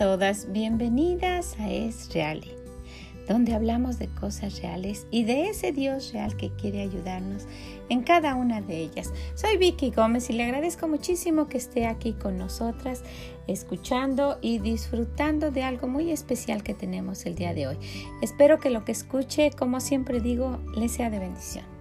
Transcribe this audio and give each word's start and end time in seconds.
todas, 0.00 0.50
bienvenidas 0.50 1.60
a 1.60 1.70
Es 1.70 2.10
Real, 2.14 2.42
donde 3.28 3.52
hablamos 3.52 3.98
de 3.98 4.08
cosas 4.08 4.62
reales 4.62 5.06
y 5.10 5.24
de 5.24 5.50
ese 5.50 5.72
Dios 5.72 6.14
real 6.14 6.38
que 6.38 6.48
quiere 6.48 6.80
ayudarnos 6.80 7.42
en 7.90 8.02
cada 8.02 8.34
una 8.34 8.62
de 8.62 8.78
ellas. 8.78 9.12
Soy 9.34 9.58
Vicky 9.58 9.90
Gómez 9.90 10.30
y 10.30 10.32
le 10.32 10.44
agradezco 10.44 10.88
muchísimo 10.88 11.50
que 11.50 11.58
esté 11.58 11.84
aquí 11.84 12.14
con 12.14 12.38
nosotras, 12.38 13.02
escuchando 13.46 14.38
y 14.40 14.58
disfrutando 14.58 15.50
de 15.50 15.64
algo 15.64 15.86
muy 15.86 16.10
especial 16.10 16.62
que 16.62 16.72
tenemos 16.72 17.26
el 17.26 17.34
día 17.34 17.52
de 17.52 17.66
hoy. 17.66 17.76
Espero 18.22 18.58
que 18.58 18.70
lo 18.70 18.86
que 18.86 18.92
escuche, 18.92 19.50
como 19.50 19.80
siempre 19.80 20.20
digo, 20.20 20.60
le 20.74 20.88
sea 20.88 21.10
de 21.10 21.18
bendición. 21.18 21.79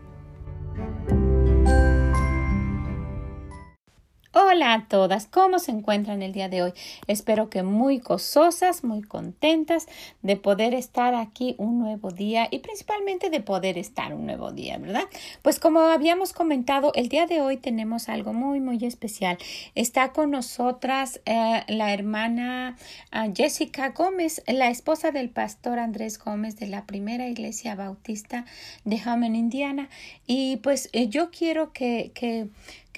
Hola 4.51 4.73
a 4.73 4.87
todas, 4.87 5.27
¿cómo 5.27 5.59
se 5.59 5.69
encuentran 5.69 6.23
el 6.23 6.31
día 6.31 6.49
de 6.49 6.63
hoy? 6.63 6.73
Espero 7.05 7.51
que 7.51 7.61
muy 7.61 7.99
gozosas, 7.99 8.83
muy 8.83 9.03
contentas 9.03 9.85
de 10.23 10.37
poder 10.37 10.73
estar 10.73 11.13
aquí 11.13 11.53
un 11.59 11.77
nuevo 11.77 12.09
día 12.09 12.47
y 12.49 12.57
principalmente 12.57 13.29
de 13.29 13.41
poder 13.41 13.77
estar 13.77 14.11
un 14.11 14.25
nuevo 14.25 14.51
día, 14.51 14.79
¿verdad? 14.79 15.03
Pues 15.43 15.59
como 15.59 15.81
habíamos 15.81 16.33
comentado, 16.33 16.91
el 16.95 17.09
día 17.09 17.27
de 17.27 17.41
hoy 17.41 17.57
tenemos 17.57 18.09
algo 18.09 18.33
muy, 18.33 18.59
muy 18.59 18.83
especial. 18.83 19.37
Está 19.75 20.13
con 20.13 20.31
nosotras 20.31 21.21
eh, 21.27 21.61
la 21.67 21.93
hermana 21.93 22.75
uh, 23.13 23.31
Jessica 23.35 23.89
Gómez, 23.89 24.41
la 24.47 24.71
esposa 24.71 25.11
del 25.11 25.29
pastor 25.29 25.77
Andrés 25.77 26.17
Gómez 26.17 26.55
de 26.55 26.65
la 26.65 26.87
primera 26.87 27.27
iglesia 27.27 27.75
bautista 27.75 28.45
de 28.83 28.99
Hammond, 28.99 29.35
Indiana. 29.35 29.89
Y 30.25 30.57
pues 30.57 30.89
eh, 30.91 31.07
yo 31.07 31.29
quiero 31.29 31.71
que, 31.71 32.11
que 32.15 32.47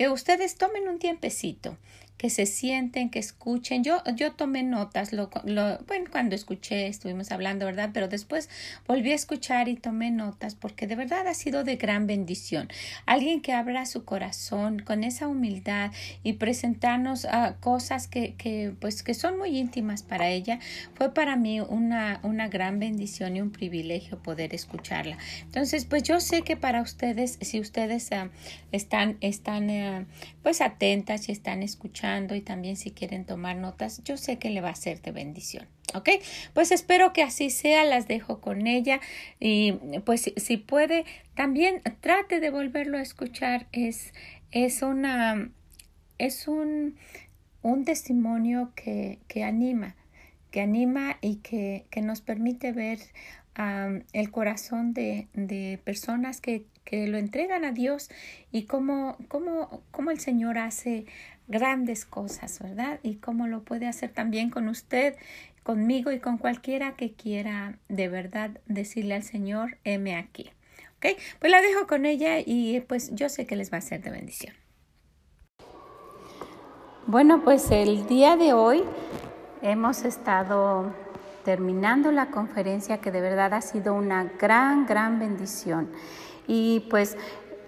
que 0.02 0.09
ustedes 0.09 0.55
tomen 0.55 0.88
un 0.88 0.97
tiempecito 0.97 1.77
que 2.22 2.30
se 2.30 2.45
sienten, 2.45 3.09
que 3.09 3.17
escuchen. 3.17 3.83
Yo, 3.83 4.03
yo 4.16 4.33
tomé 4.33 4.61
notas, 4.61 5.11
lo, 5.11 5.31
bueno, 5.88 6.05
cuando 6.11 6.36
escuché, 6.36 6.86
estuvimos 6.86 7.31
hablando, 7.31 7.66
¿verdad? 7.66 7.89
Pero 7.95 8.08
después 8.08 8.47
volví 8.88 9.11
a 9.11 9.16
escuchar 9.16 9.67
y 9.69 9.75
tomé 9.75 10.11
notas 10.11 10.53
porque 10.53 10.86
de 10.86 10.95
verdad 10.95 11.28
ha 11.28 11.33
sido 11.33 11.63
de 11.63 11.78
gran 11.78 12.05
bendición. 12.05 12.67
Alguien 13.08 13.41
que 13.41 13.53
abra 13.53 13.88
su 13.88 14.05
corazón 14.05 14.78
con 14.86 15.03
esa 15.03 15.28
humildad 15.28 15.89
y 16.22 16.33
presentarnos 16.33 17.25
uh, 17.25 17.59
cosas 17.59 18.08
que, 18.08 18.35
que, 18.35 18.72
pues, 18.80 19.02
que 19.02 19.16
son 19.16 19.39
muy 19.39 19.58
íntimas 19.58 20.03
para 20.03 20.30
ella, 20.30 20.59
fue 20.94 21.16
para 21.16 21.35
mí 21.38 21.59
una, 21.59 22.19
una 22.22 22.50
gran 22.50 22.78
bendición 22.78 23.35
y 23.35 23.41
un 23.41 23.50
privilegio 23.50 24.22
poder 24.22 24.53
escucharla. 24.53 25.17
Entonces, 25.41 25.85
pues 25.85 26.03
yo 26.03 26.19
sé 26.19 26.44
que 26.44 26.56
para 26.56 26.83
ustedes, 26.83 27.39
si 27.41 27.59
ustedes 27.59 28.11
uh, 28.11 28.30
están, 28.72 29.17
están 29.22 29.72
uh, 29.72 30.06
pues 30.44 30.61
atentas 30.61 31.28
y 31.28 31.31
están 31.31 31.63
escuchando, 31.63 32.10
y 32.19 32.41
también 32.41 32.75
si 32.75 32.91
quieren 32.91 33.25
tomar 33.25 33.55
notas, 33.57 34.03
yo 34.03 34.17
sé 34.17 34.37
que 34.37 34.49
le 34.49 34.61
va 34.61 34.69
a 34.69 34.75
ser 34.75 35.01
de 35.01 35.11
bendición. 35.11 35.67
¿Ok? 35.93 36.09
Pues 36.53 36.71
espero 36.71 37.11
que 37.13 37.21
así 37.21 37.49
sea, 37.49 37.83
las 37.83 38.07
dejo 38.07 38.39
con 38.39 38.67
ella 38.67 39.01
y 39.39 39.73
pues 40.05 40.31
si, 40.35 40.57
puede, 40.57 41.05
también 41.35 41.81
trate 41.99 42.39
de 42.39 42.49
volverlo 42.49 42.97
a 42.97 43.01
escuchar. 43.01 43.67
Es, 43.71 44.13
es 44.51 44.81
una, 44.81 45.49
es 46.17 46.47
un, 46.47 46.95
un 47.61 47.83
testimonio 47.83 48.71
que, 48.75 49.19
que 49.27 49.43
anima, 49.43 49.95
que 50.49 50.61
anima 50.61 51.17
y 51.21 51.37
que, 51.37 51.85
que 51.89 52.01
nos 52.01 52.21
permite 52.21 52.71
ver 52.71 52.99
el 54.13 54.31
corazón 54.31 54.93
de, 54.93 55.27
de 55.33 55.79
personas 55.83 56.39
que, 56.39 56.65
que, 56.85 57.07
lo 57.07 57.17
entregan 57.17 57.65
a 57.65 57.71
Dios 57.71 58.09
y 58.51 58.63
cómo, 58.63 59.17
cómo, 59.27 59.83
cómo 59.91 60.09
el 60.11 60.19
Señor 60.19 60.57
hace 60.57 61.05
grandes 61.51 62.06
cosas, 62.06 62.59
¿verdad? 62.59 63.00
Y 63.03 63.16
cómo 63.16 63.45
lo 63.45 63.63
puede 63.63 63.88
hacer 63.88 64.09
también 64.12 64.50
con 64.50 64.67
usted, 64.67 65.16
conmigo 65.63 66.12
y 66.12 66.19
con 66.19 66.38
cualquiera 66.38 66.95
que 66.95 67.13
quiera 67.13 67.78
de 67.89 68.07
verdad 68.07 68.51
decirle 68.66 69.16
al 69.16 69.23
Señor, 69.23 69.78
heme 69.84 70.16
aquí. 70.16 70.50
¿Ok? 70.97 71.17
Pues 71.39 71.51
la 71.51 71.62
dejo 71.62 71.88
con 71.88 72.06
ella 72.06 72.39
y 72.39 72.79
pues 72.81 73.13
yo 73.13 73.29
sé 73.29 73.45
que 73.45 73.56
les 73.56 73.72
va 73.72 73.78
a 73.78 73.81
ser 73.81 74.01
de 74.01 74.12
bendición. 74.12 74.56
Bueno, 77.07 77.44
pues 77.44 77.72
el 77.72 78.07
día 78.07 78.38
de 78.38 78.53
hoy 78.53 78.83
hemos 79.62 80.06
estado 80.06 80.94
terminando 81.44 82.12
la 82.12 82.28
conferencia 82.28 83.00
que 83.00 83.12
de 83.12 83.22
verdad 83.22 83.53
ha 83.53 83.62
sido 83.62 83.94
una 83.94 84.25
gran, 84.39 84.85
gran 84.85 85.19
bendición. 85.19 85.89
Y 86.47 86.81
pues 86.89 87.18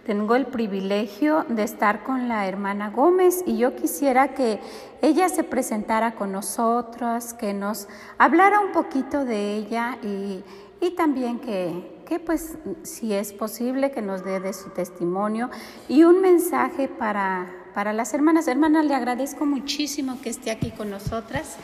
tengo 0.05 0.35
el 0.35 0.47
privilegio 0.47 1.45
de 1.47 1.63
estar 1.63 2.03
con 2.03 2.27
la 2.27 2.47
hermana 2.47 2.89
Gómez 2.89 3.43
y 3.45 3.57
yo 3.57 3.75
quisiera 3.75 4.33
que 4.33 4.59
ella 5.01 5.29
se 5.29 5.43
presentara 5.43 6.15
con 6.15 6.31
nosotros, 6.31 7.33
que 7.33 7.53
nos 7.53 7.87
hablara 8.17 8.59
un 8.59 8.71
poquito 8.73 9.23
de 9.23 9.55
ella 9.55 9.97
y, 10.03 10.43
y 10.81 10.91
también 10.91 11.39
que, 11.39 12.01
que, 12.05 12.19
pues, 12.19 12.57
si 12.83 13.13
es 13.13 13.31
posible, 13.31 13.91
que 13.91 14.01
nos 14.01 14.25
dé 14.25 14.39
de 14.41 14.51
su 14.53 14.69
testimonio 14.71 15.49
y 15.87 16.03
un 16.03 16.21
mensaje 16.21 16.89
para, 16.89 17.49
para 17.73 17.93
las 17.93 18.13
hermanas. 18.13 18.47
Hermana, 18.47 18.83
le 18.83 18.95
agradezco 18.95 19.45
muchísimo 19.45 20.19
que 20.21 20.29
esté 20.29 20.51
aquí 20.51 20.71
con 20.71 20.89
nosotras. 20.89 21.55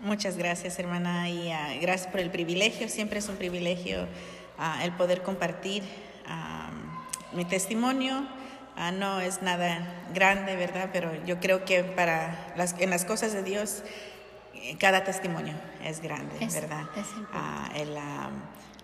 Muchas 0.00 0.36
gracias, 0.38 0.78
hermana, 0.78 1.28
y 1.28 1.48
uh, 1.48 1.80
gracias 1.80 2.10
por 2.10 2.20
el 2.20 2.30
privilegio. 2.30 2.88
Siempre 2.88 3.18
es 3.18 3.28
un 3.28 3.36
privilegio 3.36 4.02
uh, 4.02 4.82
el 4.82 4.92
poder 4.92 5.22
compartir. 5.22 5.82
Uh, 6.26 6.71
mi 7.34 7.44
testimonio 7.44 8.26
ah, 8.76 8.92
no 8.92 9.20
es 9.20 9.42
nada 9.42 10.04
grande, 10.14 10.56
¿verdad? 10.56 10.90
Pero 10.92 11.12
yo 11.24 11.40
creo 11.40 11.64
que 11.64 11.84
para 11.84 12.52
las, 12.56 12.74
en 12.78 12.90
las 12.90 13.04
cosas 13.04 13.32
de 13.32 13.42
Dios, 13.42 13.82
eh, 14.54 14.76
cada 14.78 15.04
testimonio 15.04 15.54
es 15.84 16.00
grande, 16.00 16.34
¿verdad? 16.52 16.84
Ah, 17.32 17.70
ah, 17.72 18.30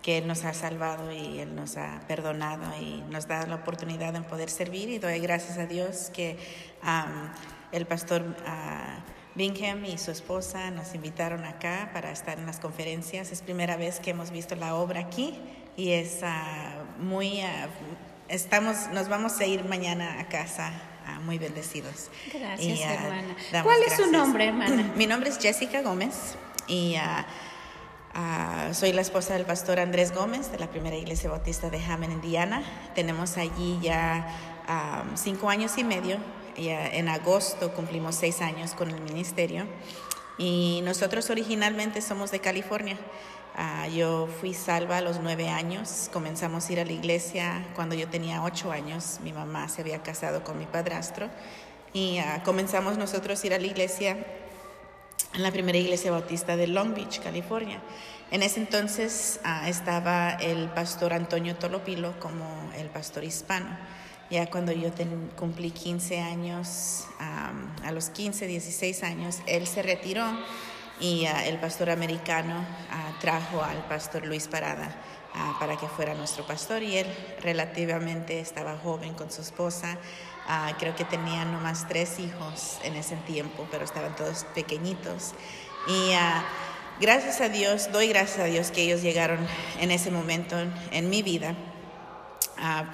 que 0.03 0.19
Él 0.19 0.26
nos 0.26 0.44
ha 0.44 0.54
salvado 0.54 1.12
y 1.12 1.41
Él 1.41 1.54
nos 1.54 1.76
ha 1.76 2.00
perdonado 2.06 2.64
y 2.81 3.03
nos 3.10 3.26
da 3.26 3.47
la 3.47 3.56
oportunidad 3.56 4.12
de 4.12 4.20
poder 4.22 4.48
servir 4.48 4.88
y 4.88 4.98
doy 4.98 5.19
gracias 5.19 5.58
a 5.58 5.66
Dios 5.66 6.10
que 6.14 6.38
el 7.72 7.84
pastor 7.87 8.37
Bingham 9.34 9.84
y 9.84 9.98
su 9.98 10.10
esposa 10.10 10.70
nos 10.70 10.94
invitaron 10.94 11.44
acá 11.44 11.91
para 11.92 12.10
estar 12.10 12.38
en 12.38 12.47
las 12.47 12.58
conferencias. 12.58 13.32
Es 13.32 13.42
primera 13.42 13.76
vez 13.76 14.00
que 14.00 14.10
hemos 14.10 14.31
visto 14.31 14.54
la 14.54 14.76
obra 14.76 15.00
aquí 15.00 15.38
y 15.76 15.91
es 15.91 16.20
muy 16.98 17.41
estamos, 18.28 18.89
nos 18.93 19.09
vamos 19.09 19.41
a 19.41 19.47
ir 19.47 19.65
mañana 19.65 20.21
a 20.21 20.28
casa 20.28 20.72
ah, 21.06 21.19
muy 21.21 21.39
bendecidos. 21.39 22.11
Gracias, 22.33 22.81
ah, 22.84 22.94
hermana. 22.94 23.62
¿Cuál 23.62 23.83
es 23.83 23.97
su 23.97 24.11
nombre, 24.11 24.47
hermana? 24.47 24.93
Mi 24.97 25.06
nombre 25.06 25.31
es 25.31 25.39
Jessica 25.39 25.83
Gómez 25.83 26.37
y 26.67 26.97
ah, 26.97 27.27
soy 28.72 28.93
la 28.93 29.00
esposa 29.00 29.34
del 29.34 29.44
pastor 29.44 29.81
Andrés 29.81 30.12
Gómez 30.12 30.50
de 30.50 30.59
la 30.59 30.69
primera 30.69 30.97
iglesia 30.97 31.31
bautista 31.31 31.71
de 31.71 31.83
Hammond, 31.83 32.12
Indiana. 32.12 32.62
Tenemos 32.94 33.37
allí 33.37 33.78
ya 33.81 34.27
cinco 35.15 35.49
años 35.49 35.78
y 35.78 35.84
medio. 35.84 36.19
en 36.56 37.09
agosto 37.09 37.72
cumplimos 37.72 38.17
seis 38.17 38.41
años 38.41 38.75
con 38.75 38.91
el 38.91 39.00
ministerio. 39.00 39.67
Y 40.37 40.81
nosotros 40.84 41.31
originalmente 41.31 42.03
somos 42.03 42.31
de 42.31 42.41
California. 42.41 42.97
Ah, 43.60 43.88
yo 43.88 44.28
fui 44.28 44.54
salva 44.54 44.98
a 44.98 45.00
los 45.00 45.19
nueve 45.19 45.48
años, 45.48 46.08
comenzamos 46.12 46.69
a 46.69 46.72
ir 46.72 46.78
a 46.78 46.84
la 46.84 46.92
iglesia 46.92 47.66
cuando 47.74 47.96
yo 47.96 48.06
tenía 48.06 48.44
ocho 48.44 48.70
años, 48.70 49.19
mi 49.24 49.32
mamá 49.32 49.69
se 49.69 49.80
había 49.80 50.00
casado 50.00 50.44
con 50.44 50.60
mi 50.60 50.64
padrastro 50.64 51.28
y 51.92 52.20
uh, 52.20 52.44
comenzamos 52.44 52.98
nosotros 52.98 53.42
a 53.42 53.46
ir 53.48 53.54
a 53.54 53.58
la 53.58 53.66
iglesia 53.66 54.16
en 55.34 55.42
la 55.42 55.50
primera 55.50 55.76
iglesia 55.76 56.12
bautista 56.12 56.56
de 56.56 56.69
Long 56.69 56.94
Beach, 56.94 57.19
California. 57.19 57.80
En 58.30 58.44
ese 58.44 58.60
entonces 58.60 59.40
uh, 59.44 59.66
estaba 59.66 60.34
el 60.34 60.69
pastor 60.69 61.12
Antonio 61.12 61.56
Tolopilo 61.56 62.16
como 62.20 62.70
el 62.76 62.87
pastor 62.90 63.25
hispano. 63.25 63.76
Ya 64.31 64.49
cuando 64.49 64.70
yo 64.70 64.90
cumplí 65.37 65.72
15 65.72 66.20
años, 66.20 67.06
a 67.19 67.90
los 67.90 68.11
15, 68.11 68.46
16 68.46 69.02
años, 69.02 69.38
él 69.46 69.66
se 69.66 69.82
retiró 69.82 70.22
y 71.00 71.27
uh, 71.27 71.47
el 71.47 71.59
pastor 71.59 71.91
americano 71.91 72.59
uh, 72.59 73.21
trajo 73.21 73.62
al 73.62 73.85
pastor 73.87 74.27
Luis 74.27 74.49
Parada 74.49 74.95
uh, 75.35 75.59
para 75.59 75.77
que 75.77 75.87
fuera 75.87 76.15
nuestro 76.15 76.47
pastor 76.47 76.83
y 76.83 76.99
él 76.99 77.06
relativamente 77.41 78.41
estaba 78.41 78.77
joven 78.79 79.15
con 79.15 79.31
su 79.31 79.43
esposa. 79.43 79.99
creo 80.79 80.97
que 80.97 81.05
tenían 81.05 81.53
nomás 81.53 81.87
tres 81.89 82.19
hijos 82.19 82.79
en 82.83 82.97
ese 82.97 83.17
tiempo, 83.17 83.67
pero 83.71 83.85
estaban 83.85 84.17
todos 84.17 84.47
pequeñitos. 84.55 85.35
Y 85.87 86.12
gracias 87.00 87.43
a 87.43 87.50
Dios, 87.50 87.93
doy 87.93 88.09
gracias 88.09 88.39
a 88.39 88.45
Dios 88.45 88.71
que 88.71 88.83
ellos 88.83 89.03
llegaron 89.03 89.47
en 89.79 89.91
ese 89.91 90.11
momento 90.11 90.56
en 90.91 91.11
mi 91.11 91.23
vida. 91.23 91.55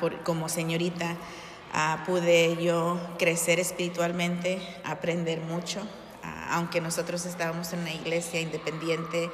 Por, 0.00 0.24
como 0.24 0.48
señorita 0.48 1.16
pude 2.06 2.56
yo 2.60 2.98
crecer 3.18 3.60
espiritualmente, 3.60 4.58
aprender 4.84 5.40
mucho, 5.40 5.86
aunque 6.50 6.80
nosotros 6.80 7.26
estábamos 7.26 7.72
en 7.72 7.80
una 7.80 7.92
iglesia 7.92 8.40
independiente, 8.40 9.30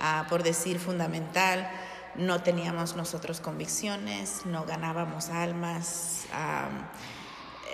ah, 0.00 0.26
por 0.28 0.42
decir 0.42 0.78
fundamental, 0.78 1.70
no 2.14 2.42
teníamos 2.42 2.96
nosotros 2.96 3.40
convicciones, 3.40 4.44
no 4.44 4.64
ganábamos 4.64 5.28
almas, 5.28 6.26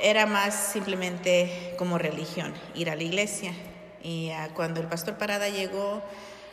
era 0.02 0.26
más 0.26 0.54
simplemente 0.54 1.74
como 1.78 1.98
religión, 1.98 2.54
ir 2.74 2.90
a 2.90 2.96
la 2.96 3.02
iglesia 3.02 3.52
Y 4.02 4.30
ah, 4.30 4.50
cuando 4.54 4.80
el 4.80 4.86
pastor 4.86 5.16
Parada 5.16 5.48
llegó, 5.48 6.02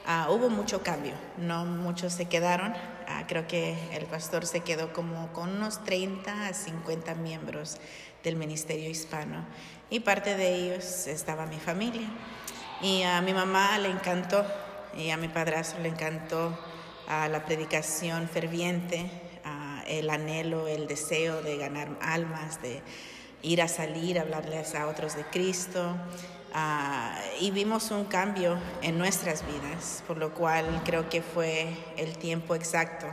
ah, 0.07 0.27
hubo 0.31 0.49
mucho 0.49 0.81
cambio, 0.81 1.13
no 1.37 1.65
muchos 1.65 2.13
se 2.13 2.25
quedaron. 2.25 2.73
Ah, 3.07 3.25
creo 3.27 3.47
que 3.47 3.75
el 3.91 4.05
pastor 4.05 4.45
se 4.47 4.61
quedó 4.61 4.91
como 4.93 5.31
con 5.33 5.49
unos 5.57 5.83
30 5.83 6.47
a 6.47 6.53
50 6.53 7.13
miembros 7.15 7.77
del 8.23 8.35
ministerio 8.35 8.89
hispano 8.89 9.45
y 9.89 9.99
parte 9.99 10.35
de 10.35 10.55
ellos 10.55 11.07
estaba 11.07 11.45
mi 11.45 11.59
familia. 11.59 12.07
Y 12.81 13.03
a 13.03 13.21
mi 13.21 13.33
mamá 13.33 13.77
le 13.79 13.89
encantó 13.89 14.45
y 14.97 15.09
a 15.09 15.17
mi 15.17 15.27
padrastro 15.27 15.81
le 15.81 15.89
encantó 15.89 16.57
la 17.07 17.45
predicación 17.45 18.27
ferviente, 18.27 19.09
el 19.87 20.09
anhelo, 20.09 20.67
el 20.67 20.87
deseo 20.87 21.41
de 21.41 21.57
ganar 21.57 21.89
almas, 22.01 22.61
de 22.61 22.81
ir 23.41 23.61
a 23.61 23.67
salir, 23.67 24.19
hablarles 24.19 24.75
a 24.75 24.87
otros 24.87 25.15
de 25.15 25.23
Cristo. 25.25 25.95
Ah, 26.55 27.17
y 27.39 27.51
vimos 27.51 27.89
un 27.89 28.05
cambio 28.05 28.59
en 28.83 28.97
nuestras 28.97 29.43
vidas, 29.45 30.03
por 30.07 30.17
lo 30.17 30.33
cual 30.35 30.81
creo 30.85 31.09
que 31.09 31.23
fue 31.23 31.75
el 31.97 32.17
tiempo 32.17 32.53
exacto 32.53 33.07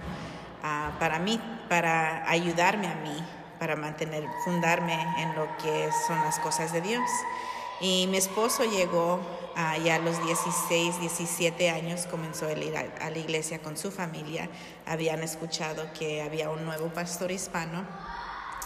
ah, 0.63 0.97
para 1.01 1.19
mí, 1.19 1.41
para 1.69 2.29
ayudarme 2.31 2.87
a 2.87 2.97
mí, 2.97 3.17
para 3.61 3.77
mantener, 3.77 4.25
fundarme 4.43 4.95
en 5.19 5.35
lo 5.37 5.47
que 5.59 5.91
son 6.07 6.19
las 6.21 6.39
cosas 6.39 6.73
de 6.73 6.81
Dios. 6.81 7.09
Y 7.79 8.07
mi 8.09 8.17
esposo 8.17 8.65
llegó 8.65 9.21
ah, 9.55 9.77
ya 9.77 9.97
a 9.97 9.99
los 9.99 10.23
16, 10.25 10.99
17 10.99 11.71
años, 11.71 12.07
comenzó 12.07 12.47
a 12.47 12.53
ir 12.53 12.75
a, 12.77 13.11
la 13.11 13.19
iglesia 13.19 13.61
con 13.61 13.77
su 13.77 13.93
familia. 13.93 14.49
Habían 14.87 15.23
escuchado 15.23 15.93
que 15.93 16.23
había 16.23 16.49
un 16.49 16.65
nuevo 16.65 16.89
pastor 16.89 17.31
hispano 17.31 17.87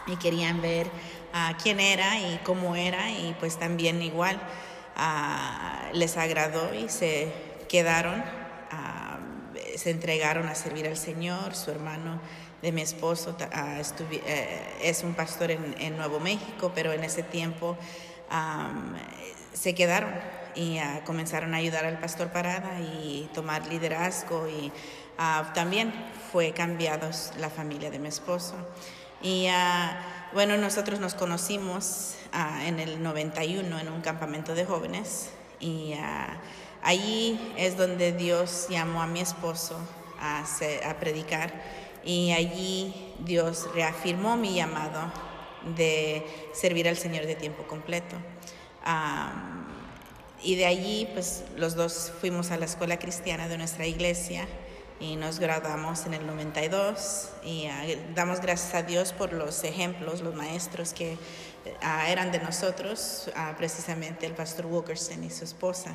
y 0.06 0.16
querían 0.16 0.62
ver 0.62 0.86
uh, 0.86 1.54
quién 1.60 1.80
era 1.80 2.20
y 2.20 2.40
cómo 2.44 2.76
era 2.76 3.10
y 3.10 3.34
pues 3.40 3.58
también 3.58 4.00
igual 4.00 4.36
uh, 4.96 5.96
les 5.96 6.16
agradó 6.16 6.72
y 6.72 6.88
se 6.88 7.32
quedaron, 7.68 8.22
se 9.76 9.90
entregaron 9.90 10.46
a 10.46 10.54
servir 10.54 10.86
al 10.86 10.96
Señor. 10.96 11.56
Su 11.56 11.72
hermano 11.72 12.20
de 12.64 12.72
mi 12.72 12.80
esposo 12.80 13.36
eh, 13.38 14.78
es 14.82 15.04
un 15.04 15.12
pastor 15.12 15.50
en, 15.50 15.76
en, 15.78 15.98
Nuevo 15.98 16.18
México, 16.18 16.72
pero 16.74 16.92
en 16.92 17.04
ese 17.04 17.22
tiempo 17.22 17.76
se 19.52 19.74
quedaron 19.74 20.10
y 20.54 20.78
comenzaron 21.04 21.52
a 21.52 21.58
ayudar 21.58 21.84
al 21.84 21.98
pastor 21.98 22.32
Parada 22.32 22.80
y 22.80 23.28
tomar 23.34 23.66
liderazgo 23.66 24.48
y 24.48 24.72
también 25.54 25.92
fue 26.32 26.52
cambiado 26.52 27.10
la 27.38 27.50
familia 27.50 27.90
de 27.90 27.98
mi 27.98 28.08
esposo. 28.08 28.54
Y 29.22 29.46
ah, 29.48 30.30
bueno, 30.32 30.56
nosotros 30.56 31.00
nos 31.00 31.14
conocimos 31.14 32.14
ah, 32.32 32.64
en 32.64 32.80
el 32.80 33.02
91 33.02 33.78
en 33.78 33.88
un 33.88 34.00
campamento 34.00 34.54
de 34.54 34.64
jóvenes 34.64 35.30
y 35.60 35.92
ah, 35.94 36.38
allí 36.82 37.52
es 37.56 37.76
donde 37.76 38.12
Dios 38.12 38.66
llamó 38.68 39.02
a 39.02 39.06
mi 39.06 39.20
esposo 39.20 39.78
a, 40.18 40.44
a 40.88 40.94
predicar 40.94 41.52
y 42.04 42.32
allí 42.32 42.94
Dios 43.20 43.68
reafirmó 43.74 44.36
mi 44.36 44.54
llamado 44.54 45.12
de 45.76 46.26
servir 46.52 46.88
al 46.88 46.96
Señor 46.96 47.26
de 47.26 47.34
tiempo 47.34 47.64
completo. 47.64 48.16
y 50.42 50.56
de 50.56 50.66
allí, 50.66 51.08
pues 51.14 51.44
los 51.56 51.74
dos 51.74 52.12
fuimos 52.20 52.50
a 52.50 52.58
la 52.58 52.66
escuela 52.66 52.98
cristiana 52.98 53.48
de 53.48 53.56
nuestra 53.56 53.86
iglesia 53.86 54.46
y 55.00 55.16
nos 55.16 55.38
graduamos 55.38 56.06
en 56.06 56.14
el 56.14 56.26
92 56.26 57.30
y 57.44 57.66
ah, 57.66 57.84
damos 58.14 58.40
gracias 58.40 58.74
a 58.74 58.82
Dios 58.82 59.12
por 59.12 59.32
los 59.32 59.64
ejemplos, 59.64 60.20
los 60.20 60.34
maestros 60.34 60.92
que 60.92 61.18
ah, 61.82 62.10
eran 62.10 62.30
de 62.30 62.38
nosotros, 62.38 63.30
ah, 63.34 63.54
precisamente 63.56 64.26
el 64.26 64.34
pastor 64.34 64.66
Wilkerson 64.66 65.24
y 65.24 65.30
su 65.30 65.44
esposa 65.44 65.94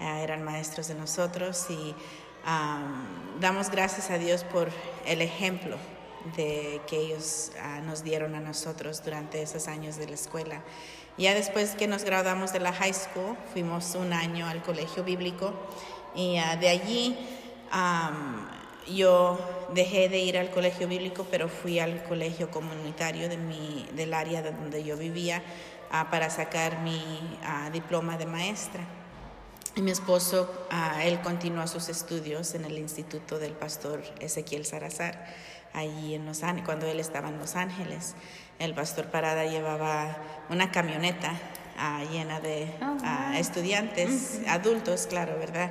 eran 0.00 0.44
maestros 0.44 0.86
de 0.86 0.94
nosotros 0.94 1.66
y 1.70 1.92
damos 3.40 3.70
gracias 3.70 4.10
a 4.10 4.18
Dios 4.18 4.44
por 4.44 4.68
el 5.06 5.22
ejemplo 5.22 5.76
de 6.36 6.80
que 6.86 6.96
ellos 6.96 7.52
nos 7.84 8.02
dieron 8.02 8.34
a 8.34 8.40
nosotros 8.40 9.02
durante 9.04 9.42
esos 9.42 9.68
años 9.68 9.96
de 9.96 10.06
la 10.06 10.14
escuela. 10.14 10.62
Ya 11.16 11.34
después 11.34 11.74
que 11.74 11.86
nos 11.88 12.04
graduamos 12.04 12.52
de 12.52 12.60
la 12.60 12.72
high 12.72 12.94
school, 12.94 13.36
fuimos 13.52 13.94
un 13.94 14.12
año 14.12 14.46
al 14.46 14.62
colegio 14.62 15.04
bíblico 15.04 15.52
y 16.14 16.38
de 16.60 16.68
allí 16.68 17.16
yo 18.94 19.38
dejé 19.74 20.08
de 20.08 20.18
ir 20.18 20.38
al 20.38 20.50
colegio 20.50 20.88
bíblico, 20.88 21.26
pero 21.30 21.48
fui 21.48 21.78
al 21.78 22.02
colegio 22.04 22.50
comunitario 22.50 23.28
de 23.28 23.38
del 23.92 24.14
área 24.14 24.42
donde 24.42 24.82
yo 24.84 24.96
vivía 24.96 25.42
ah, 25.90 26.10
para 26.10 26.30
sacar 26.30 26.80
mi 26.80 27.38
ah, 27.44 27.70
diploma 27.72 28.16
de 28.16 28.26
maestra. 28.26 28.97
Y 29.78 29.80
mi 29.80 29.92
esposo, 29.92 30.52
ah, 30.70 31.04
él 31.04 31.20
continuó 31.20 31.68
sus 31.68 31.88
estudios 31.88 32.56
en 32.56 32.64
el 32.64 32.76
Instituto 32.78 33.38
del 33.38 33.52
Pastor 33.52 34.02
Ezequiel 34.18 34.66
Sarazar, 34.66 35.24
allí 35.72 36.16
en 36.16 36.26
Los 36.26 36.42
Ángeles, 36.42 36.64
cuando 36.64 36.86
él 36.88 36.98
estaba 36.98 37.28
en 37.28 37.38
Los 37.38 37.54
Ángeles. 37.54 38.16
El 38.58 38.74
pastor 38.74 39.04
Parada 39.04 39.44
llevaba 39.44 40.16
una 40.50 40.72
camioneta 40.72 41.32
llena 42.10 42.40
de 42.40 42.74
oh, 42.82 43.36
estudiantes, 43.36 44.40
adultos, 44.48 45.06
claro, 45.06 45.38
¿verdad? 45.38 45.70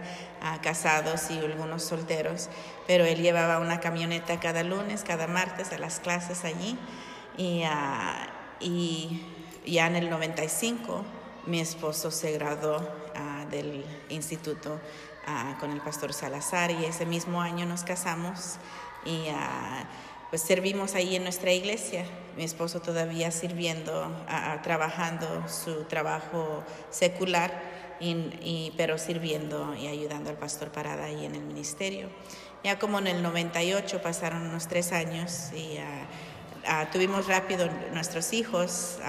casados 0.62 1.30
y 1.30 1.40
algunos 1.40 1.84
solteros, 1.84 2.48
pero 2.88 3.04
él 3.04 3.22
llevaba 3.22 3.60
una 3.60 3.82
camioneta 3.82 4.40
cada 4.40 4.64
lunes, 4.64 5.04
cada 5.04 5.28
martes 5.28 5.74
a 5.74 5.80
las 5.80 6.00
clases 6.00 6.46
allí 6.46 6.78
y, 7.38 7.64
y 8.62 9.26
ya 9.66 9.88
en 9.88 9.98
el 9.98 10.10
95 10.10 11.04
mi 11.48 11.60
esposo 11.62 12.12
se 12.12 12.34
graduó 12.34 12.86
del 13.48 13.84
instituto 14.10 14.80
con 15.60 15.72
el 15.72 15.82
pastor 15.82 16.14
Salazar 16.14 16.72
y 16.72 16.86
ese 16.86 17.06
mismo 17.06 17.42
año 17.42 17.66
nos 17.66 17.84
casamos 17.84 18.56
y 19.06 19.26
pues 20.30 20.42
servimos 20.42 20.96
ahí 20.96 21.16
en 21.16 21.24
nuestra 21.24 21.52
iglesia. 21.52 22.06
Mi 22.36 22.44
esposo 22.44 22.82
todavía 22.82 23.32
sirviendo, 23.32 24.12
trabajando 24.64 25.48
su 25.48 25.84
trabajo 25.86 26.64
secular, 26.92 27.78
y, 28.00 28.74
pero 28.78 28.98
sirviendo 28.98 29.76
y 29.76 29.88
ayudando 29.88 30.30
al 30.30 30.38
pastor 30.38 30.72
Parada 30.72 31.06
ahí 31.06 31.26
en 31.26 31.36
el 31.36 31.44
ministerio. 31.44 32.10
Ya 32.64 32.80
como 32.80 33.00
en 33.00 33.08
el 33.08 33.24
98 33.24 34.02
pasaron 34.02 34.48
unos 34.48 34.68
tres 34.68 34.92
años 34.92 35.52
y 35.54 35.78
tuvimos 36.92 37.28
rápido 37.28 37.70
nuestros 37.94 38.34
hijos. 38.34 39.00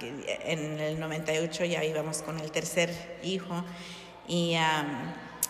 en 0.00 0.80
el 0.80 1.00
98 1.00 1.64
ya 1.64 1.84
íbamos 1.84 2.22
con 2.22 2.38
el 2.40 2.50
tercer 2.50 3.18
hijo 3.22 3.64
y 4.26 4.56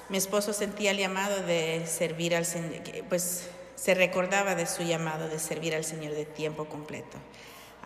mi 0.09 0.19
esposo 0.19 0.53
sentía 0.53 0.91
el 0.91 0.99
llamado 0.99 1.43
de 1.43 1.87
servir 1.87 2.37
al 2.37 2.45
Señor, 2.45 2.83
pues 3.09 3.49
se 3.75 3.95
recordaba 3.95 4.55
de 4.55 4.67
su 4.67 4.83
llamado 4.83 5.29
de 5.29 5.39
servir 5.39 5.75
al 5.75 5.85
Señor 5.85 6.15
de 6.15 6.25
tiempo 6.25 6.67
completo. 6.67 7.19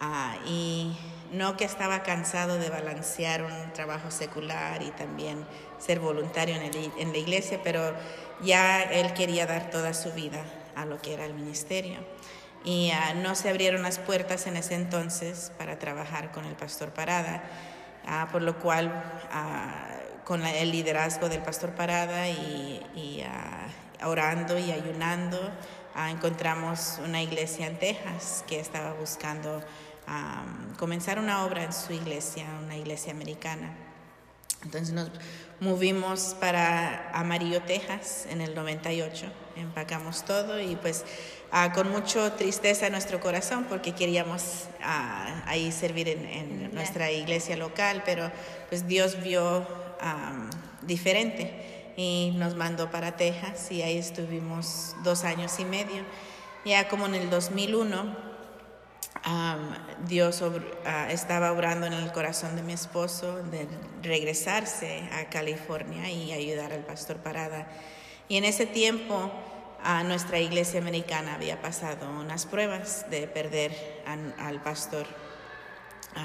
Ah, 0.00 0.36
y 0.46 0.96
no 1.32 1.56
que 1.56 1.64
estaba 1.64 2.04
cansado 2.04 2.56
de 2.56 2.70
balancear 2.70 3.42
un 3.42 3.72
trabajo 3.72 4.12
secular 4.12 4.80
y 4.82 4.90
también 4.92 5.44
ser 5.78 5.98
voluntario 5.98 6.54
en, 6.54 7.12
la 7.12 7.18
iglesia, 7.18 7.60
pero 7.64 7.94
ya 8.40 8.82
él 8.82 9.12
quería 9.14 9.46
dar 9.46 9.70
toda 9.70 9.94
su 9.94 10.12
vida 10.12 10.44
a 10.76 10.84
lo 10.84 11.02
que 11.02 11.14
era 11.14 11.24
el 11.24 11.34
ministerio. 11.34 11.98
Y 12.68 12.90
ah, 12.90 13.14
no 13.14 13.34
se 13.34 13.48
abrieron 13.48 13.82
las 13.82 13.98
puertas 13.98 14.46
en 14.46 14.56
ese 14.56 14.74
entonces 14.74 15.52
para 15.56 15.78
trabajar 15.78 16.32
con 16.32 16.44
el 16.44 16.54
pastor 16.54 16.90
Parada, 16.90 17.42
ah, 18.06 18.28
por 18.30 18.42
lo 18.42 18.58
cual 18.58 18.92
con 20.24 20.44
el 20.44 20.70
liderazgo 20.70 21.30
del 21.30 21.40
pastor 21.40 21.70
Parada 21.70 22.28
y, 22.28 23.24
orando 24.02 24.58
y 24.58 24.70
ayunando, 24.70 25.38
Ah, 26.00 26.12
encontramos 26.12 27.00
una 27.04 27.20
iglesia 27.20 27.66
en 27.66 27.76
Texas 27.76 28.44
que 28.46 28.60
estaba 28.60 28.92
buscando 28.92 29.64
comenzar 30.78 31.18
una 31.18 31.44
obra 31.44 31.64
en 31.64 31.72
su 31.72 31.92
iglesia, 31.92 32.46
una 32.62 32.76
iglesia 32.76 33.10
americana. 33.10 33.74
Entonces 34.62 34.94
nos 34.94 35.10
movimos 35.58 36.36
para 36.38 37.10
Amarillo, 37.12 37.62
Texas 37.62 38.26
en 38.30 38.40
el 38.40 38.54
98, 38.54 39.26
empacamos 39.56 40.24
todo 40.24 40.60
y 40.60 40.76
pues 40.76 41.04
ah, 41.50 41.72
con 41.72 41.90
mucha 41.90 42.36
tristeza 42.36 42.86
en 42.86 42.92
nuestro 42.92 43.20
corazón 43.20 43.66
porque 43.68 43.92
queríamos 43.92 44.64
ah, 44.82 45.42
ahí 45.46 45.72
servir 45.72 46.08
en, 46.08 46.74
nuestra 46.74 47.10
iglesia 47.10 47.56
local, 47.56 48.02
pero 48.04 48.30
pues 48.68 48.86
Dios 48.86 49.20
vio 49.22 49.66
diferente 50.82 51.92
y 51.96 52.32
nos 52.36 52.54
mandó 52.54 52.90
para 52.90 53.16
Texas 53.16 53.72
y 53.72 53.82
ahí 53.82 53.98
estuvimos 53.98 54.94
dos 55.02 55.24
años 55.24 55.58
y 55.58 55.64
medio. 55.64 56.04
Ya 56.64 56.88
como 56.88 57.06
en 57.06 57.16
el 57.16 57.30
2001, 57.30 58.28
Dios 60.06 60.42
ah, 60.84 61.08
estaba 61.10 61.52
obrando 61.52 61.86
en 61.86 61.92
el 61.92 62.12
corazón 62.12 62.56
de 62.56 62.62
mi 62.62 62.72
esposo 62.72 63.42
de 63.44 63.66
regresarse 64.02 65.08
a 65.12 65.28
California 65.28 66.10
y 66.10 66.32
ayudar 66.32 66.72
al 66.72 66.84
pastor 66.84 67.16
Parada. 67.16 67.66
Y 68.28 68.36
en 68.36 68.44
ese 68.44 68.66
tiempo 68.66 69.32
a 69.82 70.02
nuestra 70.02 70.38
iglesia 70.38 70.80
americana 70.80 71.34
había 71.34 71.60
pasado 71.60 72.10
unas 72.10 72.46
pruebas 72.46 73.06
de 73.10 73.28
perder 73.28 74.02
al 74.38 74.60
pastor 74.62 75.06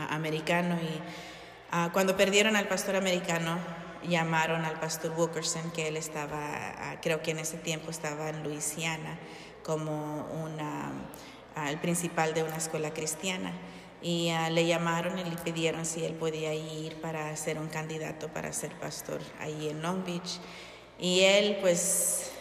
americano 0.10 0.78
y 0.82 1.90
cuando 1.92 2.16
perdieron 2.16 2.56
al 2.56 2.68
pastor 2.68 2.96
americano 2.96 3.58
llamaron 4.08 4.66
al 4.66 4.80
pastor 4.80 5.14
Wilkerson, 5.18 5.72
que 5.72 5.88
él 5.88 5.98
estaba, 5.98 7.00
creo 7.02 7.22
que 7.22 7.32
en 7.32 7.40
ese 7.40 7.58
tiempo 7.58 7.90
estaba 7.90 8.30
en 8.30 8.44
Luisiana, 8.44 9.18
como 9.64 10.28
una, 10.44 10.92
el 11.68 11.80
principal 11.80 12.34
de 12.34 12.44
una 12.44 12.58
escuela 12.58 12.94
cristiana. 12.94 13.54
Y 14.02 14.34
le 14.52 14.68
llamaron 14.68 15.18
y 15.18 15.24
le 15.24 15.38
pidieron 15.38 15.86
si 15.86 16.04
él 16.04 16.14
podía 16.14 16.54
ir 16.54 17.00
para 17.00 17.34
ser 17.38 17.58
un 17.58 17.70
candidato 17.70 18.28
para 18.28 18.52
ser 18.52 18.72
pastor 18.74 19.22
ahí 19.40 19.70
en 19.70 19.82
Long 19.82 20.04
Beach. 20.04 20.40
Y 21.00 21.22
él 21.22 21.58
pues 21.62 22.33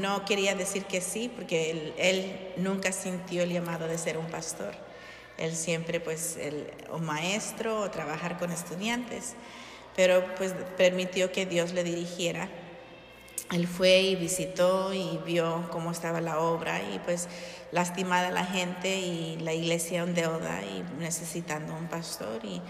no 0.00 0.24
quería 0.24 0.54
decir 0.54 0.84
que 0.84 1.00
sí, 1.00 1.30
porque 1.34 1.92
él, 1.96 2.52
nunca 2.56 2.92
sintió 2.92 3.42
el 3.42 3.52
llamado 3.52 3.86
de 3.86 3.98
ser 3.98 4.18
un 4.18 4.26
pastor. 4.26 4.74
Él 5.38 5.54
siempre 5.54 6.00
pues 6.00 6.36
el, 6.36 6.70
un 6.92 7.04
maestro 7.04 7.80
o 7.80 7.90
trabajar 7.90 8.38
con 8.38 8.50
estudiantes 8.50 9.34
pero 9.96 10.22
pues 10.36 10.54
permitió 10.76 11.32
que 11.32 11.46
Dios 11.46 11.72
le 11.72 11.82
dirigiera. 11.82 12.48
Él 13.50 13.66
fue 13.66 14.02
y 14.02 14.16
visitó 14.16 14.92
y 14.92 15.18
vio 15.24 15.68
cómo 15.70 15.90
estaba 15.90 16.20
la 16.20 16.40
obra 16.40 16.82
y 16.82 16.98
pues 16.98 17.28
lastimada 17.72 18.30
la 18.30 18.44
gente 18.44 18.98
y 18.98 19.38
la 19.38 19.54
iglesia 19.54 20.02
en 20.02 20.14
deuda 20.14 20.62
y 20.62 20.84
necesitando 21.00 21.74
un 21.74 21.86
pastor 21.86 22.44
y 22.44 22.60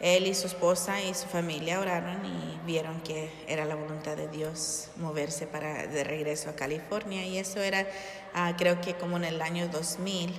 él 0.00 0.26
y 0.26 0.34
su 0.34 0.46
esposa 0.46 1.00
y 1.02 1.12
su 1.14 1.26
familia 1.26 1.78
oraron 1.78 2.24
y 2.24 2.58
vieron 2.64 3.00
que 3.02 3.30
era 3.46 3.66
la 3.66 3.74
voluntad 3.74 4.16
de 4.16 4.28
Dios 4.28 4.88
moverse 4.96 5.46
para 5.46 5.86
de 5.86 6.04
regreso 6.04 6.50
a 6.50 6.54
California. 6.54 7.26
Y 7.26 7.38
eso 7.38 7.60
era 7.60 7.86
ah, 8.34 8.54
creo 8.56 8.80
que 8.80 8.94
como 8.94 9.18
en 9.18 9.24
el 9.24 9.42
año 9.42 9.68
2000 9.68 10.34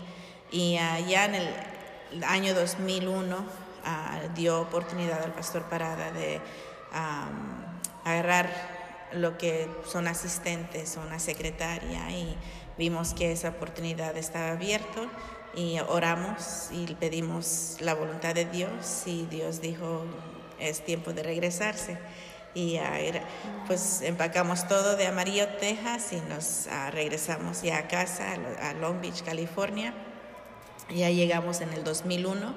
y 0.52 0.74
ya 0.74 1.26
en 1.26 1.36
el 1.36 1.54
año 2.24 2.54
2001 2.54 3.46
dio 4.36 4.62
oportunidad 4.62 5.24
al 5.24 5.34
pastor 5.34 5.64
Parada 5.64 6.12
de 6.12 6.42
agarrar 8.04 8.50
lo 9.14 9.38
que 9.38 9.70
son 9.86 10.08
asistentes 10.08 10.98
una 10.98 11.20
secretaria 11.20 12.10
y 12.10 12.36
vimos 12.78 13.14
que 13.14 13.32
esa 13.32 13.50
oportunidad 13.50 14.18
estaba 14.18 14.52
abierta 14.52 15.02
y 15.56 15.80
oramos 15.80 16.70
y 16.72 16.94
pedimos 16.96 17.78
la 17.80 17.94
voluntad 17.94 18.36
de 18.36 18.46
Dios 18.46 19.04
y 19.06 19.26
Dios 19.26 19.62
dijo 19.62 20.06
es 20.60 20.86
tiempo 20.86 21.14
de 21.14 21.24
regresarse 21.24 21.98
y 22.54 22.80
pues 23.68 24.02
empacamos 24.02 24.68
todo 24.68 24.98
de 24.98 25.08
Amarillo, 25.08 25.48
Texas 25.60 26.12
y 26.12 26.18
nos 26.30 26.68
regresamos 26.92 27.62
ya 27.62 27.78
a 27.78 27.88
casa, 27.88 28.34
a 28.62 28.74
Long 28.74 29.02
Beach, 29.02 29.24
California. 29.24 29.94
Ya 30.90 31.10
llegamos 31.10 31.62
en 31.62 31.72
el 31.72 31.86
2001 31.86 32.54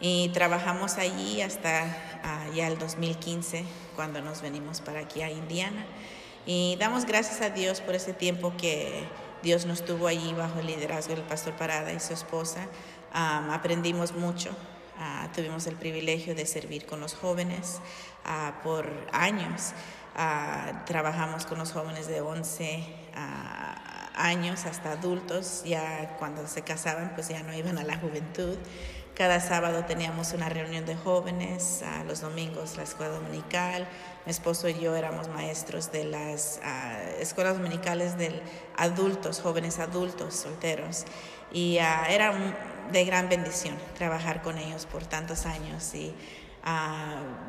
y 0.00 0.30
trabajamos 0.30 0.96
allí 0.96 1.42
hasta 1.42 1.84
ah, 2.22 2.46
ya 2.54 2.68
el 2.68 2.78
2015, 2.78 3.64
cuando 3.94 4.22
nos 4.22 4.40
venimos 4.40 4.80
para 4.80 5.00
aquí 5.00 5.20
a 5.20 5.30
Indiana. 5.30 5.84
Y 6.46 6.76
damos 6.78 7.04
gracias 7.04 7.42
a 7.42 7.50
Dios 7.50 7.82
por 7.82 7.94
ese 7.94 8.14
tiempo 8.14 8.54
que 8.56 9.04
Dios 9.46 9.64
nos 9.64 9.84
tuvo 9.84 10.08
allí 10.08 10.32
bajo 10.32 10.58
el 10.58 10.66
liderazgo 10.66 11.14
del 11.14 11.22
pastor 11.22 11.54
Parada 11.54 11.92
y 11.92 12.00
su 12.00 12.12
esposa. 12.12 12.66
aprendimos 13.12 14.12
mucho, 14.12 14.50
ah, 14.98 15.28
tuvimos 15.36 15.68
el 15.68 15.76
privilegio 15.76 16.34
de 16.34 16.44
servir 16.46 16.84
con 16.84 16.98
los 16.98 17.14
jóvenes 17.14 17.78
ah, 18.24 18.54
por 18.64 18.90
años. 19.12 19.72
trabajamos 20.84 21.46
con 21.46 21.58
los 21.58 21.70
jóvenes 21.70 22.08
de 22.08 22.22
11 22.22 22.86
años 24.16 24.66
hasta 24.66 24.90
adultos, 24.90 25.62
ya 25.64 26.16
cuando 26.18 26.48
se 26.48 26.62
casaban 26.62 27.12
pues 27.14 27.28
ya 27.28 27.44
no 27.44 27.54
iban 27.54 27.78
a 27.78 27.84
la 27.84 27.96
juventud. 27.98 28.56
Cada 29.14 29.38
sábado 29.38 29.84
teníamos 29.84 30.32
una 30.32 30.48
reunión 30.48 30.86
de 30.86 30.96
jóvenes, 30.96 31.84
los 32.08 32.20
domingos 32.20 32.76
la 32.76 32.82
escuela 32.82 33.14
dominical. 33.14 33.86
Mi 34.26 34.32
esposo 34.32 34.68
y 34.68 34.78
yo 34.80 34.96
éramos 34.96 35.28
maestros 35.28 35.92
de 35.92 36.02
las 36.02 36.60
escuelas 37.20 37.56
dominicales 37.58 38.18
de 38.18 38.42
adultos, 38.76 39.40
jóvenes 39.40 39.78
adultos, 39.78 40.34
solteros. 40.34 41.04
Y 41.52 41.76
era 41.76 42.34
de 42.90 43.04
gran 43.04 43.28
bendición 43.28 43.76
trabajar 43.96 44.42
con 44.42 44.58
ellos 44.58 44.84
por 44.86 45.06
tantos 45.06 45.46
años. 45.46 45.94
Y 45.94 46.12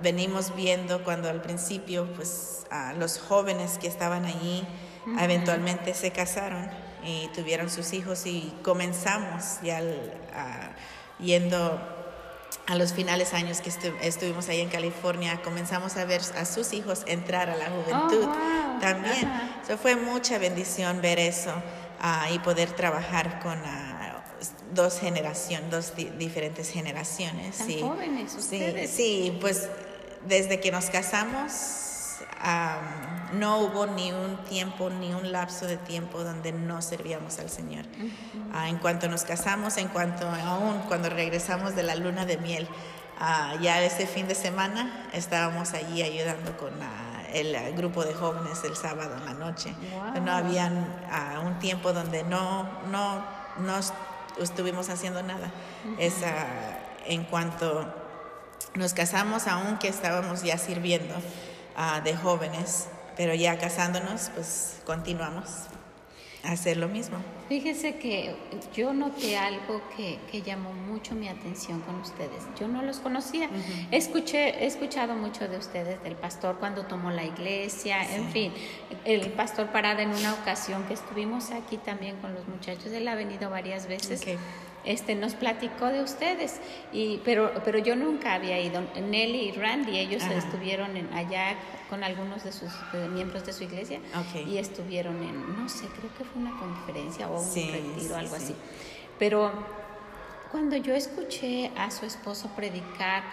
venimos 0.03 0.55
viendo 0.55 1.03
cuando 1.03 1.31
al 1.31 1.41
principio, 1.41 2.13
pues 2.13 2.67
los 3.00 3.17
jóvenes 3.17 3.79
que 3.79 3.88
estaban 3.88 4.25
allí 4.25 4.63
eventualmente 5.19 5.96
se 5.96 6.12
casaron 6.12 6.69
y 7.03 7.27
tuvieron 7.29 7.72
sus 7.72 7.93
hijos 7.93 8.27
y 8.27 8.53
comenzamos 8.62 9.62
ya 9.63 9.81
yendo 11.19 11.97
a 12.67 12.75
los 12.75 12.93
finales 12.93 13.33
años 13.33 13.62
que 13.62 13.71
estuvimos 14.01 14.50
ahí 14.50 14.59
en 14.59 14.69
California, 14.69 15.41
comenzamos 15.41 15.95
a 15.95 16.05
ver 16.05 16.21
a 16.38 16.45
sus 16.45 16.74
hijos 16.74 17.03
entrar 17.07 17.50
a 17.50 17.55
la 17.55 17.69
juventud 17.69 18.27
oh, 18.27 18.79
también. 18.81 19.29
fue 19.81 19.95
mucha 19.95 20.38
bendición 20.38 21.01
ver 21.01 21.17
eso 21.17 21.53
ah, 22.01 22.27
y 22.31 22.39
poder 22.39 22.71
trabajar 22.71 23.39
con 23.39 23.57
ah, 23.65 24.21
dos 24.74 25.00
generaciones, 25.00 25.71
dos 25.71 25.93
diferentes 26.17 26.69
generaciones. 26.69 27.57
Tan 27.57 27.79
jóvenes 27.79 28.36
ustedes. 28.36 28.89
Sí, 28.89 29.31
sí, 29.31 29.38
pues 29.39 29.69
desde 30.27 30.59
que 30.59 30.71
nos 30.71 30.86
casamos 30.89 31.87
no 33.34 33.60
hubo 33.60 33.88
ni 33.88 34.12
un 34.12 34.38
tiempo, 34.46 34.89
ni 34.89 35.13
un 35.13 35.32
lapso 35.32 35.65
de 35.65 35.77
tiempo 35.77 36.24
donde 36.24 36.51
no 36.51 36.82
servíamos 36.82 37.39
al 37.39 37.50
Señor. 37.50 37.86
Ah, 38.53 38.70
en 38.70 38.77
cuanto 38.77 39.08
nos 39.08 39.24
casamos, 39.24 39.77
en 39.77 39.88
cuanto 39.89 40.27
aún 40.29 40.79
cuando 40.88 41.10
regresamos 41.10 41.75
de 41.75 41.84
la 41.84 41.96
luna 41.96 42.25
de 42.25 42.38
miel, 42.38 42.67
ah, 43.20 43.56
ya 43.62 43.82
ese 43.82 44.08
fin 44.08 44.27
de 44.27 44.36
semana 44.36 45.10
estábamos 45.13 45.74
allí 45.74 46.01
ayudando 46.01 46.56
con 46.58 46.72
ah, 46.82 47.24
el 47.34 47.74
grupo 47.75 48.06
de 48.06 48.13
jóvenes 48.13 48.63
el 48.63 48.75
sábado 48.75 49.15
en 49.17 49.25
la 49.25 49.34
noche. 49.34 49.74
No 50.22 50.32
había 50.32 50.72
un 51.44 51.60
tiempo 51.60 51.91
donde 51.94 52.24
no, 52.24 52.63
no, 52.89 53.24
no 53.58 53.79
estuvimos 54.41 54.89
haciendo 54.89 55.22
nada. 55.24 55.51
en 57.06 57.24
cuanto 57.25 57.94
nos 58.75 58.94
casamos, 58.94 59.48
aún 59.48 59.77
que 59.77 59.88
estábamos 59.88 60.44
ya 60.44 60.58
sirviendo, 60.58 61.15
de 62.03 62.15
jóvenes, 62.15 62.88
pero 63.15 63.36
ya 63.36 63.57
casándonos, 63.57 64.31
pues 64.34 64.81
continuamos 64.86 65.67
a 66.43 66.53
hacer 66.53 66.77
lo 66.77 66.88
mismo. 66.88 67.17
Fíjese 67.50 67.98
que 67.98 68.36
yo 68.74 68.93
noté 68.93 69.38
algo 69.38 69.81
que, 69.96 70.17
que 70.31 70.41
llamó 70.41 70.74
mucho 70.74 71.13
mi 71.13 71.27
atención 71.27 71.81
con 71.81 71.96
ustedes. 71.96 72.43
Yo 72.60 72.67
no 72.67 72.81
los 72.81 73.00
conocía. 73.00 73.50
Escuché, 73.91 74.63
he 74.63 74.65
escuchado 74.65 75.13
mucho 75.15 75.48
de 75.48 75.57
ustedes, 75.57 76.01
del 76.03 76.15
pastor 76.15 76.57
cuando 76.60 76.86
tomó 76.86 77.12
la 77.12 77.25
iglesia, 77.25 78.03
en 78.15 78.29
fin, 78.31 78.53
el 79.05 79.31
pastor 79.31 79.67
Parada 79.72 80.01
en 80.01 80.10
una 80.10 80.34
ocasión 80.34 80.84
que 80.86 80.96
estuvimos 80.96 81.51
aquí 81.51 81.77
también 81.77 82.17
con 82.17 82.34
los 82.34 82.48
muchachos, 82.48 82.91
él 82.91 83.07
ha 83.07 83.15
venido 83.15 83.50
varias 83.50 83.88
veces 83.88 84.25
este, 84.88 85.15
nos 85.15 85.36
platicó 85.36 85.88
de 85.88 86.01
ustedes, 86.01 86.62
y, 86.94 87.20
pero, 87.25 87.51
pero 87.65 87.77
yo 87.77 87.96
nunca 87.98 88.34
había 88.34 88.60
ido. 88.60 88.82
Nelly 88.96 89.50
y 89.50 89.51
Randy, 89.51 90.00
ellos 90.00 90.24
estuvieron 90.24 90.96
en, 90.96 91.13
allá 91.13 91.58
con 91.89 92.06
algunos 92.06 92.46
de 92.46 92.53
sus 92.53 92.72
miembros 93.12 93.46
de 93.46 93.51
su 93.51 93.65
iglesia. 93.65 94.00
Y 94.48 94.58
estuvieron 94.58 95.22
en, 95.22 95.62
no 95.62 95.67
sé, 95.67 95.88
creo 95.88 96.10
que 96.17 96.24
fue 96.24 96.41
una 96.41 96.58
conferencia 96.58 97.27
o 97.27 97.41
un 97.41 97.53
retiro, 97.53 98.15
algo 98.15 98.36
así. 98.36 98.56
Pero 99.20 99.51
cuando 100.51 100.77
yo 100.77 100.96
escuché 100.96 101.70
a 101.77 101.91
su 101.91 102.06
esposo 102.06 102.50
predicar, 102.56 103.24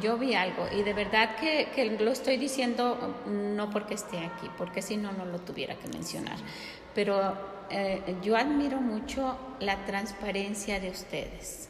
yo 0.00 0.16
vi 0.16 0.34
algo. 0.34 0.68
Y 0.72 0.84
de 0.84 0.94
verdad 0.94 1.34
que, 1.36 1.70
que, 1.74 1.98
lo 1.98 2.12
estoy 2.12 2.36
diciendo 2.36 3.16
no 3.26 3.68
porque 3.70 3.94
esté 3.94 4.18
aquí, 4.18 4.48
porque 4.56 4.80
si 4.80 4.96
no, 4.96 5.10
no 5.10 5.24
lo 5.24 5.40
tuviera 5.40 5.74
que 5.74 5.88
mencionar. 5.88 6.36
Pero 6.94 7.36
eh, 7.72 8.16
yo 8.22 8.36
admiro 8.36 8.80
mucho 8.80 9.36
la 9.60 9.84
transparencia 9.84 10.78
de 10.80 10.90
ustedes, 10.90 11.68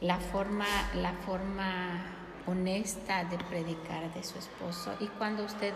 la 0.00 0.18
forma, 0.18 0.66
la 0.94 1.12
forma 1.26 2.02
honesta 2.46 3.24
de 3.24 3.38
predicar 3.38 4.12
de 4.12 4.22
su 4.22 4.38
esposo 4.38 4.94
y 5.00 5.06
cuando 5.06 5.44
usted 5.44 5.72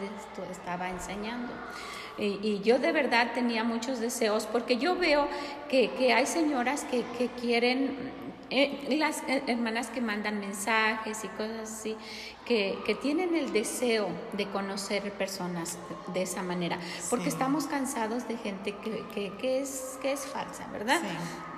estaba 0.51 0.91
enseñando. 0.91 1.53
Y, 2.19 2.61
yo 2.61 2.79
de 2.79 2.91
verdad 2.93 3.33
tenía 3.33 3.63
muchos 3.63 4.01
deseos 4.01 4.47
porque 4.47 4.77
yo 4.77 4.97
veo 4.97 5.29
que, 5.69 6.13
hay 6.13 6.27
señoras 6.27 6.85
que 6.85 7.31
quieren 7.41 7.97
eh, 8.51 8.97
las 8.99 9.23
eh, 9.29 9.43
hermanas 9.47 9.89
que 9.89 10.01
mandan 10.01 10.41
mensajes 10.41 11.23
y 11.25 11.29
cosas 11.29 11.71
así, 11.71 11.97
que, 12.47 12.79
que, 12.87 12.95
tienen 12.95 13.35
el 13.35 13.53
deseo 13.53 14.09
de 14.33 14.47
conocer 14.49 15.13
personas 15.13 15.79
de 16.15 16.23
esa 16.23 16.43
manera, 16.43 16.79
porque 17.11 17.29
estamos 17.29 17.67
cansados 17.67 18.27
de 18.27 18.39
gente 18.39 18.75
que, 18.83 19.05
que, 19.15 19.37
que, 19.37 19.61
es, 19.61 19.99
que 20.01 20.13
es 20.13 20.21
falsa, 20.21 20.67
¿verdad? 20.73 21.01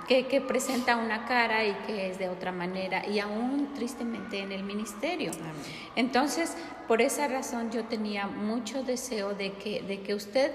Que, 0.07 0.27
que, 0.27 0.41
presenta 0.41 0.97
una 0.97 1.25
cara 1.25 1.63
y 1.65 1.73
que 1.87 2.09
es 2.11 2.19
de 2.19 2.27
otra 2.27 2.51
manera, 2.51 3.07
y 3.07 3.19
aún 3.19 3.69
tristemente 3.73 4.39
en 4.39 4.51
el 4.51 4.63
ministerio. 4.63 5.31
Entonces, 5.95 6.57
por 6.89 7.01
esa 7.01 7.29
razón 7.29 7.71
yo 7.71 7.85
tenía 7.85 8.27
mucho 8.27 8.83
deseo 8.83 9.33
de 9.33 9.53
que, 9.53 9.81
de 9.83 10.01
que 10.01 10.13
usted 10.13 10.51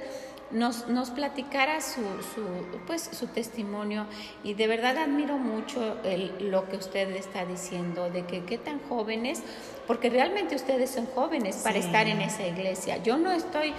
nos, 0.51 0.89
nos 0.89 1.11
platicara 1.11 1.81
su, 1.81 2.01
su, 2.01 2.79
pues, 2.87 3.11
su 3.13 3.27
testimonio 3.27 4.07
y 4.45 4.55
de 4.55 4.67
verdad 4.67 4.97
admiro 4.99 5.39
mucho 5.39 5.99
el, 6.05 6.51
lo 6.51 6.69
que 6.69 6.77
usted 6.77 7.11
está 7.11 7.45
diciendo, 7.45 8.11
de 8.11 8.27
que 8.27 8.45
qué 8.45 8.59
tan 8.59 8.81
jóvenes, 8.89 9.43
porque 9.87 10.11
realmente 10.11 10.55
ustedes 10.55 10.91
son 10.91 11.07
jóvenes 11.07 11.57
para 11.57 11.79
estar 11.79 12.07
en 12.07 12.21
esa 12.21 12.47
iglesia. 12.47 12.99
Yo 12.99 13.17
no 13.17 13.33
estoy 13.33 13.75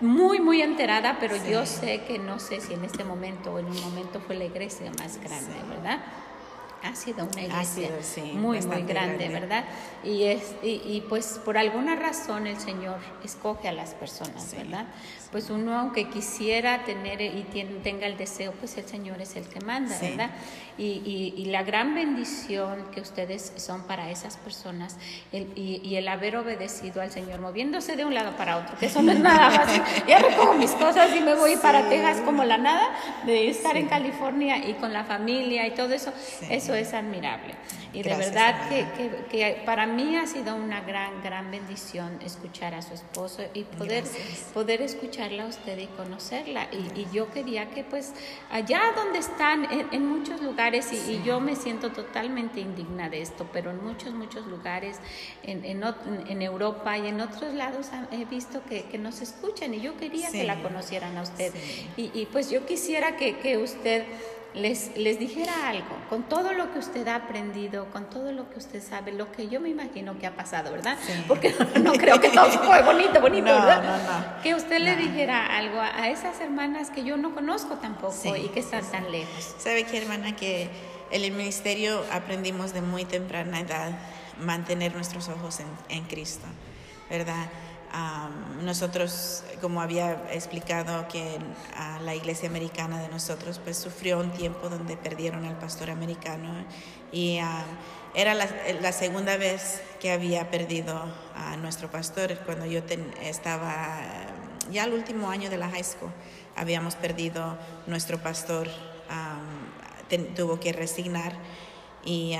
muy, 0.00 0.40
muy 0.40 0.62
enterada, 0.62 1.18
pero 1.20 1.36
yo 1.48 1.66
sé 1.66 2.02
que 2.04 2.18
no 2.18 2.38
sé 2.38 2.60
si 2.60 2.72
en 2.72 2.84
este 2.84 3.04
momento 3.04 3.52
o 3.52 3.58
en 3.58 3.66
un 3.66 3.80
momento 3.80 4.20
fue 4.20 4.36
la 4.36 4.46
iglesia 4.46 4.90
más 4.98 5.18
grande, 5.18 5.54
¿verdad? 5.68 6.00
ha 6.82 6.94
sido 6.94 7.26
una 7.26 7.42
iglesia 7.42 7.90
muy, 8.34 8.60
muy 8.62 8.82
grande, 8.82 9.28
¿verdad? 9.28 9.64
Y, 10.02 10.24
es, 10.24 10.54
y, 10.62 11.02
pues 11.08 11.40
por 11.44 11.58
alguna 11.58 11.96
razón 11.96 12.46
el 12.46 12.58
Señor 12.58 12.98
escoge 13.22 13.68
a 13.68 13.72
las 13.72 13.94
personas, 13.94 14.54
¿verdad? 14.56 14.86
Pues 15.30 15.48
uno 15.50 15.78
aunque 15.78 16.08
quisiera 16.08 16.84
tener 16.84 17.20
y 17.20 17.46
tenga 17.82 18.06
el 18.06 18.16
deseo, 18.16 18.52
pues 18.52 18.76
el 18.78 18.86
Señor 18.86 19.20
es 19.20 19.36
el 19.36 19.46
que 19.48 19.60
manda, 19.60 19.96
¿verdad? 20.00 20.30
Y, 20.76 21.34
y, 21.36 21.44
la 21.46 21.62
gran 21.62 21.94
bendición 21.94 22.86
que 22.90 23.02
ustedes 23.02 23.52
son 23.56 23.82
para 23.82 24.10
esas 24.10 24.38
personas 24.38 24.96
y, 25.30 25.94
el 25.94 26.08
haber 26.08 26.36
obedecido 26.36 27.02
al 27.02 27.10
Señor, 27.10 27.40
moviéndose 27.40 27.96
de 27.96 28.06
un 28.06 28.14
lado 28.14 28.34
para 28.36 28.56
otro, 28.56 28.78
que 28.78 28.86
eso 28.86 29.02
no 29.02 29.12
es 29.12 29.20
nada 29.20 29.50
fácil. 29.50 29.82
Ya 30.08 30.20
recojo 30.20 30.54
mis 30.54 30.70
cosas 30.70 31.14
y 31.14 31.20
me 31.20 31.34
voy 31.34 31.56
para 31.56 31.88
Texas 31.90 32.22
como 32.24 32.44
la 32.44 32.56
nada, 32.56 32.88
de 33.26 33.50
estar 33.50 33.76
en 33.76 33.88
California 33.88 34.56
y 34.56 34.72
con 34.74 34.92
la 34.92 35.04
familia 35.04 35.66
y 35.66 35.72
todo 35.72 35.92
eso, 35.92 36.14
eso 36.48 36.74
es 36.74 36.94
admirable. 36.94 37.54
Y 37.92 38.02
de 38.02 38.16
verdad 38.16 38.68
que, 38.68 38.86
que, 39.30 39.62
para 39.66 39.84
mí 39.86 40.16
ha 40.16 40.26
sido 40.26 40.54
una 40.54 40.80
gran, 40.80 41.22
gran 41.22 41.50
bendición 41.50 42.20
escuchar 42.24 42.72
a 42.74 42.82
su 42.82 42.94
esposo 42.94 43.42
y 43.52 43.64
poder, 43.64 44.04
poder 44.54 44.80
escucharla 45.20 45.44
a 45.44 45.46
usted 45.46 45.78
y 45.78 45.86
conocerla. 45.88 46.68
Y, 46.72 47.06
yo 47.12 47.30
quería 47.30 47.70
que 47.70 47.84
pues 47.84 48.12
allá 48.50 48.80
donde 48.94 49.18
están, 49.18 49.66
en, 49.92 50.06
muchos 50.06 50.40
lugares, 50.40 50.92
y, 50.92 51.22
yo 51.24 51.40
me 51.40 51.56
siento 51.56 51.90
totalmente 51.90 52.60
indigna 52.60 53.08
de 53.08 53.20
esto, 53.20 53.48
pero 53.52 53.70
en 53.70 53.82
muchos, 53.84 54.14
muchos 54.14 54.46
lugares, 54.46 54.98
en, 55.42 55.64
en, 55.64 56.42
Europa 56.42 56.96
y 56.96 57.08
en 57.08 57.20
otros 57.20 57.52
lados 57.54 57.88
he 58.12 58.24
visto 58.24 58.62
que, 58.64 58.84
que 58.84 58.98
nos 58.98 59.20
escuchan 59.20 59.74
y 59.74 59.80
yo 59.80 59.96
quería 59.96 60.30
que 60.30 60.44
la 60.44 60.62
conocieran 60.62 61.16
a 61.18 61.22
usted. 61.22 61.52
Y, 61.96 62.10
y, 62.14 62.26
pues 62.26 62.50
yo 62.50 62.64
quisiera 62.66 63.16
que, 63.16 63.38
que 63.38 63.58
usted 63.58 64.04
les, 64.54 64.96
les 64.96 65.18
dijera 65.18 65.68
algo, 65.68 65.96
con 66.08 66.24
todo 66.24 66.52
lo 66.52 66.72
que 66.72 66.78
usted 66.78 67.06
ha 67.08 67.16
aprendido, 67.16 67.86
con 67.90 68.10
todo 68.10 68.32
lo 68.32 68.50
que 68.50 68.58
usted 68.58 68.82
sabe, 68.82 69.12
lo 69.12 69.30
que 69.32 69.48
yo 69.48 69.60
me 69.60 69.68
imagino 69.68 70.18
que 70.18 70.26
ha 70.26 70.34
pasado, 70.34 70.72
¿verdad? 70.72 70.98
Porque 71.28 71.54
no, 71.82 71.92
creo 71.92 72.20
que 72.20 72.30
todo 72.30 72.50
fue 72.50 72.82
bonito, 72.82 73.20
bonito, 73.20 73.44
¿verdad? 73.52 74.40
Que 74.42 74.54
usted 74.54 74.80
le 74.80 74.96
dijera 74.96 75.56
algo 75.56 75.80
a, 75.80 76.08
esas 76.08 76.40
hermanas 76.40 76.90
que 76.90 77.04
yo 77.04 77.16
no 77.16 77.34
conozco 77.34 77.76
tampoco 77.76 78.36
y 78.36 78.48
que 78.48 78.60
están 78.60 78.84
tan 78.90 79.10
lejos. 79.12 79.54
¿Sabe 79.58 79.84
qué, 79.84 79.98
hermana? 79.98 80.34
Que 80.34 80.68
en 81.10 81.24
el 81.24 81.32
ministerio 81.32 82.04
aprendimos 82.12 82.72
de 82.72 82.82
muy 82.82 83.04
temprana 83.04 83.60
edad 83.60 83.92
mantener 84.40 84.94
nuestros 84.94 85.28
ojos 85.28 85.60
en, 85.60 85.66
en 85.88 86.04
Cristo, 86.04 86.46
¿verdad? 87.08 87.46
Nosotros, 88.62 89.42
como 89.60 89.80
había 89.80 90.32
explicado, 90.32 91.08
que 91.08 91.38
la 92.02 92.14
iglesia 92.14 92.48
americana 92.48 93.00
de 93.00 93.08
nosotros 93.08 93.60
pues 93.62 93.76
sufrió 93.76 94.18
un 94.18 94.30
tiempo 94.30 94.68
donde 94.68 94.96
perdieron 94.96 95.44
al 95.44 95.58
pastor 95.58 95.90
americano 95.90 96.64
y 97.12 97.40
era 98.14 98.34
la, 98.34 98.92
segunda 98.92 99.36
vez 99.36 99.82
que 100.00 100.12
había 100.12 100.50
perdido 100.50 101.02
a 101.34 101.56
nuestro 101.56 101.90
pastor 101.90 102.38
cuando 102.44 102.66
yo 102.66 102.82
estaba 103.22 103.98
ya 104.70 104.84
el 104.84 104.92
último 104.92 105.30
año 105.30 105.50
de 105.50 105.56
la 105.56 105.68
high 105.68 105.84
school 105.84 106.12
habíamos 106.56 106.94
perdido 106.94 107.58
nuestro 107.86 108.18
pastor 108.18 108.68
tuvo 110.36 110.60
que 110.60 110.72
resignar 110.72 111.34
y 112.04 112.36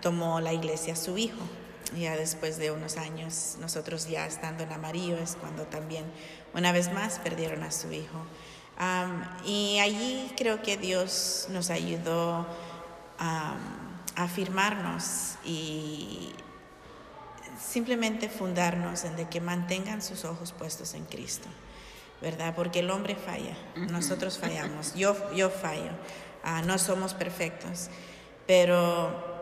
tomó 0.00 0.40
la 0.40 0.52
iglesia 0.52 0.94
a 0.94 0.96
su 0.96 1.16
hijo 1.16 1.40
ya 1.98 2.16
después 2.16 2.58
de 2.58 2.70
unos 2.70 2.96
años, 2.96 3.56
nosotros 3.60 4.08
ya 4.08 4.26
estando 4.26 4.62
en 4.62 4.72
amarillo, 4.72 5.16
es 5.16 5.36
cuando 5.36 5.64
también 5.64 6.04
una 6.54 6.72
vez 6.72 6.92
más 6.92 7.18
perdieron 7.18 7.62
a 7.62 7.70
su 7.70 7.92
hijo. 7.92 8.24
y 9.44 9.78
allí 9.78 10.32
creo 10.36 10.62
que 10.62 10.76
Dios 10.76 11.46
nos 11.50 11.70
ayudó 11.70 12.46
a 13.18 13.56
afirmarnos 14.16 15.36
y 15.44 16.32
simplemente 17.60 18.28
fundarnos 18.28 19.04
en 19.04 19.16
de 19.16 19.28
que 19.28 19.40
mantengan 19.40 20.02
sus 20.02 20.24
ojos 20.24 20.52
puestos 20.52 20.94
en 20.94 21.04
Cristo, 21.04 21.48
¿verdad? 22.20 22.54
Porque 22.54 22.80
el 22.80 22.90
hombre 22.90 23.16
falla, 23.16 23.56
nosotros 23.90 24.38
fallamos, 24.38 24.94
yo, 24.96 25.32
yo 25.34 25.50
fallo, 25.50 25.90
ah, 26.42 26.62
no 26.62 26.78
somos 26.78 27.14
perfectos, 27.14 27.88
pero 28.46 29.33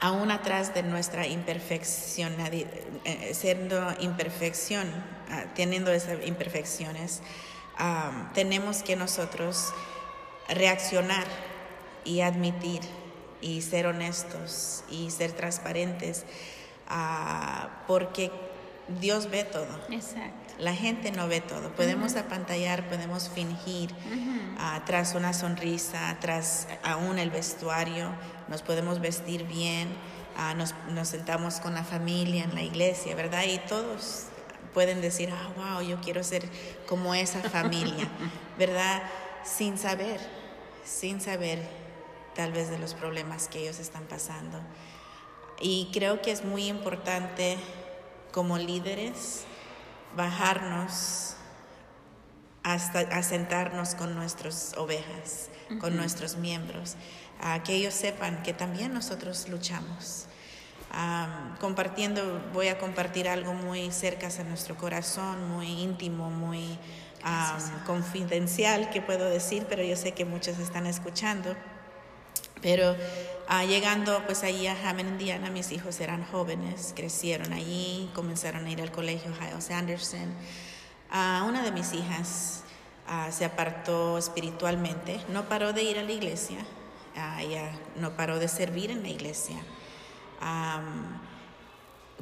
aún 0.00 0.30
atrás 0.30 0.74
de 0.74 0.82
nuestra 0.82 1.26
imperfección, 1.26 2.34
eh, 2.40 3.32
siendo 3.34 3.94
imperfección, 4.00 4.88
ah, 5.30 5.44
teniendo 5.54 5.92
esas 5.92 6.26
imperfecciones, 6.26 7.22
tenemos 8.34 8.82
que 8.82 8.94
nosotros 8.94 9.72
reaccionar 10.48 11.24
y 12.04 12.20
admitir 12.20 12.82
y 13.40 13.62
ser 13.62 13.86
honestos 13.86 14.84
y 14.90 15.10
ser 15.10 15.32
transparentes, 15.32 16.24
ah, 16.88 17.84
porque 17.86 18.30
Dios 19.00 19.30
ve 19.30 19.44
todo. 19.44 19.68
Exacto. 19.90 20.49
La 20.60 20.74
gente 20.74 21.10
no 21.10 21.26
ve 21.26 21.40
todo. 21.40 21.74
Podemos 21.74 22.16
apantallar, 22.16 22.86
podemos 22.88 23.30
fingir 23.30 23.92
uh, 23.92 24.84
tras 24.84 25.14
una 25.14 25.32
sonrisa, 25.32 26.18
tras 26.20 26.68
aún 26.82 27.18
el 27.18 27.30
vestuario, 27.30 28.12
nos 28.46 28.60
podemos 28.60 29.00
vestir 29.00 29.44
bien, 29.44 29.88
uh, 30.36 30.54
nos, 30.54 30.74
nos, 30.90 31.08
sentamos 31.08 31.60
con 31.60 31.72
la 31.72 31.82
familia 31.82 32.44
en 32.44 32.54
la 32.54 32.62
iglesia, 32.62 33.14
¿verdad? 33.14 33.44
Y 33.44 33.56
todos 33.60 34.26
pueden 34.74 35.00
decir, 35.00 35.30
ah, 35.32 35.50
wow, 35.56 35.80
yo 35.80 35.98
quiero 36.02 36.22
ser 36.22 36.46
como 36.86 37.14
esa 37.14 37.40
familia, 37.40 38.06
¿verdad? 38.58 39.02
Sin 39.44 39.78
saber, 39.78 40.20
sin 40.84 41.22
saber 41.22 41.66
tal 42.34 42.52
vez 42.52 42.68
de 42.68 42.78
los 42.78 42.92
problemas 42.92 43.48
que 43.48 43.60
ellos 43.60 43.78
están 43.78 44.04
pasando. 44.04 44.60
Y 45.58 45.88
creo 45.90 46.20
que 46.20 46.32
es 46.32 46.44
muy 46.44 46.68
importante 46.68 47.56
como 48.30 48.58
líderes 48.58 49.46
bajarnos 50.16 51.36
hasta 52.62 53.00
a 53.00 53.22
sentarnos 53.22 53.94
con 53.94 54.14
nuestras 54.14 54.74
ovejas, 54.76 55.48
con 55.80 55.96
nuestros 55.96 56.36
miembros, 56.36 56.96
a 57.40 57.62
que 57.62 57.74
ellos 57.74 57.94
sepan 57.94 58.42
que 58.42 58.52
también 58.52 58.92
nosotros 58.92 59.48
luchamos. 59.48 60.26
compartiendo, 61.60 62.42
voy 62.52 62.68
a 62.68 62.78
compartir 62.78 63.28
algo 63.28 63.54
muy 63.54 63.90
cerca 63.92 64.28
a 64.28 64.42
nuestro 64.44 64.76
corazón, 64.76 65.48
muy 65.48 65.68
íntimo, 65.68 66.30
muy 66.30 66.78
confidencial, 67.86 68.90
que 68.90 69.00
puedo 69.00 69.28
decir, 69.30 69.66
pero 69.68 69.82
yo 69.82 69.96
sé 69.96 70.12
que 70.12 70.24
muchos 70.24 70.58
están 70.58 70.86
escuchando. 70.86 71.54
Pero 72.62 72.96
ah, 73.48 73.64
llegando 73.64 74.22
pues 74.26 74.42
allí 74.42 74.66
a 74.66 74.72
Hammond, 74.72 75.10
Indiana, 75.10 75.50
mis 75.50 75.72
hijos 75.72 76.00
eran 76.00 76.24
jóvenes, 76.24 76.92
crecieron 76.94 77.52
allí, 77.52 78.10
comenzaron 78.14 78.66
a 78.66 78.70
ir 78.70 78.82
al 78.82 78.92
colegio 78.92 79.32
Hiles 79.32 79.70
Anderson. 79.70 80.34
Ah, 81.10 81.44
una 81.48 81.62
de 81.62 81.72
mis 81.72 81.92
hijas 81.92 82.62
ah, 83.06 83.30
se 83.32 83.44
apartó 83.44 84.18
espiritualmente, 84.18 85.20
no 85.28 85.48
paró 85.48 85.72
de 85.72 85.82
ir 85.82 85.98
a 85.98 86.02
la 86.02 86.12
iglesia, 86.12 86.58
ella 87.40 87.72
no 87.96 88.16
paró 88.16 88.38
de 88.38 88.48
servir 88.48 88.90
en 88.90 89.02
la 89.02 89.08
iglesia. 89.08 89.56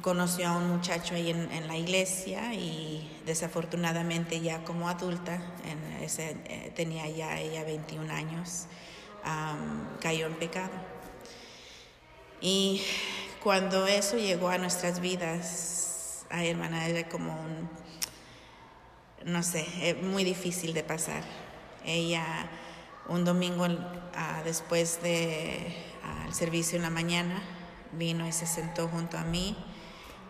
conoció 0.01 0.47
a 0.47 0.57
un 0.57 0.69
muchacho 0.69 1.13
ahí 1.13 1.29
en, 1.29 1.67
la 1.67 1.77
iglesia 1.77 2.53
y 2.53 3.21
desafortunadamente 3.25 4.39
ya 4.39 4.63
como 4.63 4.87
adulta, 4.89 5.41
en 5.65 6.01
ese, 6.01 6.37
eh, 6.45 6.71
tenía 6.75 7.07
ya 7.09 7.37
ella 7.37 7.63
21 7.63 8.11
años, 8.11 8.67
cayó 9.99 10.27
en 10.27 10.33
pecado. 10.35 10.71
Y 12.41 12.81
cuando 13.43 13.87
eso 13.87 14.17
llegó 14.17 14.49
a 14.49 14.57
nuestras 14.57 14.99
vidas, 14.99 16.25
ay 16.29 16.49
hermana, 16.49 16.87
era 16.87 17.07
como 17.09 17.33
un, 17.33 17.69
no 19.25 19.43
sé, 19.43 19.65
eh, 19.81 19.93
muy 19.95 20.23
difícil 20.23 20.73
de 20.73 20.83
pasar. 20.83 21.23
Ella 21.85 22.49
un 23.09 23.25
domingo 23.25 23.65
ah, 24.15 24.41
después 24.45 25.01
del 25.01 25.73
servicio 26.31 26.75
en 26.77 26.83
la 26.83 26.89
mañana 26.89 27.41
vino 27.91 28.27
y 28.27 28.31
se 28.31 28.45
sentó 28.45 28.87
junto 28.87 29.17
a 29.17 29.23
mí, 29.23 29.57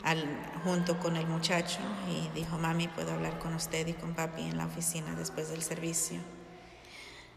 al, 0.04 0.23
junto 0.63 0.97
con 0.99 1.17
el 1.17 1.28
muchacho, 1.28 1.80
y 2.10 2.30
dijo, 2.34 2.58
mami, 2.58 2.88
¿puedo 2.88 3.12
hablar 3.12 3.38
con 3.39 3.54
usted 3.54 3.86
y 3.88 3.93
con 3.93 4.13
papi 4.13 4.43
en 4.43 4.58
la 4.58 4.65
oficina 4.65 5.13
después 5.15 5.49
del 5.49 5.62
servicio? 5.62 6.19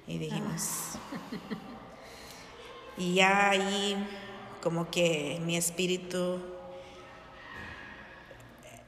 Y 0.06 0.18
dijimos, 0.18 0.98
y 2.96 3.14
ya 3.14 3.50
ahí 3.50 3.96
como 4.62 4.90
que 4.90 5.40
mi 5.44 5.56
espíritu 5.56 6.40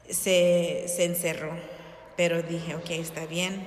se, 0.08 1.04
encerró, 1.04 1.52
pero 2.16 2.42
dije, 2.42 2.74
ok, 2.76 2.90
está 2.90 3.26
bien. 3.26 3.66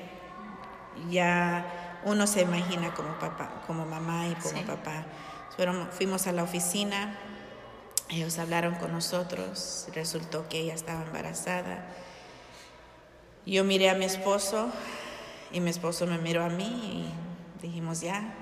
Ya 1.10 2.00
uno 2.06 2.28
se 2.28 2.42
imagina 2.42 2.94
como 2.94 3.18
papá, 3.20 3.64
como 3.68 3.86
mamá 3.86 4.28
y 4.28 4.36
como 4.36 4.62
papá. 4.64 5.06
Fueron, 5.56 5.90
fuimos 5.92 6.28
a 6.28 6.32
la 6.32 6.44
oficina, 6.44 7.18
ellos 8.10 8.38
hablaron 8.40 8.76
con 8.76 8.92
nosotros, 8.92 9.88
resultó 9.94 10.48
que 10.48 10.60
ella 10.60 10.74
estaba 10.74 11.04
embarazada. 11.04 11.86
Yo 13.46 13.64
miré 13.64 13.90
a 13.90 13.96
mi 13.96 14.06
esposo 14.06 14.72
y 15.52 15.60
mi 15.60 15.70
esposo 15.70 16.06
me 16.06 16.18
miró 16.18 16.44
a 16.44 16.50
mí 16.50 16.66
y 16.66 17.27
dijimos, 17.68 18.02
ya, 18.02 18.34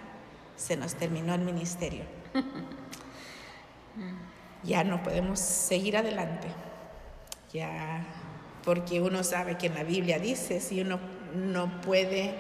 se 0.56 0.78
nos 0.78 0.96
terminó 0.96 1.34
el 1.34 1.42
ministerio. 1.42 2.04
ya 4.64 4.84
no 4.84 5.04
podemos 5.04 5.40
seguir 5.40 5.98
adelante. 5.98 6.48
Ya, 7.54 8.06
porque 8.64 9.02
uno 9.02 9.24
sabe 9.24 9.58
que 9.58 9.68
en 9.68 9.76
la 9.76 9.84
Biblia 9.84 10.20
dice, 10.20 10.60
si 10.60 10.82
uno 10.82 11.00
no 11.34 11.82
puede 11.82 12.36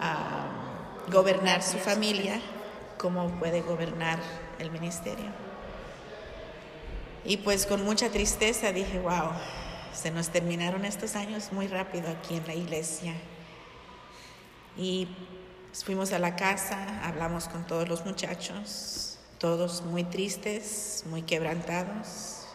ah, 0.00 0.48
gobernar 1.10 1.62
su 1.62 1.78
familia, 1.78 2.40
¿cómo 2.98 3.28
puede 3.38 3.62
gobernar 3.62 4.18
el 4.58 4.70
ministerio? 4.70 5.26
Y 7.24 7.38
pues 7.38 7.66
con 7.66 7.84
mucha 7.84 8.10
tristeza 8.10 8.72
dije, 8.72 8.98
wow, 8.98 9.32
se 9.92 10.10
nos 10.10 10.28
terminaron 10.28 10.84
estos 10.84 11.16
años 11.16 11.52
muy 11.52 11.66
rápido 11.66 12.08
aquí 12.10 12.36
en 12.36 12.46
la 12.46 12.54
iglesia. 12.54 13.14
Y 14.76 15.08
fuimos 15.72 16.12
a 16.12 16.18
la 16.18 16.36
casa, 16.36 17.00
hablamos 17.04 17.48
con 17.48 17.66
todos 17.66 17.88
los 17.88 18.04
muchachos, 18.04 19.18
todos 19.38 19.82
muy 19.82 20.04
tristes, 20.04 21.04
muy 21.08 21.22
quebrantados, 21.22 22.46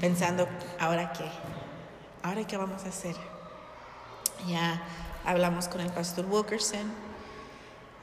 pensando, 0.00 0.48
¿ahora 0.78 1.12
qué? 1.12 1.24
¿Ahora 2.22 2.46
qué 2.46 2.56
vamos 2.56 2.84
a 2.84 2.88
hacer? 2.88 3.14
Ya 4.48 4.82
hablamos 5.24 5.68
con 5.68 5.80
el 5.80 5.90
pastor 5.90 6.26
Wilkerson, 6.26 6.92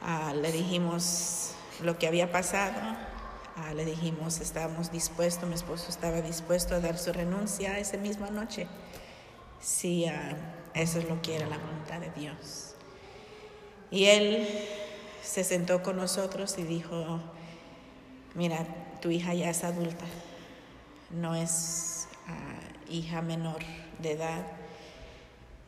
ah, 0.02 0.32
le 0.34 0.50
dijimos 0.50 1.52
lo 1.82 1.98
que 1.98 2.06
había 2.06 2.32
pasado, 2.32 2.80
ah, 3.56 3.74
le 3.74 3.84
dijimos, 3.84 4.40
estábamos 4.40 4.90
dispuestos, 4.90 5.48
mi 5.48 5.54
esposo 5.54 5.90
estaba 5.90 6.22
dispuesto 6.22 6.74
a 6.74 6.80
dar 6.80 6.98
su 6.98 7.12
renuncia 7.12 7.78
esa 7.78 7.98
misma 7.98 8.30
noche, 8.30 8.66
si 9.60 10.06
ah, 10.06 10.36
eso 10.74 10.98
es 10.98 11.08
lo 11.08 11.20
que 11.20 11.36
era 11.36 11.46
la 11.46 11.58
voluntad 11.58 12.00
de 12.00 12.10
Dios. 12.10 12.75
Y 13.90 14.06
él 14.06 14.48
se 15.22 15.44
sentó 15.44 15.82
con 15.82 15.96
nosotros 15.96 16.56
y 16.58 16.62
dijo, 16.62 17.20
mira, 18.34 18.66
tu 19.00 19.10
hija 19.10 19.34
ya 19.34 19.50
es 19.50 19.64
adulta, 19.64 20.04
no 21.10 21.34
es 21.34 22.08
hija 22.88 23.22
menor 23.22 23.58
de 23.98 24.12
edad 24.12 24.44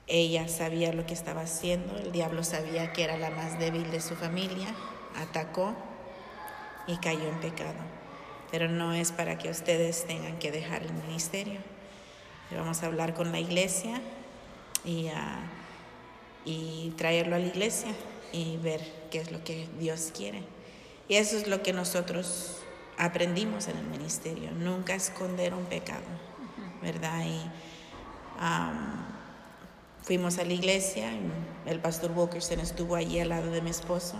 ella 0.08 0.48
sabía 0.48 0.92
lo 0.94 1.04
que 1.04 1.12
estaba 1.12 1.42
haciendo, 1.42 1.96
el 1.98 2.12
diablo 2.12 2.42
sabía 2.42 2.92
que 2.94 3.04
era 3.04 3.18
la 3.18 3.30
más 3.30 3.58
débil 3.58 3.90
de 3.90 4.00
su 4.00 4.16
familia, 4.16 4.74
atacó 5.14 5.74
y 6.86 6.96
cayó 6.96 7.28
en 7.28 7.38
pecado. 7.40 7.76
Pero 8.50 8.68
no 8.68 8.94
es 8.94 9.12
para 9.12 9.36
que 9.36 9.50
ustedes 9.50 10.06
tengan 10.06 10.38
que 10.38 10.50
dejar 10.50 10.82
el 10.82 10.94
ministerio. 10.94 11.60
Vamos 12.50 12.82
a 12.82 12.86
hablar 12.86 13.12
con 13.12 13.30
la 13.30 13.38
iglesia 13.38 14.00
y, 14.82 15.08
ah, 15.08 15.40
y 16.48 16.94
traerlo 16.96 17.36
a 17.36 17.38
la 17.38 17.46
iglesia 17.46 17.92
y 18.32 18.56
ver 18.56 18.80
qué 19.10 19.20
es 19.20 19.30
lo 19.30 19.44
que 19.44 19.68
Dios 19.78 20.12
quiere. 20.16 20.42
Y 21.08 21.16
eso 21.16 21.36
es 21.36 21.46
lo 21.46 21.62
que 21.62 21.74
nosotros 21.74 22.56
aprendimos 22.96 23.68
en 23.68 23.76
el 23.76 23.84
ministerio, 23.84 24.50
nunca 24.52 24.94
esconder 24.94 25.54
un 25.54 25.64
pecado, 25.66 26.04
¿verdad? 26.82 27.24
Y, 27.26 27.40
Fuimos 30.02 30.38
a 30.38 30.44
la 30.44 30.54
iglesia, 30.54 31.10
el 31.66 31.80
pastor 31.80 32.12
Wilkerson 32.12 32.60
estuvo 32.60 32.94
allí 32.94 33.20
al 33.20 33.28
lado 33.28 33.50
de 33.50 33.60
mi 33.60 33.68
esposo 33.68 34.16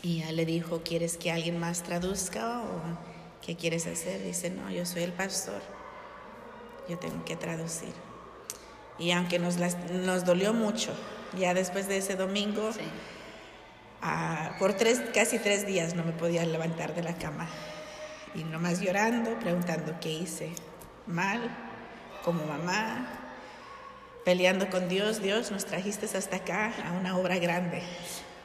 y 0.00 0.22
le 0.22 0.46
dijo, 0.46 0.80
¿quieres 0.82 1.18
que 1.18 1.30
alguien 1.30 1.58
más 1.58 1.82
traduzca 1.82 2.60
o 2.60 3.44
qué 3.44 3.56
quieres 3.56 3.86
hacer? 3.86 4.22
Dice, 4.22 4.48
no, 4.48 4.70
yo 4.70 4.86
soy 4.86 5.02
el 5.02 5.12
pastor, 5.12 5.60
yo 6.88 6.98
tengo 6.98 7.26
que 7.26 7.36
traducir. 7.36 7.92
Y 9.00 9.12
aunque 9.12 9.38
nos, 9.38 9.56
nos 9.56 10.24
dolió 10.26 10.52
mucho, 10.52 10.92
ya 11.36 11.54
después 11.54 11.88
de 11.88 11.96
ese 11.96 12.16
domingo, 12.16 12.70
ah, 14.02 14.54
por 14.58 14.74
tres, 14.74 15.00
casi 15.14 15.38
tres 15.38 15.66
días 15.66 15.94
no 15.94 16.04
me 16.04 16.12
podía 16.12 16.44
levantar 16.44 16.94
de 16.94 17.02
la 17.02 17.14
cama. 17.14 17.48
Y 18.34 18.44
nomás 18.44 18.80
llorando, 18.80 19.38
preguntando 19.40 19.94
qué 20.00 20.10
hice 20.10 20.52
mal 21.06 21.40
como 22.22 22.44
mamá, 22.44 23.08
peleando 24.24 24.68
con 24.68 24.88
Dios, 24.90 25.22
Dios, 25.22 25.50
nos 25.50 25.64
trajiste 25.64 26.06
hasta 26.16 26.36
acá 26.36 26.72
a 26.86 26.92
una 26.92 27.16
obra 27.16 27.38
grande 27.38 27.82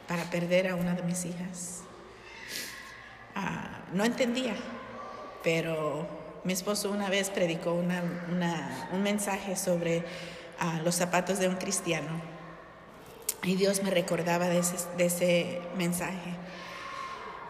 para 0.08 0.24
perder 0.30 0.68
a 0.68 0.74
una 0.74 0.94
de 0.94 1.02
mis 1.02 1.26
hijas. 1.26 1.82
Ah, 3.34 3.82
no 3.92 4.04
entendía, 4.04 4.54
pero 5.44 6.08
mi 6.44 6.54
esposo 6.54 6.90
una 6.90 7.10
vez 7.10 7.28
predicó 7.28 7.72
una, 7.74 8.02
un 8.92 9.02
mensaje 9.02 9.54
sobre 9.54 10.04
ah, 10.58 10.80
los 10.84 10.94
zapatos 10.94 11.38
de 11.38 11.48
un 11.48 11.56
cristiano 11.56 12.20
y 13.42 13.54
Dios 13.56 13.82
me 13.82 13.90
recordaba 13.90 14.48
de 14.48 14.58
ese, 14.58 14.76
de 14.96 15.06
ese 15.06 15.60
mensaje. 15.76 16.34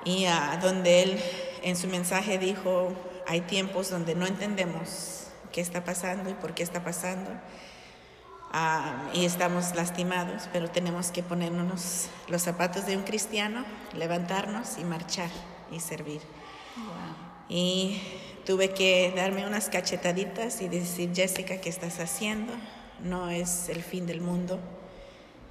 Y 0.05 0.27
ah, 0.27 0.59
donde 0.61 1.03
él 1.03 1.21
en 1.63 1.77
su 1.77 1.89
mensaje 1.89 2.39
dijo, 2.39 2.93
hay 3.27 3.41
tiempos 3.43 3.91
donde 3.91 4.15
no 4.15 4.27
entendemos 4.27 5.29
qué 5.53 5.61
está 5.61 5.85
pasando 5.85 6.31
y 6.31 6.35
por 6.35 6.55
qué 6.55 6.63
está 6.63 6.85
pasando 6.85 7.31
Ah, 8.59 9.11
y 9.13 9.25
estamos 9.25 9.75
lastimados, 9.75 10.49
pero 10.53 10.71
tenemos 10.71 11.11
que 11.11 11.23
ponernos 11.23 12.07
los 12.29 12.43
zapatos 12.43 12.87
de 12.87 12.97
un 12.97 13.03
cristiano, 13.03 13.65
levantarnos 13.95 14.79
y 14.79 14.85
marchar 14.85 15.31
y 15.71 15.81
servir. 15.81 16.23
Y 17.49 18.01
tuve 18.47 18.71
que 18.71 19.13
darme 19.15 19.47
unas 19.47 19.69
cachetaditas 19.69 20.63
y 20.63 20.69
decir, 20.69 21.11
Jessica, 21.15 21.61
¿qué 21.61 21.69
estás 21.69 22.01
haciendo? 22.01 22.53
No 23.03 23.31
es 23.31 23.69
el 23.69 23.83
fin 23.83 24.07
del 24.07 24.21
mundo, 24.21 24.59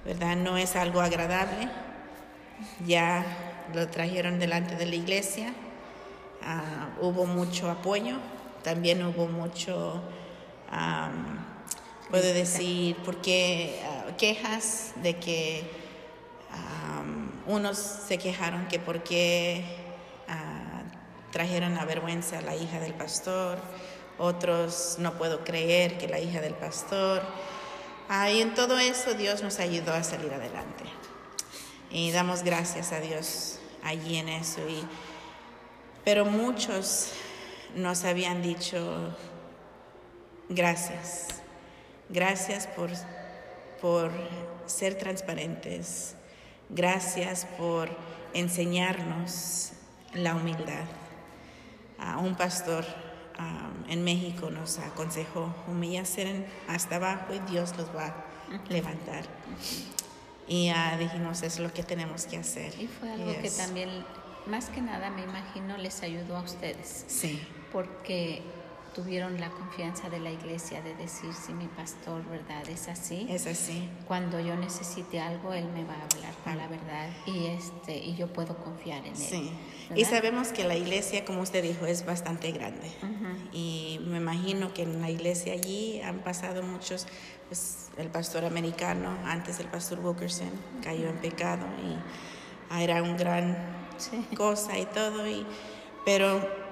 ¿verdad? 0.04 0.36
No 0.36 0.56
es 0.56 0.76
algo 0.76 1.00
agradable. 1.00 1.68
Ya 2.86 3.24
lo 3.74 3.88
trajeron 3.88 4.38
delante 4.38 4.76
de 4.76 4.86
la 4.86 4.94
iglesia, 4.94 5.52
ah, 6.42 6.88
hubo 7.00 7.26
mucho 7.26 7.70
apoyo, 7.70 8.16
también 8.62 9.04
hubo 9.04 9.26
mucho 9.26 10.02
puedo 12.10 12.32
decir, 12.32 12.96
porque 13.04 13.80
ah, 13.84 14.16
quejas 14.16 14.92
de 15.02 15.16
que 15.16 15.86
unos 17.46 17.78
se 17.78 18.18
quejaron 18.18 18.66
que 18.66 18.78
por 18.78 19.02
qué 19.02 19.64
ah, 20.28 20.82
trajeron 21.30 21.78
a 21.78 21.84
vergüenza 21.84 22.38
a 22.38 22.40
la 22.40 22.56
hija 22.56 22.80
del 22.80 22.94
pastor, 22.94 23.58
otros 24.18 24.96
no 24.98 25.14
puedo 25.14 25.44
creer 25.44 25.98
que 25.98 26.08
la 26.08 26.18
hija 26.18 26.40
del 26.40 26.54
pastor. 26.54 27.22
En 28.10 28.54
todo 28.54 28.78
eso 28.78 29.14
Dios 29.14 29.42
nos 29.42 29.58
ayudó 29.58 29.92
a 29.92 30.02
salir 30.02 30.32
adelante. 30.32 30.84
Y 31.90 32.10
damos 32.12 32.42
gracias 32.42 32.92
a 32.92 33.00
Dios 33.00 33.58
allí 33.82 34.16
en 34.16 34.28
eso. 34.28 34.60
Y, 34.68 34.86
pero 36.04 36.24
muchos 36.24 37.10
nos 37.74 38.04
habían 38.04 38.42
dicho 38.42 39.14
gracias 40.48 41.36
Gracias 42.08 42.68
por, 42.68 42.90
por 43.80 44.12
ser 44.66 44.96
transparentes. 44.96 46.14
Gracias 46.68 47.46
por 47.58 47.90
enseñarnos 48.32 49.72
la 50.14 50.36
humildad. 50.36 50.84
un 52.20 52.36
pastor 52.36 52.84
en 53.88 54.04
México 54.04 54.50
nos 54.50 54.78
aconsejó, 54.78 55.54
humillarse 55.68 56.46
hasta 56.68 56.96
abajo 56.96 57.34
y 57.34 57.38
Dios 57.50 57.76
los 57.76 57.94
va 57.94 58.06
a 58.06 58.70
levantar. 58.70 59.24
Y 60.48 60.72
dijimos, 60.98 61.42
es 61.42 61.58
lo 61.58 61.72
que 61.72 61.82
tenemos 61.82 62.26
que 62.26 62.38
hacer. 62.38 62.72
Y 62.80 62.86
fue 62.86 63.10
algo 63.10 63.32
que 63.40 63.50
también, 63.50 64.04
más 64.46 64.70
que 64.70 64.80
nada, 64.80 65.10
me 65.10 65.22
imagino, 65.22 65.76
les 65.76 66.02
ayudó 66.02 66.36
a 66.36 66.42
ustedes. 66.42 67.04
Sí. 67.08 67.40
Porque 67.72 68.42
tuvieron 68.96 69.38
la 69.38 69.50
confianza 69.50 70.08
de 70.08 70.18
la 70.18 70.30
iglesia 70.30 70.80
de 70.80 70.94
decir, 70.94 71.30
si 71.34 71.52
mi 71.52 71.66
pastor, 71.66 72.24
¿verdad? 72.30 72.66
Es 72.66 72.88
así. 72.88 73.26
Es 73.28 73.46
así. 73.46 73.90
Cuando 74.08 74.40
yo 74.40 74.56
necesite 74.56 75.20
algo, 75.20 75.52
él 75.52 75.68
me 75.74 75.84
va 75.84 75.92
a 75.92 76.02
hablar 76.02 76.32
con 76.42 76.56
la 76.56 76.66
verdad 76.66 77.10
y, 77.26 77.48
este, 77.48 77.94
y 77.94 78.16
yo 78.16 78.32
puedo 78.32 78.56
confiar 78.56 79.00
en 79.00 79.12
él. 79.12 79.16
Sí. 79.16 79.52
Y 79.94 80.06
sabemos 80.06 80.48
que 80.48 80.64
la 80.64 80.76
iglesia, 80.76 81.26
como 81.26 81.42
usted 81.42 81.62
dijo, 81.62 81.84
es 81.84 82.06
bastante 82.06 82.52
grande. 82.52 82.90
Y 83.52 84.00
me 84.06 84.16
imagino 84.16 84.72
que 84.72 84.84
en 84.84 85.02
la 85.02 85.10
iglesia 85.10 85.52
allí 85.52 86.00
han 86.00 86.20
pasado 86.20 86.62
muchos, 86.62 87.06
pues 87.48 87.90
el 87.98 88.08
pastor 88.08 88.46
americano, 88.46 89.14
antes 89.26 89.60
el 89.60 89.66
pastor 89.66 90.00
Wilkerson, 90.00 90.50
cayó 90.82 91.10
en 91.10 91.18
pecado 91.18 91.66
y 91.84 92.82
era 92.82 93.02
un 93.02 93.18
gran 93.18 93.58
cosa 94.34 94.78
y 94.78 94.86
todo. 94.86 95.28
Y, 95.28 95.46
pero 96.06 96.65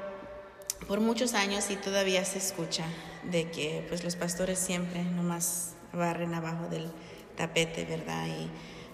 por 0.87 1.01
muchos 1.01 1.35
años 1.35 1.71
y 1.71 1.77
todavía 1.77 2.25
se 2.25 2.39
escucha 2.39 2.85
de 3.23 3.51
que 3.51 3.85
pues 3.89 4.05
los 4.05 4.17
pastores 4.17 4.59
siempre 4.59 5.03
nomás 5.03 5.75
barren 5.93 6.35
abajo 6.35 6.69
del 6.69 6.91
tapete, 7.37 7.85
¿verdad? 7.85 8.27
Y 8.27 8.51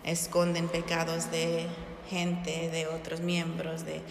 esconden 0.09 0.69
pecados 0.69 1.31
de 1.31 1.67
gente, 2.09 2.71
de 2.71 2.87
otros 2.87 3.21
miembros, 3.21 3.85
de... 3.85 4.03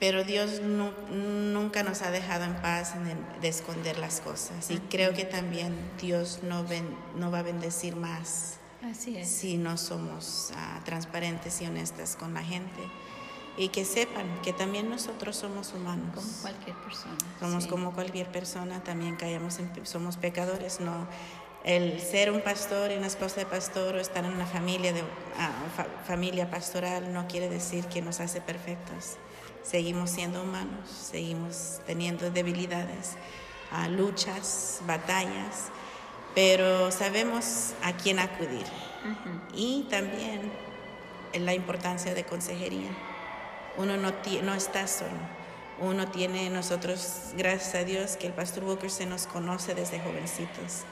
Pero 0.00 0.22
Dios 0.22 0.60
nunca 0.60 1.82
nos 1.82 2.02
ha 2.02 2.12
dejado 2.12 2.44
en 2.44 2.54
paz 2.62 2.94
de 3.40 3.48
esconder 3.48 3.98
las 3.98 4.20
cosas. 4.20 4.70
Y 4.70 4.78
creo 4.78 5.12
que 5.12 5.24
también 5.24 5.74
Dios 6.00 6.40
no, 6.44 6.64
no 7.16 7.30
va 7.32 7.40
a 7.40 7.42
bendecir 7.42 7.96
más 7.96 8.58
si 9.24 9.56
no 9.56 9.76
somos 9.76 10.52
ah, 10.54 10.80
transparentes 10.84 11.60
y 11.60 11.66
honestas 11.66 12.14
con 12.14 12.32
la 12.32 12.44
gente 12.44 12.80
y 13.58 13.68
que 13.68 13.84
sepan 13.84 14.40
que 14.42 14.52
también 14.52 14.88
nosotros 14.88 15.36
somos 15.36 15.74
humanos. 15.74 16.14
Como 16.14 16.32
cualquier 16.42 16.76
persona. 16.76 17.16
Somos 17.40 17.66
como 17.66 17.92
cualquier 17.92 18.28
persona, 18.30 18.82
también 18.84 19.16
caemos 19.16 19.58
en, 19.58 19.70
somos 19.84 20.16
pecadores, 20.16 20.78
no 20.80 21.06
el 21.64 22.00
ser 22.00 22.30
un 22.30 22.40
pastor 22.40 22.92
y 22.92 22.96
una 22.96 23.08
esposa 23.08 23.40
de 23.40 23.46
pastor 23.46 23.96
o 23.96 23.98
estar 23.98 24.24
en 24.24 24.32
una 24.32 24.46
familia 24.46 24.92
de 24.92 25.02
ah, 25.36 25.50
familia 26.06 26.48
pastoral 26.50 27.12
no 27.12 27.26
quiere 27.26 27.48
decir 27.48 27.84
que 27.86 28.00
nos 28.00 28.20
hace 28.20 28.40
perfectos. 28.40 29.16
Seguimos 29.64 30.10
siendo 30.10 30.42
humanos, 30.42 30.88
seguimos 30.88 31.80
teniendo 31.84 32.30
debilidades, 32.30 33.16
uh, 33.72 33.90
luchas, 33.90 34.80
batallas, 34.86 35.68
pero 36.34 36.90
sabemos 36.92 37.74
a 37.82 37.92
quién 37.92 38.18
acudir. 38.18 38.64
Y 39.52 39.86
también 39.90 40.52
la 41.34 41.54
importancia 41.54 42.14
de 42.14 42.24
consejería 42.24 42.90
uno 43.78 43.96
no, 43.96 44.12
no 44.42 44.54
está 44.54 44.86
solo. 44.86 45.38
Uno 45.80 46.08
tiene 46.08 46.50
nosotros, 46.50 47.32
gracias 47.36 47.74
a 47.76 47.84
Dios, 47.84 48.16
que 48.16 48.26
el 48.26 48.32
pastor 48.32 48.64
Booker 48.64 48.90
se 48.90 49.06
nos 49.06 49.28
conoce 49.28 49.74
desde 49.74 50.00
jovencitos. 50.00 50.82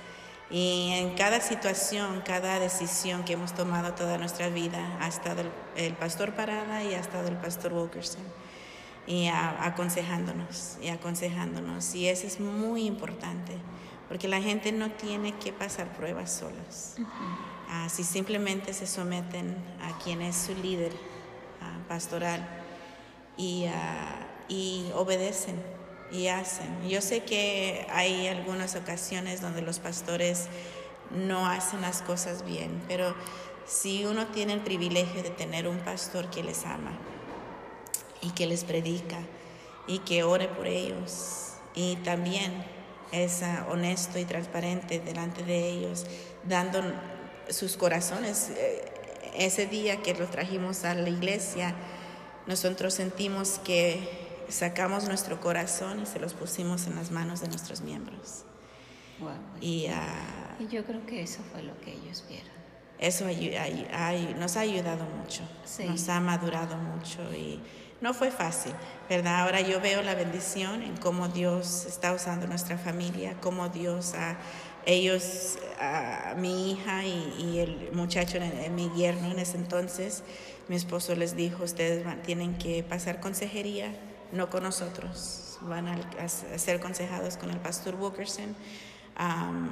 Y 0.49 0.93
en 0.93 1.17
cada 1.17 1.41
situación, 1.41 2.23
cada 2.25 2.61
decisión 2.61 3.25
que 3.25 3.33
hemos 3.33 3.53
tomado 3.53 3.95
toda 3.95 4.17
nuestra 4.17 4.49
vida, 4.49 4.97
ha 5.01 5.09
estado 5.09 5.43
el, 5.75 5.95
pastor 5.95 6.35
Parada 6.35 6.85
y 6.85 6.95
ha 6.95 7.01
estado 7.01 7.27
el 7.27 7.37
pastor 7.37 7.73
Wilkerson. 7.73 8.23
Y 9.09 9.27
aconsejándonos, 9.27 10.79
y 10.81 10.89
aconsejándonos. 10.89 11.93
Y 11.97 12.07
eso 12.09 12.29
es 12.29 12.39
muy 12.39 12.87
importante, 12.87 13.55
porque 14.07 14.29
la 14.29 14.41
gente 14.41 14.71
no 14.71 14.93
tiene 14.93 15.33
que 15.35 15.53
pasar 15.53 15.93
pruebas 15.97 16.31
solas. 16.31 16.95
Ah, 17.69 17.89
si 17.89 18.05
simplemente 18.05 18.73
se 18.73 18.87
someten 18.87 19.57
a 19.83 19.99
quien 19.99 20.23
es 20.23 20.37
su 20.37 20.55
líder 20.55 20.93
pastoral 21.89 22.66
y, 23.37 23.67
y 24.49 24.91
obedecen 24.95 25.57
y 26.11 26.29
hacen. 26.29 26.89
Yo 26.89 27.01
sé 27.01 27.25
que 27.25 27.87
hay 27.91 28.29
algunas 28.29 28.77
ocasiones 28.77 29.41
donde 29.41 29.63
los 29.63 29.79
pastores 29.79 30.47
no 31.11 31.47
hacen 31.47 31.81
las 31.81 32.03
cosas 32.03 32.45
bien, 32.45 32.83
pero 32.89 33.15
si 33.67 34.05
uno 34.05 34.27
tiene 34.29 34.53
el 34.53 34.61
privilegio 34.61 35.23
de 35.23 35.31
tener 35.31 35.67
un 35.67 35.79
pastor 35.79 36.31
que 36.31 36.43
les 36.43 36.65
ama 36.65 36.93
y 38.23 38.31
que 38.31 38.47
les 38.47 38.65
predica 38.65 39.19
y 39.87 40.01
que 40.01 40.23
ore 40.23 40.49
por 40.49 40.67
ellos 40.67 41.55
y 41.75 41.97
también 41.97 42.65
es 43.13 43.43
ah, 43.43 43.67
honesto 43.71 44.19
y 44.19 44.25
transparente 44.25 45.01
delante 45.01 45.43
de 45.43 45.69
ellos, 45.69 46.07
dando 46.45 46.83
sus 47.49 47.77
corazones. 47.77 48.51
Eh, 48.51 48.85
ese 49.37 49.67
día 49.67 50.03
que 50.03 50.15
los 50.15 50.31
trajimos 50.31 50.85
a 50.85 50.95
la 50.95 51.11
iglesia, 51.11 51.75
nosotros 52.47 52.95
sentimos 52.95 53.61
que 53.65 54.27
sacamos 54.49 55.05
nuestro 55.05 55.41
corazón 55.41 56.01
y 56.03 56.07
se 56.07 56.19
los 56.19 56.35
pusimos 56.35 56.87
en 56.87 56.97
las 56.97 57.11
manos 57.11 57.41
de 57.41 57.49
nuestros 57.49 57.81
miembros. 57.81 58.45
y, 59.61 59.87
ah, 59.87 60.57
y, 60.59 60.69
yo 60.69 60.85
creo 60.85 61.05
que 61.07 61.23
eso 61.23 61.41
fue 61.53 61.63
lo 61.63 61.79
que 61.81 61.93
ellos 61.93 62.25
vieron. 62.29 62.57
Eso 62.99 63.27
nos 64.39 64.57
ha 64.57 64.61
ayudado 64.61 65.05
mucho, 65.05 65.43
nos 65.87 66.09
ha 66.09 66.21
madurado 66.21 66.77
mucho 66.77 67.21
y 67.35 67.61
no 68.01 68.15
fue 68.15 68.31
fácil, 68.31 68.73
¿verdad? 69.09 69.43
Ahora 69.43 69.61
yo 69.61 69.81
veo 69.81 70.03
la 70.03 70.15
bendición 70.15 70.83
en 70.83 70.97
cómo 70.97 71.29
Dios 71.29 71.85
está 71.87 72.13
usando 72.13 72.47
nuestra 72.47 72.79
familia, 72.79 73.37
cómo 73.41 73.69
Dios 73.69 74.15
ha 74.15 74.37
ellos, 74.87 75.59
a 75.81 76.35
mi 76.37 76.71
hija 76.71 77.05
y, 77.05 77.59
el 77.59 77.91
muchacho, 77.93 78.39
mi 78.71 78.89
yerno 78.97 79.33
en 79.33 79.41
ese 79.41 79.57
entonces, 79.57 80.23
mi 80.69 80.77
esposo 80.77 81.15
les 81.17 81.37
dijo, 81.37 81.65
ustedes 81.65 82.07
tienen 82.23 82.57
que 82.57 82.83
pasar 82.85 83.21
consejería, 83.21 83.93
no 84.33 84.49
con 84.49 84.63
nosotros, 84.63 85.59
van 85.63 85.89
a, 85.89 86.29
ser 86.29 86.77
aconsejados 86.77 87.37
con 87.37 87.51
el 87.51 87.59
pastor 87.59 87.97
Wilkerson. 87.97 88.55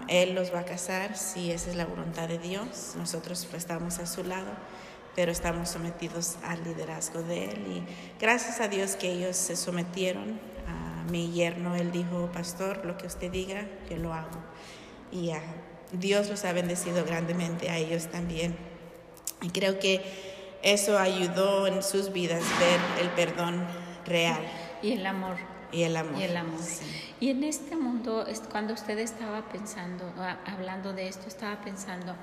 él 0.08 0.34
los 0.34 0.52
va 0.52 0.60
a 0.60 0.64
casar 0.64 1.16
si 1.16 1.52
esa 1.52 1.70
es 1.70 1.76
la 1.76 1.86
voluntad 1.86 2.28
de 2.28 2.38
Dios. 2.38 2.94
Nosotros 2.96 3.46
pues, 3.48 3.62
estamos 3.62 4.00
a 4.00 4.06
su 4.06 4.24
lado, 4.24 4.50
pero 5.14 5.30
estamos 5.30 5.68
sometidos 5.68 6.36
al 6.42 6.64
liderazgo 6.64 7.22
de 7.22 7.44
él. 7.50 7.66
Y 7.68 8.20
gracias 8.20 8.60
a 8.60 8.66
Dios 8.66 8.96
que 8.96 9.12
ellos 9.12 9.36
se 9.36 9.54
sometieron. 9.54 10.40
A 10.66 11.04
mi 11.10 11.30
yerno, 11.30 11.76
él 11.76 11.92
dijo, 11.92 12.30
pastor, 12.32 12.84
lo 12.84 12.96
que 12.96 13.06
usted 13.06 13.30
diga, 13.30 13.68
yo 13.88 13.96
lo 13.98 14.12
hago 14.12 14.42
y 15.14 15.30
Dios 15.92 16.28
los 16.28 16.44
ha 16.44 16.52
bendecido 16.52 17.04
grandemente 17.04 17.70
a 17.70 17.78
ellos 17.78 18.08
también. 18.08 18.56
Y 19.40 19.50
creo 19.50 19.78
que 19.78 20.02
eso 20.62 20.98
ayudó 20.98 21.68
en 21.68 21.82
sus 21.82 22.12
vidas 22.12 22.42
ver 22.58 22.80
el 23.00 23.10
perdón 23.10 23.64
real. 24.04 24.42
Y 24.82 24.92
el 24.92 25.06
amor. 25.06 25.36
Y 25.70 25.82
el 25.82 25.96
amor. 25.96 26.20
Y 26.20 26.24
el 26.24 26.36
amor. 26.36 26.60
Y 27.20 27.30
en 27.30 27.44
este 27.44 27.76
mundo, 27.76 28.26
cuando 28.50 28.74
usted 28.74 28.98
estaba 28.98 29.48
pensando, 29.48 30.04
ah, 30.18 30.38
hablando 30.46 30.92
de 30.92 31.08
esto, 31.08 31.28
estaba 31.28 31.60
pensando, 31.60 32.16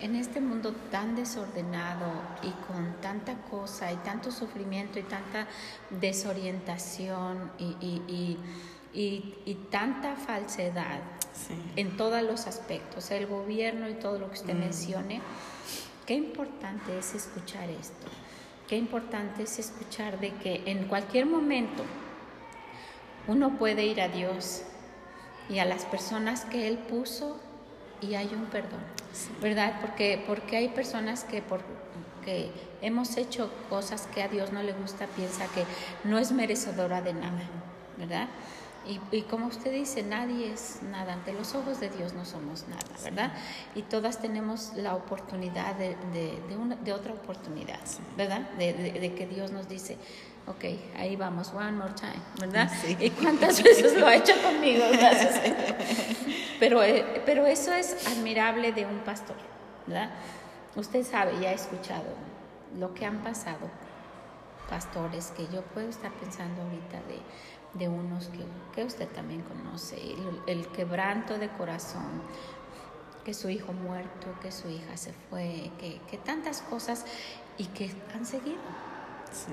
en 0.00 0.16
este 0.16 0.40
mundo 0.40 0.72
tan 0.90 1.14
desordenado 1.14 2.10
y 2.42 2.50
con 2.66 3.00
tanta 3.00 3.34
cosa 3.50 3.92
y 3.92 3.96
tanto 3.96 4.30
sufrimiento 4.32 4.98
y 4.98 5.02
tanta 5.02 5.46
desorientación 5.90 7.52
y, 7.58 8.38
y 8.94 9.54
tanta 9.70 10.16
falsedad, 10.16 11.00
en 11.76 11.96
todos 11.96 12.22
los 12.22 12.46
aspectos, 12.46 13.10
el 13.10 13.26
gobierno 13.26 13.88
y 13.88 13.94
todo 13.94 14.18
lo 14.18 14.28
que 14.28 14.34
usted 14.34 14.54
mm. 14.54 14.60
mencione. 14.60 15.20
Qué 16.06 16.14
importante 16.14 16.98
es 16.98 17.14
escuchar 17.14 17.70
esto. 17.70 18.06
Qué 18.68 18.76
importante 18.76 19.42
es 19.42 19.58
escuchar 19.58 20.20
de 20.20 20.32
que 20.34 20.62
en 20.66 20.86
cualquier 20.88 21.26
momento 21.26 21.84
uno 23.28 23.58
puede 23.58 23.84
ir 23.84 24.00
a 24.00 24.08
Dios 24.08 24.62
y 25.48 25.58
a 25.58 25.64
las 25.64 25.84
personas 25.84 26.44
que 26.44 26.68
Él 26.68 26.78
puso 26.78 27.38
y 28.00 28.14
hay 28.14 28.30
un 28.34 28.46
perdón, 28.46 28.80
¿verdad? 29.40 29.80
Porque, 29.80 30.22
porque 30.26 30.56
hay 30.56 30.68
personas 30.68 31.24
que 31.24 31.42
por 31.42 31.60
que 32.24 32.50
hemos 32.80 33.16
hecho 33.16 33.50
cosas 33.68 34.08
que 34.14 34.22
a 34.22 34.28
Dios 34.28 34.52
no 34.52 34.62
le 34.62 34.72
gusta, 34.72 35.06
piensa 35.08 35.46
que 35.48 35.64
no 36.04 36.18
es 36.18 36.32
merecedora 36.32 37.02
de 37.02 37.12
nada, 37.12 37.42
¿verdad? 37.98 38.28
Y, 39.12 39.22
como 39.22 39.46
usted 39.46 39.72
dice, 39.72 40.02
nadie 40.02 40.52
es 40.52 40.80
nada. 40.82 41.12
Ante 41.12 41.32
los 41.32 41.54
ojos 41.54 41.78
de 41.80 41.88
Dios 41.88 42.14
no 42.14 42.24
somos 42.24 42.66
nada, 42.68 42.82
¿verdad? 43.04 43.32
Y 43.74 43.82
todas 43.82 44.20
tenemos 44.20 44.72
la 44.74 44.94
oportunidad 44.94 45.76
de, 45.76 45.96
de, 46.12 46.56
una, 46.56 46.76
de 46.76 46.92
otra 46.92 47.12
oportunidad, 47.12 47.80
¿verdad? 48.16 48.50
De, 48.58 49.14
que 49.16 49.26
Dios 49.26 49.52
nos 49.52 49.68
dice, 49.68 49.98
ok, 50.46 50.64
ahí 50.96 51.16
vamos, 51.16 51.52
one 51.54 51.72
more 51.72 51.94
time, 51.94 52.22
¿verdad? 52.40 52.70
¿Y 52.98 53.10
cuántas 53.10 53.62
veces 53.62 53.96
lo 53.98 54.06
ha 54.06 54.16
hecho 54.16 54.34
conmigo? 54.42 54.84
Gracias. 54.92 55.40
pero, 56.58 56.82
eh, 56.82 57.22
pero 57.24 57.46
eso 57.46 57.72
es 57.72 58.06
admirable 58.08 58.72
de 58.72 58.84
un 58.84 58.98
pastor, 59.00 59.36
¿verdad? 59.86 60.10
Usted 60.74 61.04
sabe, 61.04 61.38
ya 61.40 61.50
ha 61.50 61.54
escuchado 61.54 62.14
lo 62.78 62.94
que 62.94 63.06
han 63.06 63.22
pasado 63.22 63.70
pastores 64.68 65.32
que 65.36 65.46
yo 65.48 65.62
puedo 65.62 65.88
estar 65.88 66.10
pensando 66.12 66.62
ahorita 66.62 66.96
de 67.06 67.20
de 67.74 67.88
unos 67.88 68.30
que, 68.74 68.84
usted 68.84 69.08
también 69.08 69.42
conoce, 69.42 69.96
el, 70.46 70.66
quebranto 70.68 71.38
de 71.38 71.48
corazón, 71.48 72.22
que 73.24 73.34
su 73.34 73.48
hijo 73.48 73.72
muerto, 73.72 74.26
que 74.40 74.50
su 74.50 74.68
hija 74.68 74.96
se 74.96 75.12
fue, 75.30 75.70
que, 75.78 76.18
tantas 76.18 76.62
cosas 76.62 77.04
y 77.58 77.66
que 77.66 77.90
han 78.14 78.26
seguido. 78.26 78.60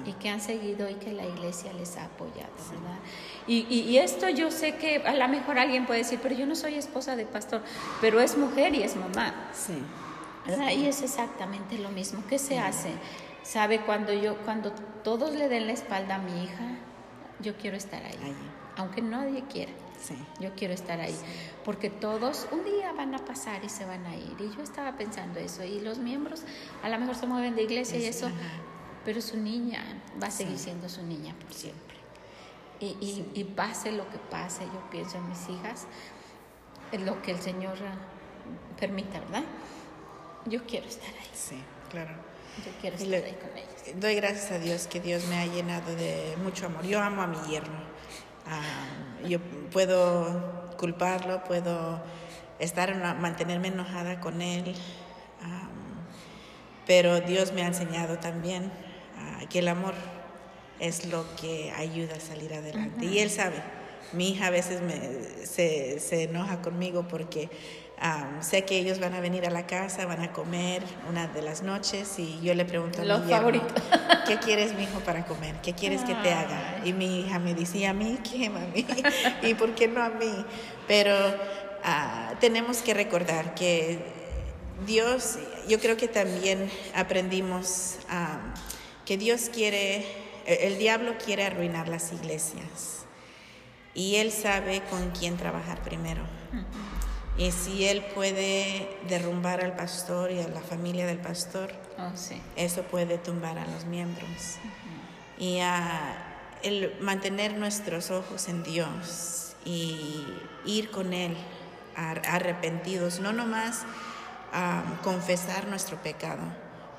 Y 0.05 0.11
que 0.13 0.27
han 0.27 0.41
seguido 0.41 0.89
y 0.89 0.95
que 0.95 1.13
la 1.13 1.25
iglesia 1.25 1.71
les 1.71 1.95
ha 1.95 2.03
apoyado, 2.03 2.51
¿verdad? 2.69 2.99
Y, 3.47 3.59
y, 3.73 3.97
esto 3.97 4.27
yo 4.27 4.51
sé 4.51 4.75
que 4.75 4.97
a 4.97 5.13
lo 5.13 5.27
mejor 5.29 5.57
alguien 5.57 5.85
puede 5.85 5.99
decir, 5.99 6.19
pero 6.21 6.35
yo 6.35 6.45
no 6.45 6.55
soy 6.55 6.75
esposa 6.75 7.15
de 7.15 7.25
pastor, 7.25 7.61
pero 8.01 8.19
es 8.19 8.37
mujer 8.37 8.75
y 8.75 8.83
es 8.83 8.97
mamá. 8.97 9.33
Sí. 9.53 9.81
¿verdad? 10.45 10.71
Y 10.71 10.85
es 10.85 11.01
exactamente 11.01 11.77
lo 11.77 11.89
mismo. 11.89 12.23
¿Qué 12.27 12.39
se 12.39 12.59
hace? 12.59 12.91
¿Sabe 13.43 13.81
cuando 13.81 14.13
yo, 14.13 14.37
cuando 14.39 14.71
todos 15.03 15.33
le 15.33 15.49
den 15.49 15.67
la 15.67 15.73
espalda 15.73 16.15
a 16.15 16.19
mi 16.19 16.43
hija, 16.43 16.77
yo 17.39 17.55
quiero 17.55 17.77
estar 17.77 18.03
ahí, 18.03 18.35
aunque 18.75 19.01
nadie 19.01 19.43
quiera. 19.49 19.71
Yo 20.39 20.55
quiero 20.55 20.73
estar 20.73 20.99
ahí, 20.99 21.15
porque 21.65 21.89
todos 21.89 22.47
un 22.51 22.63
día 22.63 22.93
van 22.93 23.13
a 23.13 23.19
pasar 23.19 23.63
y 23.65 23.69
se 23.69 23.85
van 23.85 24.05
a 24.05 24.15
ir. 24.15 24.35
Y 24.39 24.55
yo 24.55 24.63
estaba 24.63 24.97
pensando 24.97 25.39
eso, 25.39 25.63
y 25.63 25.81
los 25.81 25.97
miembros 25.97 26.43
a 26.81 26.89
lo 26.89 26.97
mejor 26.99 27.15
se 27.15 27.27
mueven 27.27 27.55
de 27.55 27.63
iglesia 27.63 27.99
y 27.99 28.05
eso, 28.05 28.29
pero 29.03 29.21
su 29.21 29.37
niña 29.37 29.83
va 30.21 30.27
a 30.27 30.31
seguir 30.31 30.57
siendo 30.57 30.87
su 30.87 31.03
niña 31.03 31.35
por 31.39 31.53
siempre. 31.53 31.97
Y, 32.79 33.25
y, 33.33 33.43
pase 33.43 33.91
lo 33.91 34.09
que 34.09 34.17
pase, 34.17 34.63
yo 34.63 34.89
pienso 34.89 35.17
en 35.17 35.27
mis 35.27 35.49
hijas, 35.49 35.85
en 36.93 37.05
lo 37.05 37.21
que 37.21 37.31
el 37.31 37.39
Señor 37.41 37.77
permita, 38.79 39.19
¿verdad? 39.19 39.43
Yo 40.45 40.65
quiero 40.65 40.87
estar 40.87 41.09
ahí. 41.09 41.29
Sí, 41.33 41.61
claro. 41.89 42.28
Yo 42.65 42.71
quiero 42.81 42.95
Y 42.97 43.03
estar 43.03 43.07
le- 43.09 43.25
ahí 43.25 43.33
con 43.41 43.57
ellos. 43.57 43.99
Doy 43.99 44.15
gracias 44.15 44.51
a 44.51 44.59
Dios 44.59 44.87
que 44.87 44.99
Dios 44.99 45.25
me 45.25 45.37
ha 45.39 45.45
llenado 45.45 45.95
de 45.95 46.35
mucho 46.43 46.65
amor. 46.67 46.85
Yo 46.85 47.01
amo 47.01 47.21
a 47.21 47.27
mi 47.27 47.37
yerno. 47.49 47.79
Ah, 48.45 48.61
yo 49.27 49.39
puedo 49.71 50.75
culparlo, 50.77 51.43
puedo 51.43 52.01
estar 52.59 52.95
mantenerme 53.19 53.67
enojada 53.69 54.19
con 54.19 54.41
él, 54.41 54.75
pero 56.85 57.21
Dios 57.21 57.53
me 57.53 57.63
ha 57.63 57.67
enseñado 57.67 58.17
también 58.17 58.71
ah, 59.17 59.41
que 59.49 59.59
el 59.59 59.67
amor 59.67 59.93
es 60.79 61.05
lo 61.05 61.25
que 61.35 61.71
ayuda 61.71 62.15
a 62.15 62.19
salir 62.19 62.53
adelante. 62.53 63.05
Y 63.05 63.19
él 63.19 63.29
sabe. 63.29 63.61
Mi 64.13 64.29
hija 64.29 64.47
a 64.47 64.49
veces 64.49 64.81
me, 64.81 65.45
se, 65.45 65.99
se 65.99 66.23
enoja 66.23 66.61
conmigo 66.61 67.07
porque 67.07 67.49
ah, 67.99 68.27
sé 68.41 68.63
que 68.65 68.77
ellos 68.77 68.99
van 68.99 69.13
a 69.13 69.19
venir 69.19 69.45
a 69.45 69.49
la 69.49 69.67
casa, 69.67 70.05
van 70.05 70.21
a 70.21 70.31
comer 70.31 70.83
una 71.09 71.27
de 71.27 71.41
las 71.41 71.61
noches 71.61 72.17
y 72.17 72.39
yo 72.41 72.53
le 72.53 72.65
pregunto 72.65 73.01
a 73.01 73.05
Lo 73.05 73.19
mi 73.19 73.27
yerno. 73.27 73.61
¿qué 74.27 74.37
quieres, 74.37 74.73
mi 74.73 74.83
hijo, 74.83 74.99
para 75.01 75.25
comer? 75.25 75.55
¿Qué 75.61 75.73
quieres 75.73 76.01
que 76.01 76.15
te 76.15 76.31
haga? 76.31 76.81
Y 76.85 76.93
mi 76.93 77.21
hija 77.21 77.39
me 77.39 77.53
dice, 77.53 77.79
¿y 77.79 77.85
a 77.85 77.93
mí 77.93 78.17
qué, 78.23 78.49
mami? 78.49 78.85
¿Y 79.43 79.53
por 79.55 79.75
qué 79.75 79.87
no 79.87 80.01
a 80.01 80.09
mí? 80.09 80.45
Pero 80.87 81.15
ah, 81.83 82.33
tenemos 82.39 82.81
que 82.81 82.93
recordar 82.93 83.55
que 83.55 83.99
Dios, 84.85 85.37
yo 85.67 85.79
creo 85.79 85.97
que 85.97 86.07
también 86.07 86.69
aprendimos 86.95 87.97
ah, 88.09 88.39
que 89.05 89.17
Dios 89.17 89.49
quiere, 89.53 90.05
el, 90.45 90.73
el 90.73 90.77
diablo 90.77 91.15
quiere 91.23 91.45
arruinar 91.45 91.87
las 91.87 92.13
iglesias. 92.13 92.99
Y 93.99 94.15
Él 94.15 94.31
sabe 94.31 94.81
con 94.89 95.11
quién 95.11 95.35
trabajar 95.35 95.81
primero. 95.83 96.23
Y 97.37 97.51
si 97.51 97.85
Él 97.85 98.01
puede 98.15 98.97
derrumbar 99.09 99.63
al 99.63 99.75
pastor 99.75 100.31
y 100.31 100.39
a 100.39 100.47
la 100.47 100.61
familia 100.61 101.05
del 101.05 101.17
pastor, 101.19 101.71
Oh, 101.97 102.11
sí. 102.15 102.41
eso 102.55 102.83
puede 102.83 103.17
tumbar 103.17 103.57
a 103.57 103.65
los 103.67 103.83
miembros. 103.85 104.55
Y 105.37 105.59
el 106.63 106.95
mantener 107.01 107.57
nuestros 107.57 108.09
ojos 108.11 108.47
en 108.47 108.63
Dios 108.63 109.53
y 109.65 110.25
ir 110.65 110.91
con 110.91 111.11
Él 111.13 111.35
ar- 111.97 112.21
arrepentidos, 112.25 113.19
no 113.19 113.33
nomás 113.33 113.81
ah, 114.53 114.83
confesar 115.03 115.67
nuestro 115.67 115.97
pecado, 115.97 116.43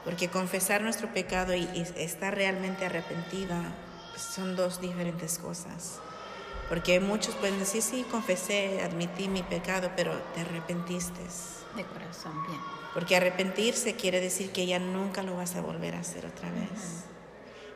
porque 0.05 0.29
confesar 0.29 0.83
nuestro 0.83 1.09
pecado 1.15 1.55
y, 1.55 1.63
y 1.75 1.87
estar 1.97 2.35
realmente 2.35 2.85
arrepentida 2.87 3.63
pues, 4.11 4.23
son 4.23 4.55
dos 4.57 4.81
diferentes 4.83 5.39
cosas. 5.39 5.99
Porque 6.71 7.01
muchos 7.01 7.35
pueden 7.35 7.59
decir, 7.59 7.83
sí, 7.83 8.07
confesé, 8.09 8.81
admití 8.81 9.29
mi 9.29 9.43
pecado, 9.43 9.91
pero 9.97 10.17
te 10.35 10.43
arrepentiste. 10.43 11.21
De 11.75 11.85
corazón, 11.85 12.33
bien. 12.47 12.61
Porque 12.95 13.17
arrepentirse 13.17 13.97
quiere 13.97 14.21
decir 14.21 14.53
que 14.53 14.67
ya 14.67 14.79
nunca 14.79 15.25
lo 15.25 15.37
vas 15.37 15.57
a 15.57 15.63
volver 15.63 15.97
a 15.97 15.99
hacer 15.99 16.27
otra 16.27 16.49
vez. 16.53 17.05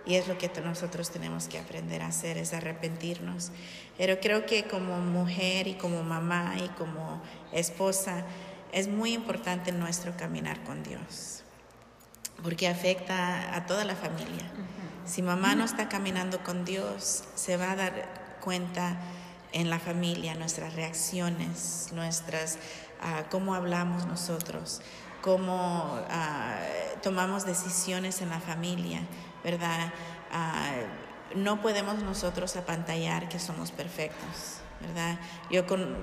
Y 0.07 0.15
es 0.15 0.29
lo 0.29 0.39
que 0.39 0.49
nosotros 0.63 1.11
tenemos 1.11 1.49
que 1.49 1.59
aprender 1.59 2.03
a 2.03 2.07
hacer, 2.07 2.39
es 2.39 2.53
arrepentirnos. 2.53 3.51
Pero 3.99 4.21
creo 4.21 4.47
que 4.47 4.63
como 4.65 5.01
mujer 5.01 5.67
y 5.67 5.75
como 5.75 6.05
mamá 6.05 6.55
y 6.65 6.69
como 6.79 7.21
esposa, 7.53 8.25
es 8.71 8.87
muy 8.87 9.13
importante 9.13 9.73
nuestro 9.73 10.17
caminar 10.17 10.63
con 10.63 10.85
Dios. 10.85 11.43
Porque 12.45 12.69
afecta 12.69 13.57
a 13.57 13.67
toda 13.67 13.85
la 13.85 13.97
familia. 13.97 14.53
Si 15.05 15.21
mamá 15.21 15.57
no 15.57 15.65
está 15.65 15.89
caminando 15.89 16.45
con 16.45 16.65
Dios, 16.65 17.25
se 17.35 17.57
va 17.57 17.73
a 17.73 17.77
dar 17.77 18.24
cuenta 18.45 18.97
en 19.53 19.71
la 19.71 19.79
familia, 19.79 20.35
nuestras 20.35 20.75
reacciones, 20.75 21.89
nuestras, 21.93 22.59
ah, 23.03 23.25
cómo 23.31 23.55
hablamos 23.55 24.05
nosotros, 24.07 24.83
cómo 25.23 25.99
ah, 26.11 26.59
tomamos 27.03 27.47
decisiones 27.47 28.21
en 28.21 28.29
la 28.31 28.41
familia, 28.41 29.01
¿verdad? 29.43 29.93
Ah, 30.33 30.73
no 31.35 31.61
podemos 31.63 31.97
nosotros 32.03 32.55
apantallar 32.57 33.29
que 33.29 33.39
somos 33.39 33.71
perfectos, 33.71 34.59
¿verdad? 34.81 35.19
Yo 35.51 35.67
con- 35.67 35.97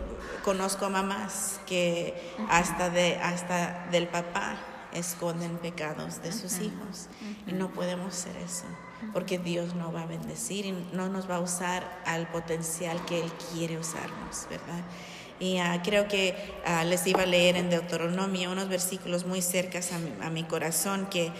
conozco 0.44 0.90
mamás 0.90 1.60
que 1.68 2.34
hasta, 2.50 2.90
de, 2.90 3.18
hasta 3.18 3.88
del 3.92 4.08
papá 4.08 4.56
esconden 4.94 5.58
pecados 5.58 6.22
de 6.22 6.32
sus 6.32 6.60
hijos. 6.60 7.08
Y 7.48 7.54
no 7.54 7.72
podemos 7.72 8.14
hacer 8.14 8.38
eso 8.38 8.66
porque 9.14 9.40
Dios 9.40 9.74
no 9.76 9.92
va 9.92 10.04
a 10.04 10.06
bendecir 10.06 10.66
y 10.66 10.72
no 10.94 11.10
nos 11.10 11.30
va 11.30 11.38
a 11.38 11.40
usar 11.40 12.02
al 12.06 12.28
potencial 12.28 13.04
que 13.06 13.22
Él 13.22 13.32
quiere 13.52 13.78
usarnos, 13.78 14.48
¿verdad? 14.50 14.84
Y 15.40 15.58
ah, 15.58 15.82
creo 15.84 16.08
que 16.08 16.36
ah, 16.66 16.84
les 16.84 17.08
iba 17.08 17.24
a 17.24 17.26
leer 17.26 17.58
en 17.58 17.72
Deuteronomio 17.72 18.52
unos 18.52 18.70
versículos 18.70 19.26
muy 19.26 19.42
cercas 19.42 19.92
a 19.92 19.98
mi, 19.98 20.12
a 20.22 20.30
mi 20.30 20.44
corazón 20.44 21.08
que 21.08 21.32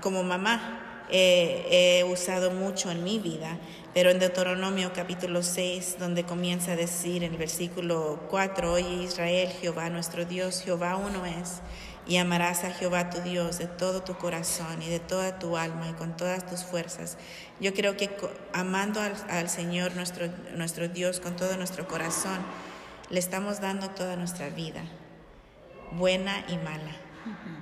como 0.00 0.22
mamá 0.22 1.04
eh, 1.10 1.66
he 2.00 2.04
usado 2.04 2.50
mucho 2.50 2.90
en 2.90 3.02
mi 3.02 3.18
vida, 3.18 3.58
pero 3.94 4.10
en 4.10 4.18
Deuteronomio 4.18 4.92
capítulo 4.92 5.42
6, 5.42 5.96
donde 5.98 6.24
comienza 6.24 6.72
a 6.72 6.76
decir 6.76 7.24
en 7.24 7.32
el 7.32 7.38
versículo 7.38 8.20
4, 8.30 8.72
oye 8.74 9.02
Israel, 9.04 9.48
Jehová 9.60 9.88
nuestro 9.90 10.24
Dios, 10.24 10.60
Jehová 10.60 10.96
uno 10.96 11.24
es, 11.24 11.62
y 12.08 12.16
amarás 12.16 12.64
a 12.64 12.70
Jehová 12.70 13.10
tu 13.10 13.20
Dios 13.20 13.58
de 13.58 13.66
todo 13.66 14.02
tu 14.02 14.14
corazón 14.16 14.82
y 14.82 14.88
de 14.88 14.98
toda 14.98 15.38
tu 15.38 15.58
alma 15.58 15.88
y 15.90 15.92
con 15.92 16.16
todas 16.16 16.46
tus 16.46 16.64
fuerzas. 16.64 17.18
Yo 17.60 17.74
creo 17.74 17.96
que 17.96 18.10
amando 18.54 19.00
al, 19.00 19.14
al 19.28 19.50
Señor 19.50 19.94
nuestro, 19.94 20.26
nuestro 20.56 20.88
Dios 20.88 21.20
con 21.20 21.36
todo 21.36 21.56
nuestro 21.58 21.86
corazón, 21.86 22.38
le 23.10 23.18
estamos 23.18 23.60
dando 23.60 23.90
toda 23.90 24.16
nuestra 24.16 24.48
vida, 24.48 24.82
buena 25.92 26.44
y 26.48 26.56
mala, 26.56 26.96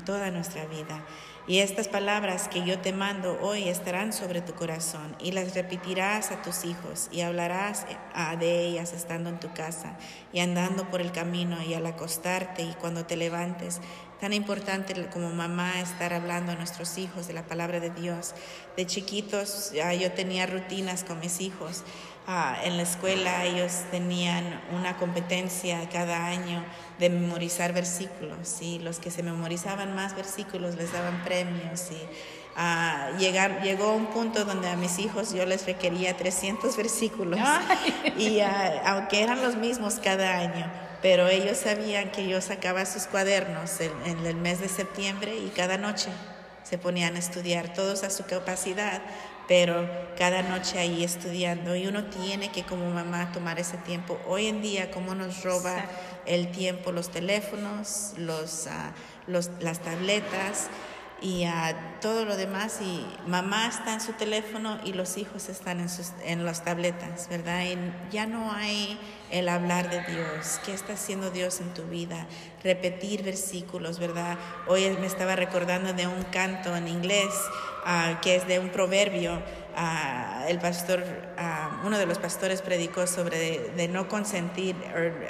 toda 0.04 0.30
nuestra 0.30 0.64
vida. 0.66 1.04
Y 1.48 1.60
estas 1.60 1.86
palabras 1.86 2.48
que 2.48 2.64
yo 2.64 2.80
te 2.80 2.92
mando 2.92 3.38
hoy 3.40 3.68
estarán 3.68 4.12
sobre 4.12 4.40
tu 4.40 4.54
corazón 4.54 5.14
y 5.20 5.30
las 5.30 5.54
repetirás 5.54 6.32
a 6.32 6.42
tus 6.42 6.64
hijos 6.64 7.08
y 7.12 7.20
hablarás 7.20 7.86
ah, 8.14 8.34
de 8.34 8.66
ellas 8.66 8.92
estando 8.92 9.30
en 9.30 9.38
tu 9.38 9.52
casa 9.52 9.96
y 10.32 10.40
andando 10.40 10.90
por 10.90 11.00
el 11.00 11.12
camino 11.12 11.62
y 11.62 11.74
al 11.74 11.86
acostarte 11.86 12.62
y 12.62 12.74
cuando 12.74 13.06
te 13.06 13.16
levantes. 13.16 13.80
Tan 14.20 14.32
importante 14.32 14.94
como 15.12 15.30
mamá 15.30 15.78
estar 15.80 16.14
hablando 16.14 16.52
a 16.52 16.54
nuestros 16.54 16.96
hijos 16.96 17.28
de 17.28 17.34
la 17.34 17.42
palabra 17.42 17.80
de 17.80 17.90
Dios. 17.90 18.32
De 18.74 18.86
chiquitos 18.86 19.72
ah, 19.84 19.92
yo 19.92 20.10
tenía 20.12 20.46
rutinas 20.46 21.04
con 21.04 21.20
mis 21.20 21.42
hijos. 21.42 21.82
Ah, 22.26 22.56
en 22.64 22.78
la 22.78 22.82
escuela 22.82 23.44
ellos 23.44 23.72
tenían 23.90 24.62
una 24.74 24.96
competencia 24.96 25.86
cada 25.90 26.26
año 26.26 26.64
de 26.98 27.10
memorizar 27.10 27.74
versículos 27.74 28.62
y 28.62 28.78
los 28.78 28.98
que 28.98 29.10
se 29.10 29.22
memorizaban 29.22 29.94
más 29.94 30.16
versículos 30.16 30.76
les 30.76 30.92
daban 30.92 31.22
premios 31.22 31.90
y 31.92 31.98
ah, 32.56 33.10
llegar, 33.18 33.62
llegó 33.62 33.92
un 33.92 34.06
punto 34.06 34.44
donde 34.46 34.68
a 34.68 34.76
mis 34.76 34.98
hijos 34.98 35.34
yo 35.34 35.44
les 35.44 35.66
requería 35.66 36.16
300 36.16 36.74
versículos 36.78 37.38
y 38.16 38.40
aunque 38.40 39.22
eran 39.22 39.42
los 39.42 39.56
mismos 39.56 40.00
cada 40.02 40.38
año 40.38 40.85
pero 41.02 41.28
ellos 41.28 41.58
sabían 41.58 42.10
que 42.10 42.28
yo 42.28 42.40
sacaba 42.40 42.86
sus 42.86 43.04
cuadernos 43.04 43.80
en, 43.80 43.92
en 44.04 44.26
el 44.26 44.36
mes 44.36 44.60
de 44.60 44.68
septiembre 44.68 45.36
y 45.36 45.48
cada 45.48 45.78
noche 45.78 46.10
se 46.68 46.78
ponían 46.78 47.14
a 47.14 47.20
estudiar, 47.20 47.72
todos 47.74 48.02
a 48.02 48.10
su 48.10 48.24
capacidad, 48.24 49.00
pero 49.46 49.88
cada 50.18 50.42
noche 50.42 50.78
ahí 50.78 51.04
estudiando. 51.04 51.76
Y 51.76 51.86
uno 51.86 52.06
tiene 52.06 52.50
que 52.50 52.64
como 52.64 52.90
mamá 52.90 53.30
tomar 53.32 53.60
ese 53.60 53.76
tiempo. 53.78 54.18
Hoy 54.26 54.46
en 54.48 54.62
día, 54.62 54.90
cómo 54.90 55.14
nos 55.14 55.44
roba 55.44 55.84
el 56.26 56.50
tiempo 56.50 56.90
los 56.90 57.10
teléfonos, 57.10 58.14
los, 58.16 58.66
ah, 58.66 58.92
los, 59.28 59.50
las 59.60 59.80
tabletas 59.80 60.68
y 61.20 61.44
ah, 61.44 61.98
todo 62.00 62.24
lo 62.24 62.36
demás. 62.36 62.80
Y 62.80 63.06
mamá 63.26 63.68
está 63.68 63.94
en 63.94 64.00
su 64.00 64.12
teléfono 64.12 64.78
y 64.84 64.92
los 64.92 65.16
hijos 65.16 65.48
están 65.48 65.80
en, 65.80 65.88
sus, 65.88 66.12
en 66.24 66.44
las 66.44 66.64
tabletas, 66.64 67.28
¿verdad? 67.28 67.64
Y 67.64 68.12
ya 68.12 68.26
no 68.26 68.52
hay 68.52 68.98
el 69.30 69.48
hablar 69.48 69.90
de 69.90 70.02
Dios. 70.12 70.60
¿Qué 70.64 70.72
está 70.72 70.94
haciendo 70.94 71.30
Dios 71.30 71.60
en 71.60 71.72
tu 71.74 71.84
vida? 71.84 72.26
Repetir 72.62 73.22
versículos, 73.22 73.98
¿verdad? 73.98 74.38
Hoy 74.66 74.88
me 75.00 75.06
estaba 75.06 75.36
recordando 75.36 75.92
de 75.92 76.06
un 76.06 76.22
canto 76.24 76.76
en 76.76 76.88
inglés 76.88 77.32
ah, 77.84 78.20
que 78.22 78.36
es 78.36 78.46
de 78.46 78.58
un 78.58 78.68
proverbio. 78.68 79.42
Ah, 79.74 80.44
el 80.48 80.58
pastor, 80.58 81.04
ah, 81.36 81.82
uno 81.84 81.98
de 81.98 82.06
los 82.06 82.18
pastores 82.18 82.62
predicó 82.62 83.06
sobre 83.06 83.70
de, 83.76 83.88
no 83.88 84.08
consentir 84.08 84.76
or, 84.94 85.26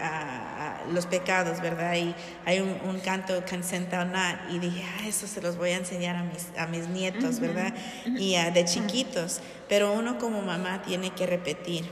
los 0.93 1.07
pecados, 1.07 1.61
¿verdad? 1.61 1.95
Y 1.97 2.14
hay 2.45 2.61
un, 2.61 2.76
un 2.89 3.01
canto, 3.01 3.43
Consent 3.49 3.93
Not, 3.93 4.51
y 4.51 4.59
dije, 4.59 4.84
ah, 4.84 5.07
eso 5.07 5.26
se 5.26 5.41
los 5.41 5.57
voy 5.57 5.70
a 5.70 5.76
enseñar 5.76 6.16
a 6.16 6.22
mis, 6.24 6.47
a 6.59 6.66
mis 6.66 6.89
nietos, 6.89 7.41
¿verdad? 7.41 7.74
Y 8.16 8.34
ah, 8.37 8.51
de 8.51 8.64
chiquitos, 8.64 9.41
pero 9.68 9.93
uno 9.93 10.18
como 10.18 10.43
mamá 10.43 10.82
tiene 10.82 11.11
que 11.11 11.26
repetir 11.26 11.89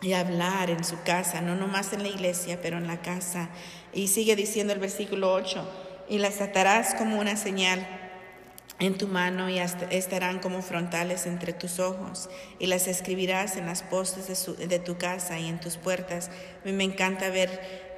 y 0.00 0.14
hablar 0.14 0.68
en 0.70 0.82
su 0.84 1.00
casa, 1.02 1.40
no 1.40 1.54
nomás 1.54 1.92
en 1.92 2.02
la 2.02 2.08
iglesia, 2.08 2.58
pero 2.60 2.76
en 2.78 2.86
la 2.88 3.00
casa. 3.02 3.50
Y 3.92 4.08
sigue 4.08 4.34
diciendo 4.36 4.72
el 4.72 4.80
versículo 4.80 5.32
8, 5.32 5.68
y 6.08 6.18
las 6.18 6.40
atarás 6.40 6.94
como 6.94 7.18
una 7.20 7.36
señal 7.36 7.86
en 8.80 8.98
tu 8.98 9.06
mano 9.06 9.48
y 9.48 9.60
hasta- 9.60 9.84
estarán 9.86 10.40
como 10.40 10.60
frontales 10.60 11.26
entre 11.26 11.52
tus 11.52 11.78
ojos 11.78 12.28
y 12.58 12.66
las 12.66 12.88
escribirás 12.88 13.56
en 13.56 13.66
las 13.66 13.82
postes 13.84 14.26
de, 14.26 14.34
su- 14.34 14.56
de 14.56 14.78
tu 14.80 14.98
casa 14.98 15.38
y 15.38 15.46
en 15.48 15.60
tus 15.60 15.76
puertas. 15.76 16.30
A 16.30 16.66
mí 16.66 16.72
me 16.72 16.82
encanta 16.82 17.28
ver 17.28 17.91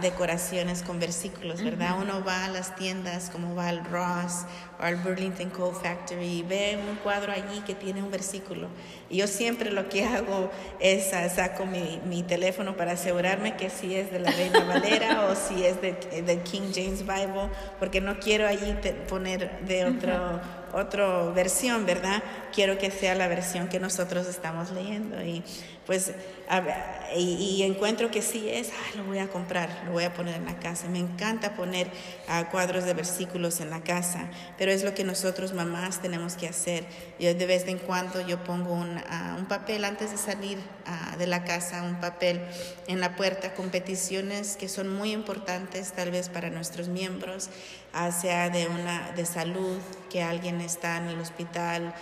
decoraciones 0.00 0.82
con 0.82 0.98
versículos, 0.98 1.62
¿verdad? 1.62 1.96
Uno 2.00 2.24
va 2.24 2.44
a 2.44 2.48
las 2.48 2.74
tiendas 2.76 3.30
como 3.30 3.54
va 3.54 3.68
al 3.68 3.84
Ross 3.84 4.44
al 4.80 4.96
Burlington 4.96 5.50
Coal 5.50 5.74
Factory 5.74 6.38
y 6.38 6.42
ve 6.42 6.78
un 6.88 6.96
cuadro 6.96 7.32
allí 7.32 7.60
que 7.66 7.74
tiene 7.74 8.02
un 8.02 8.10
versículo. 8.10 8.68
Y 9.08 9.18
yo 9.18 9.26
siempre 9.26 9.70
lo 9.70 9.88
que 9.88 10.04
hago 10.04 10.50
es 10.78 11.12
ah, 11.12 11.28
saco 11.28 11.66
mi, 11.66 12.00
mi, 12.06 12.22
teléfono 12.22 12.76
para 12.76 12.92
asegurarme 12.92 13.56
que 13.56 13.70
si 13.70 13.94
es 13.94 14.10
de 14.10 14.20
la 14.20 14.30
Reina 14.30 14.64
Valera 14.64 15.26
o 15.26 15.34
si 15.34 15.64
es 15.64 15.80
de, 15.80 15.92
de, 15.92 16.40
King 16.42 16.72
James 16.74 17.00
Bible, 17.00 17.50
porque 17.78 18.00
no 18.00 18.18
quiero 18.18 18.46
allí 18.46 18.74
poner 19.08 19.60
de 19.66 19.84
otro 19.84 20.40
otra 20.72 21.24
versión, 21.30 21.86
¿verdad? 21.86 22.22
Quiero 22.52 22.78
que 22.78 22.90
sea 22.90 23.14
la 23.14 23.28
versión 23.28 23.68
que 23.68 23.80
nosotros 23.80 24.26
estamos 24.26 24.70
leyendo. 24.70 25.22
Y 25.22 25.42
pues, 25.86 26.12
y, 27.16 27.62
encuentro 27.62 28.10
que 28.10 28.22
sí 28.22 28.48
es, 28.48 28.70
lo 28.96 29.04
voy 29.04 29.18
a 29.18 29.28
comprar, 29.28 29.82
lo 29.86 29.92
voy 29.92 30.04
a 30.04 30.14
poner 30.14 30.36
en 30.36 30.44
la 30.44 30.58
casa. 30.58 30.88
Me 30.88 30.98
encanta 30.98 31.54
poner 31.54 31.88
uh, 32.28 32.48
cuadros 32.50 32.84
de 32.84 32.94
versículos 32.94 33.60
en 33.60 33.70
la 33.70 33.82
casa, 33.82 34.30
pero 34.56 34.69
es 34.70 34.84
lo 34.84 34.94
que 34.94 35.04
nosotros 35.04 35.52
mamás 35.52 36.00
tenemos 36.00 36.34
que 36.34 36.48
hacer. 36.48 36.86
Yo 37.18 37.34
de 37.34 37.46
vez 37.46 37.66
en 37.66 37.78
cuando 37.78 38.20
yo 38.20 38.42
pongo 38.44 38.72
un, 38.72 39.00
un 39.38 39.46
papel 39.46 39.84
antes 39.84 40.10
de 40.10 40.18
salir 40.18 40.58
uh, 40.58 41.18
de 41.18 41.26
la 41.26 41.44
casa, 41.44 41.82
un 41.82 42.00
papel 42.00 42.40
en 42.86 43.00
la 43.00 43.16
puerta 43.16 43.54
con 43.54 43.70
peticiones 43.70 44.56
que 44.56 44.68
son 44.68 44.88
muy 44.88 45.12
importantes 45.12 45.92
tal 45.92 46.10
vez 46.10 46.28
para 46.28 46.50
nuestros 46.50 46.88
miembros, 46.88 47.50
sea 48.20 48.50
de, 48.50 48.68
una, 48.68 49.10
de 49.12 49.26
salud, 49.26 49.78
que 50.08 50.22
alguien 50.22 50.60
está 50.60 50.96
en 50.96 51.08
el 51.08 51.20
hospital 51.20 51.94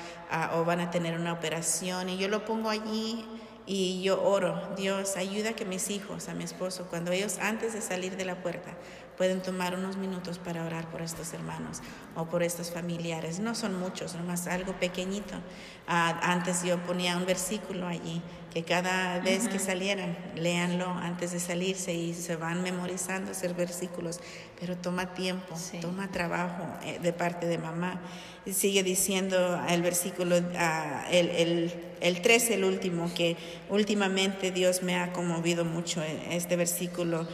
o 0.54 0.64
van 0.64 0.80
a 0.80 0.90
tener 0.90 1.18
una 1.18 1.32
operación. 1.32 2.08
Y 2.08 2.18
yo 2.18 2.28
lo 2.28 2.44
pongo 2.44 2.70
allí 2.70 3.24
y 3.66 4.02
yo 4.02 4.22
oro, 4.22 4.74
Dios, 4.76 5.16
ayuda 5.16 5.52
que 5.52 5.64
mis 5.64 5.90
hijos, 5.90 6.28
a 6.28 6.34
mi 6.34 6.44
esposo, 6.44 6.86
cuando 6.88 7.12
ellos 7.12 7.38
antes 7.40 7.74
de 7.74 7.82
salir 7.82 8.16
de 8.16 8.24
la 8.24 8.42
puerta, 8.42 8.70
pueden 9.18 9.42
tomar 9.42 9.74
unos 9.74 9.96
minutos 9.96 10.38
para 10.38 10.64
orar 10.64 10.88
por 10.90 11.02
estos 11.02 11.34
hermanos 11.34 11.82
o 12.14 12.26
por 12.26 12.44
estos 12.44 12.70
familiares. 12.70 13.40
No 13.40 13.56
son 13.56 13.78
muchos, 13.78 14.14
nomás 14.14 14.46
algo 14.46 14.72
pequeñito. 14.74 15.34
Ah, 15.88 16.18
antes 16.22 16.62
yo 16.62 16.78
ponía 16.84 17.16
un 17.16 17.26
versículo 17.26 17.88
allí, 17.88 18.22
que 18.54 18.62
cada 18.62 19.18
vez 19.18 19.48
que 19.48 19.58
salieran, 19.58 20.16
léanlo 20.36 20.88
antes 20.88 21.32
de 21.32 21.40
salirse 21.40 21.92
y 21.92 22.14
se 22.14 22.36
van 22.36 22.62
memorizando 22.62 23.32
esos 23.32 23.54
versículos. 23.56 24.20
Pero 24.60 24.76
toma 24.76 25.12
tiempo, 25.14 25.54
toma 25.82 26.10
trabajo 26.10 26.64
eh, 26.84 27.00
de 27.02 27.12
parte 27.12 27.46
de 27.46 27.58
mamá 27.58 28.00
sigue 28.52 28.82
diciendo 28.82 29.60
el 29.68 29.82
versículo, 29.82 30.36
uh, 30.36 31.10
el, 31.10 31.30
el, 31.30 31.72
el 32.00 32.22
13, 32.22 32.54
el 32.54 32.64
último, 32.64 33.12
que 33.14 33.36
últimamente 33.68 34.50
Dios 34.50 34.82
me 34.82 34.96
ha 34.96 35.12
conmovido 35.12 35.64
mucho 35.64 36.02
este 36.02 36.56
versículo 36.56 37.26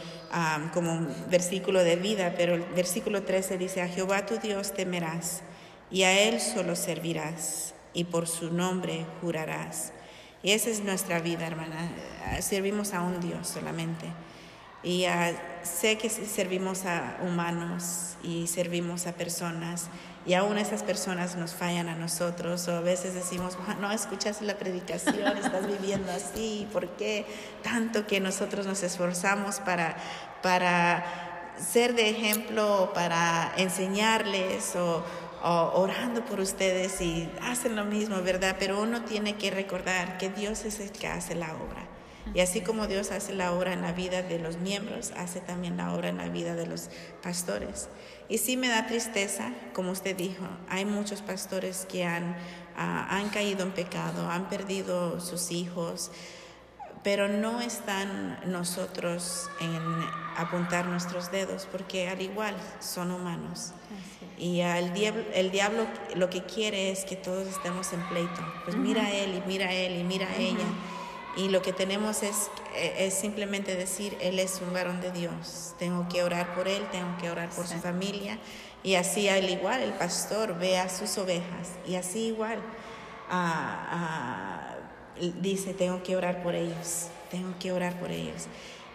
como 0.73 0.91
un 0.91 1.13
versículo 1.29 1.83
de 1.83 1.95
vida, 1.95 2.33
pero 2.37 2.55
el 2.55 2.63
versículo 2.75 3.23
13 3.23 3.57
dice, 3.57 3.81
a 3.81 3.87
Jehová 3.87 4.25
tu 4.25 4.37
Dios 4.37 4.73
temerás 4.73 5.41
y 5.89 6.03
a 6.03 6.19
Él 6.27 6.41
solo 6.41 6.75
servirás 6.75 7.73
y 7.93 8.05
por 8.05 8.27
su 8.27 8.51
nombre 8.51 9.05
jurarás. 9.21 9.93
Y 10.43 10.51
esa 10.51 10.69
es 10.69 10.83
nuestra 10.83 11.19
vida, 11.19 11.47
hermana. 11.47 11.89
Servimos 12.41 12.93
a 12.93 13.01
un 13.01 13.19
Dios 13.19 13.47
solamente. 13.47 14.05
Y 14.85 15.07
uh, 15.07 15.35
sé 15.63 15.97
que 15.97 16.09
servimos 16.09 16.85
a 16.85 17.17
humanos 17.21 18.15
y 18.23 18.45
servimos 18.45 19.07
a 19.07 19.13
personas 19.13 19.89
y 20.27 20.35
aún 20.35 20.57
esas 20.57 20.83
personas 20.83 21.35
nos 21.35 21.53
fallan 21.53 21.89
a 21.89 21.95
nosotros 21.95 22.67
o 22.67 22.77
a 22.77 22.81
veces 22.81 23.15
decimos, 23.15 23.57
no 23.81 23.91
escuchas 23.91 24.41
la 24.41 24.57
predicación, 24.57 25.37
estás 25.43 25.67
viviendo 25.67 26.11
así, 26.11 26.67
¿por 26.71 26.87
qué 26.89 27.25
tanto 27.63 28.05
que 28.05 28.19
nosotros 28.19 28.67
nos 28.67 28.83
esforzamos 28.83 29.59
para, 29.59 29.97
para 30.43 31.03
ser 31.57 31.95
de 31.95 32.09
ejemplo, 32.09 32.91
para 32.93 33.53
enseñarles 33.57 34.75
o, 34.75 35.03
o 35.43 35.71
orando 35.81 36.23
por 36.25 36.39
ustedes 36.39 37.01
y 37.01 37.29
hacen 37.41 37.75
lo 37.75 37.85
mismo, 37.85 38.21
¿verdad? 38.21 38.55
Pero 38.59 38.81
uno 38.81 39.03
tiene 39.03 39.35
que 39.35 39.49
recordar 39.49 40.19
que 40.19 40.29
Dios 40.29 40.63
es 40.65 40.79
el 40.79 40.91
que 40.91 41.07
hace 41.07 41.33
la 41.35 41.53
obra. 41.53 41.94
Y 42.33 42.39
así 42.39 42.61
como 42.61 42.87
Dios 42.87 43.11
hace 43.11 43.33
la 43.33 43.53
obra 43.53 43.73
en 43.73 43.81
la 43.81 43.91
vida 43.91 44.21
de 44.21 44.39
los 44.39 44.57
miembros, 44.57 45.11
hace 45.15 45.39
también 45.39 45.77
la 45.77 45.93
obra 45.93 46.09
en 46.09 46.17
la 46.17 46.27
vida 46.27 46.55
de 46.55 46.65
los 46.65 46.89
pastores. 47.21 47.87
Y 48.27 48.39
sí 48.39 48.57
me 48.57 48.67
da 48.67 48.87
tristeza, 48.87 49.51
como 49.73 49.91
usted 49.91 50.15
dijo, 50.15 50.45
hay 50.67 50.85
muchos 50.85 51.21
pastores 51.21 51.85
que 51.87 52.03
han, 52.03 52.35
ah, 52.75 53.07
han 53.09 53.29
caído 53.29 53.63
en 53.63 53.71
pecado, 53.71 54.29
han 54.29 54.49
perdido 54.49 55.19
sus 55.19 55.51
hijos, 55.51 56.11
pero 57.03 57.27
no 57.27 57.61
están 57.61 58.39
nosotros 58.47 59.47
en 59.61 59.79
apuntar 60.37 60.87
nuestros 60.87 61.31
dedos, 61.31 61.67
porque 61.71 62.09
al 62.09 62.19
igual 62.21 62.55
son 62.79 63.11
humanos. 63.11 63.73
Y 64.39 64.61
el 64.61 64.91
diablo, 64.93 65.23
el 65.33 65.51
diablo 65.51 65.85
lo 66.15 66.29
que 66.31 66.43
quiere 66.43 66.91
es 66.91 67.05
que 67.05 67.15
todos 67.15 67.47
estemos 67.47 67.93
en 67.93 68.01
pleito. 68.09 68.41
Pues 68.65 68.75
mira 68.75 69.03
a 69.03 69.11
él 69.11 69.35
y 69.35 69.47
mira 69.47 69.67
a 69.67 69.73
él 69.73 69.97
y 69.99 70.03
mira 70.03 70.27
a 70.27 70.35
ella. 70.35 70.65
Y 71.37 71.49
lo 71.49 71.61
que 71.61 71.73
tenemos 71.73 72.23
es, 72.23 72.49
eh, 72.75 72.95
es 72.99 73.13
simplemente 73.13 73.75
decir, 73.75 74.17
Él 74.21 74.39
es 74.39 74.61
un 74.65 74.73
varón 74.73 75.01
de 75.01 75.11
Dios. 75.11 75.73
Tengo 75.77 76.07
que 76.07 76.23
orar 76.23 76.55
por 76.55 76.67
Él, 76.67 76.83
tengo 76.91 77.17
que 77.17 77.29
orar 77.29 77.49
por 77.49 77.67
su 77.67 77.77
familia. 77.79 78.39
Y 78.83 78.95
así 78.95 79.27
al 79.27 79.49
igual 79.49 79.81
el 79.81 79.93
pastor 79.93 80.57
ve 80.57 80.77
a 80.77 80.87
sus 80.89 81.17
ovejas. 81.17 81.71
Y 81.85 81.95
así 81.95 82.27
igual 82.27 82.59
ah, 83.29 83.87
ah, 83.91 84.75
dice, 85.41 85.73
tengo 85.73 86.03
que 86.03 86.15
orar 86.15 86.41
por 86.41 86.55
ellos, 86.55 87.07
tengo 87.31 87.57
que 87.59 87.71
orar 87.71 87.99
por 87.99 88.11
ellos. 88.11 88.47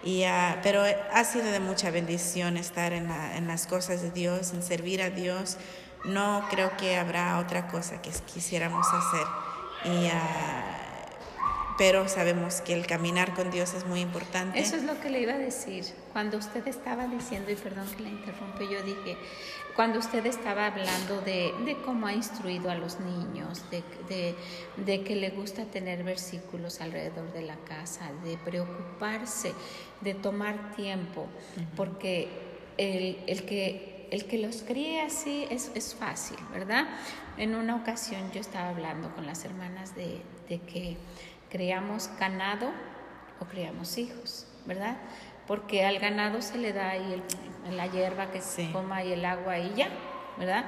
Y, 0.02 0.22
ah, 0.24 0.60
pero 0.62 0.82
ha 1.12 1.24
sido 1.24 1.46
de 1.46 1.60
mucha 1.60 1.90
bendición 1.90 2.56
estar 2.56 2.94
en, 2.94 3.10
en, 3.10 3.48
las 3.48 3.66
cosas 3.66 4.00
de 4.00 4.10
Dios, 4.10 4.52
en 4.52 4.62
servir 4.62 5.02
a 5.02 5.10
Dios. 5.10 5.58
No 6.04 6.46
creo 6.48 6.74
que 6.78 6.96
habrá 6.96 7.38
otra 7.38 7.68
cosa 7.68 8.00
que 8.00 8.10
quisiéramos 8.32 8.86
hacer. 8.86 9.26
Y 9.84 10.08
pero 11.80 12.08
sabemos 12.08 12.60
que 12.60 12.74
el 12.74 12.86
caminar 12.86 13.32
con 13.32 13.50
Dios 13.50 13.72
es 13.72 13.86
muy 13.86 14.00
importante. 14.00 14.60
Eso 14.60 14.76
es 14.76 14.82
lo 14.82 15.00
que 15.00 15.08
le 15.08 15.22
iba 15.22 15.32
a 15.32 15.38
decir. 15.38 15.86
Cuando 16.12 16.36
usted 16.36 16.68
estaba 16.68 17.06
diciendo, 17.06 17.50
y 17.50 17.54
perdón 17.54 17.86
que 17.96 18.02
la 18.02 18.10
interrumpe, 18.10 18.68
yo 18.68 18.82
dije, 18.82 19.16
cuando 19.74 19.98
usted 19.98 20.26
estaba 20.26 20.66
hablando 20.66 21.22
de, 21.22 21.54
de 21.64 21.78
cómo 21.82 22.06
ha 22.06 22.12
instruido 22.12 22.70
a 22.70 22.74
los 22.74 23.00
niños, 23.00 23.64
de, 23.70 23.82
de, 24.10 24.34
de, 24.76 25.04
que 25.04 25.16
le 25.16 25.30
gusta 25.30 25.64
tener 25.64 26.04
versículos 26.04 26.82
alrededor 26.82 27.32
de 27.32 27.44
la 27.44 27.56
casa, 27.56 28.10
de 28.24 28.36
preocuparse, 28.36 29.54
de 30.02 30.12
tomar 30.12 30.76
tiempo, 30.76 31.28
porque 31.76 32.28
el, 32.76 33.20
el 33.26 33.46
que 33.46 33.88
el 34.10 34.26
que 34.26 34.38
los 34.38 34.62
críe 34.62 35.00
así 35.00 35.46
es, 35.50 35.70
es, 35.76 35.94
fácil, 35.94 36.36
¿verdad? 36.52 36.88
En 37.38 37.54
una 37.54 37.76
ocasión 37.76 38.32
yo 38.32 38.40
estaba 38.40 38.70
hablando 38.70 39.14
con 39.14 39.24
las 39.24 39.44
hermanas 39.44 39.94
de, 39.94 40.20
de 40.48 40.58
que 40.58 40.96
creamos 41.50 42.10
ganado 42.18 42.70
o 43.40 43.44
creamos 43.44 43.98
hijos, 43.98 44.46
¿verdad? 44.66 44.96
Porque 45.46 45.84
al 45.84 45.98
ganado 45.98 46.42
se 46.42 46.58
le 46.58 46.72
da 46.72 46.90
ahí 46.90 47.22
la 47.70 47.86
hierba 47.86 48.30
que 48.30 48.40
se 48.40 48.70
coma 48.72 49.04
y 49.04 49.12
el 49.12 49.24
agua 49.24 49.58
y 49.58 49.74
ya, 49.74 49.88
¿verdad? 50.38 50.64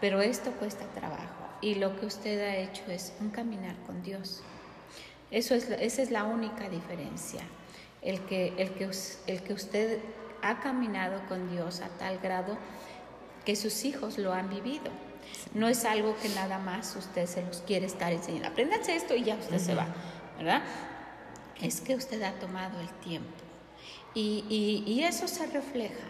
Pero 0.00 0.20
esto 0.20 0.52
cuesta 0.52 0.84
trabajo 0.86 1.44
y 1.60 1.76
lo 1.76 1.98
que 1.98 2.06
usted 2.06 2.40
ha 2.40 2.56
hecho 2.56 2.82
es 2.88 3.14
un 3.20 3.30
caminar 3.30 3.76
con 3.86 4.02
Dios. 4.02 4.42
Eso 5.30 5.54
es, 5.54 5.70
esa 5.70 6.02
es 6.02 6.10
la 6.10 6.24
única 6.24 6.68
diferencia. 6.68 7.40
El 8.02 8.20
que, 8.20 8.52
el, 8.58 8.72
que, 8.72 8.90
el 9.26 9.42
que 9.42 9.52
usted 9.54 9.98
ha 10.42 10.60
caminado 10.60 11.22
con 11.26 11.50
Dios 11.50 11.80
a 11.80 11.88
tal 11.88 12.18
grado 12.18 12.58
que 13.44 13.56
sus 13.56 13.84
hijos 13.84 14.18
lo 14.18 14.32
han 14.32 14.50
vivido. 14.50 14.90
No 15.54 15.68
es 15.68 15.84
algo 15.84 16.14
que 16.20 16.28
nada 16.30 16.58
más 16.58 16.96
usted 16.96 17.26
se 17.26 17.42
los 17.42 17.62
quiere 17.62 17.86
estar 17.86 18.12
enseñando. 18.12 18.48
Apréndanse 18.48 18.94
esto 18.94 19.14
y 19.14 19.24
ya 19.24 19.36
usted 19.36 19.58
se 19.58 19.74
va. 19.74 19.86
¿Verdad? 20.38 20.62
Es 21.60 21.80
que 21.80 21.94
usted 21.94 22.22
ha 22.22 22.32
tomado 22.32 22.80
el 22.80 22.88
tiempo. 23.00 23.30
Y, 24.14 24.84
y, 24.86 25.02
eso 25.02 25.26
se 25.26 25.46
refleja. 25.46 26.06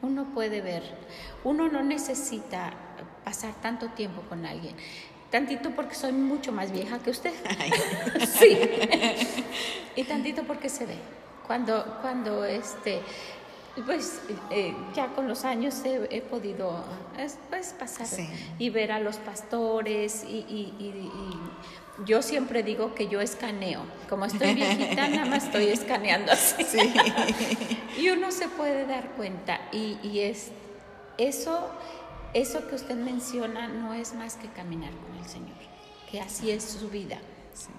Uno 0.00 0.26
puede 0.32 0.60
ver, 0.60 0.82
uno 1.42 1.68
no 1.68 1.82
necesita 1.82 2.72
pasar 3.24 3.52
tanto 3.60 3.88
tiempo 3.88 4.22
con 4.28 4.46
alguien. 4.46 4.76
Tantito 5.30 5.70
porque 5.70 5.94
soy 5.94 6.12
mucho 6.12 6.52
más 6.52 6.70
vieja 6.70 7.00
que 7.00 7.10
usted. 7.10 7.32
sí. 8.38 8.56
y 9.96 10.04
tantito 10.04 10.44
porque 10.44 10.68
se 10.68 10.86
ve. 10.86 10.96
Cuando, 11.46 11.98
cuando 12.00 12.44
este, 12.44 13.00
pues 13.84 14.20
eh, 14.50 14.74
ya 14.94 15.08
con 15.08 15.26
los 15.26 15.44
años 15.44 15.82
he, 15.84 16.20
podido 16.20 16.84
pues, 17.50 17.74
pasar 17.78 18.06
y 18.58 18.70
ver 18.70 18.92
a 18.92 19.00
los 19.00 19.16
pastores 19.16 20.24
y, 20.24 20.44
y 20.48 20.92
yo 22.06 22.22
siempre 22.22 22.62
digo 22.62 22.94
que 22.94 23.08
yo 23.08 23.20
escaneo. 23.20 23.82
Como 24.08 24.24
estoy 24.24 24.54
viejita, 24.54 25.08
nada 25.08 25.24
más 25.24 25.44
estoy 25.44 25.66
escaneando 25.68 26.32
así. 26.32 26.64
y 27.98 28.10
uno 28.10 28.30
se 28.32 28.48
puede 28.48 28.86
dar 28.86 29.10
cuenta. 29.12 29.60
Y, 29.72 29.98
y, 30.02 30.20
es 30.20 30.50
eso, 31.16 31.70
eso 32.34 32.66
que 32.68 32.74
usted 32.74 32.96
menciona 32.96 33.68
no 33.68 33.94
es 33.94 34.14
más 34.14 34.36
que 34.36 34.48
caminar 34.48 34.92
con 34.92 35.16
el 35.16 35.26
Señor. 35.28 35.56
Que 36.10 36.20
así 36.20 36.50
es 36.50 36.64
su 36.64 36.88
vida. 36.88 37.18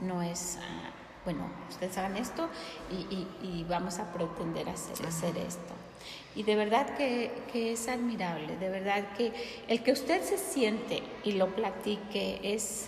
No 0.02 0.22
es, 0.22 0.58
ah, 0.62 0.92
bueno, 1.24 1.50
ustedes 1.70 1.98
hagan 1.98 2.18
esto 2.18 2.50
y, 2.92 3.64
vamos 3.70 4.00
a 4.00 4.12
pretender 4.12 4.68
hacer, 4.70 5.06
hacer 5.06 5.38
esto. 5.38 5.74
Y 6.36 6.44
de 6.44 6.56
verdad 6.56 6.96
que, 6.96 7.32
es 7.54 7.88
admirable, 7.88 8.58
de 8.58 8.70
verdad 8.70 9.14
que 9.18 9.34
el 9.68 9.84
que 9.84 9.92
usted 9.92 10.24
se 10.24 10.38
siente 10.38 11.02
y 11.24 11.34
lo 11.34 11.54
platique 11.56 12.40
es, 12.44 12.88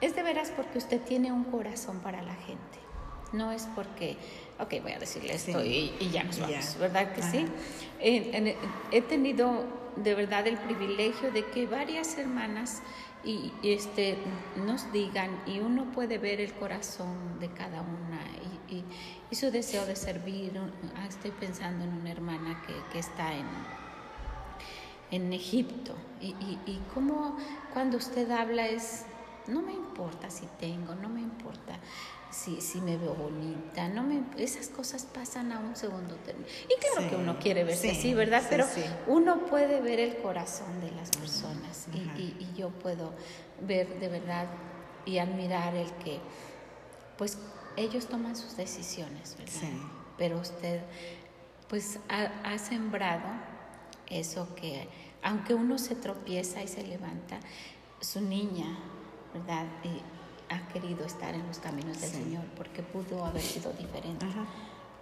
es 0.00 0.14
de 0.14 0.22
veras 0.22 0.52
porque 0.54 0.78
usted 0.78 1.00
tiene 1.00 1.32
un 1.32 1.44
corazón 1.44 2.00
para 2.00 2.22
la 2.22 2.34
gente. 2.34 2.78
No 3.32 3.50
es 3.50 3.68
porque, 3.74 4.16
ok, 4.60 4.82
voy 4.82 4.92
a 4.92 4.98
decirle 4.98 5.34
esto 5.34 5.64
y, 5.64 5.92
ya 6.12 6.24
nos 6.24 6.38
vamos, 6.38 6.76
¿verdad 6.78 7.12
que 7.12 7.22
sí? 7.22 7.46
he 8.00 9.02
tenido 9.02 9.64
de 9.96 10.14
verdad 10.14 10.46
el 10.46 10.58
privilegio 10.58 11.32
de 11.32 11.44
que 11.46 11.66
varias 11.66 12.16
hermanas 12.18 12.82
y, 13.24 13.52
este, 13.62 14.16
nos 14.56 14.92
digan 14.92 15.42
y 15.46 15.58
uno 15.58 15.90
puede 15.92 16.18
ver 16.18 16.40
el 16.40 16.52
corazón 16.54 17.40
de 17.40 17.48
cada 17.50 17.82
una 17.82 18.20
y, 18.70 18.84
su 19.34 19.50
deseo 19.50 19.84
de 19.84 19.96
servir. 19.96 20.52
Ah, 20.96 21.06
estoy 21.08 21.32
pensando 21.32 21.84
en 21.84 21.92
una 21.92 22.12
hermana 22.12 22.62
que, 22.66 22.74
que 22.92 23.00
está 23.00 23.34
en, 23.34 23.46
en 25.10 25.32
Egipto 25.32 25.94
y, 26.20 26.28
y, 26.28 26.58
y 26.64 26.80
como 26.94 27.36
cuando 27.72 27.96
usted 27.96 28.30
habla 28.30 28.68
es, 28.68 29.04
no 29.48 29.62
me 29.62 29.72
importa 29.72 30.30
si 30.30 30.46
tengo, 30.58 30.94
no 30.94 31.08
me 31.08 31.20
importa 31.20 31.78
si, 32.30 32.60
si 32.60 32.80
me 32.80 32.96
veo 32.96 33.14
bonita, 33.14 33.88
no 33.88 34.02
me, 34.02 34.22
esas 34.36 34.68
cosas 34.68 35.04
pasan 35.04 35.52
a 35.52 35.58
un 35.60 35.76
segundo 35.76 36.16
término. 36.16 36.46
Y 36.64 36.78
claro 36.80 37.08
que 37.08 37.16
uno 37.16 37.38
quiere 37.38 37.64
verse 37.64 37.90
así, 37.90 38.14
¿verdad? 38.14 38.42
Pero 38.50 38.66
uno 39.06 39.46
puede 39.46 39.80
ver 39.80 40.00
el 40.00 40.18
corazón 40.18 40.80
de 40.80 40.90
las 40.92 41.10
personas 41.10 41.86
y, 41.94 42.20
y, 42.20 42.52
yo 42.56 42.70
puedo 42.70 43.12
ver 43.60 44.00
de 44.00 44.08
verdad 44.08 44.46
y 45.04 45.18
admirar 45.18 45.74
el 45.74 45.90
que, 45.94 46.20
pues 47.16 47.38
ellos 47.76 48.06
toman 48.06 48.36
sus 48.36 48.56
decisiones, 48.56 49.36
¿verdad? 49.38 49.78
Pero 50.18 50.38
usted, 50.38 50.80
pues 51.68 51.98
ha, 52.08 52.30
ha 52.44 52.58
sembrado 52.58 53.24
eso 54.08 54.54
que, 54.56 54.88
aunque 55.22 55.54
uno 55.54 55.78
se 55.78 55.94
tropieza 55.94 56.62
y 56.62 56.68
se 56.68 56.82
levanta, 56.82 57.38
su 58.00 58.20
niña, 58.20 58.78
¿verdad? 59.38 59.66
Y, 59.84 60.02
ha 60.48 60.68
querido 60.68 61.04
estar 61.04 61.34
en 61.34 61.46
los 61.46 61.58
caminos 61.58 62.00
del 62.00 62.10
Señor 62.10 62.44
porque 62.56 62.82
pudo 62.82 63.24
haber 63.24 63.42
sido 63.42 63.72
diferente, 63.72 64.26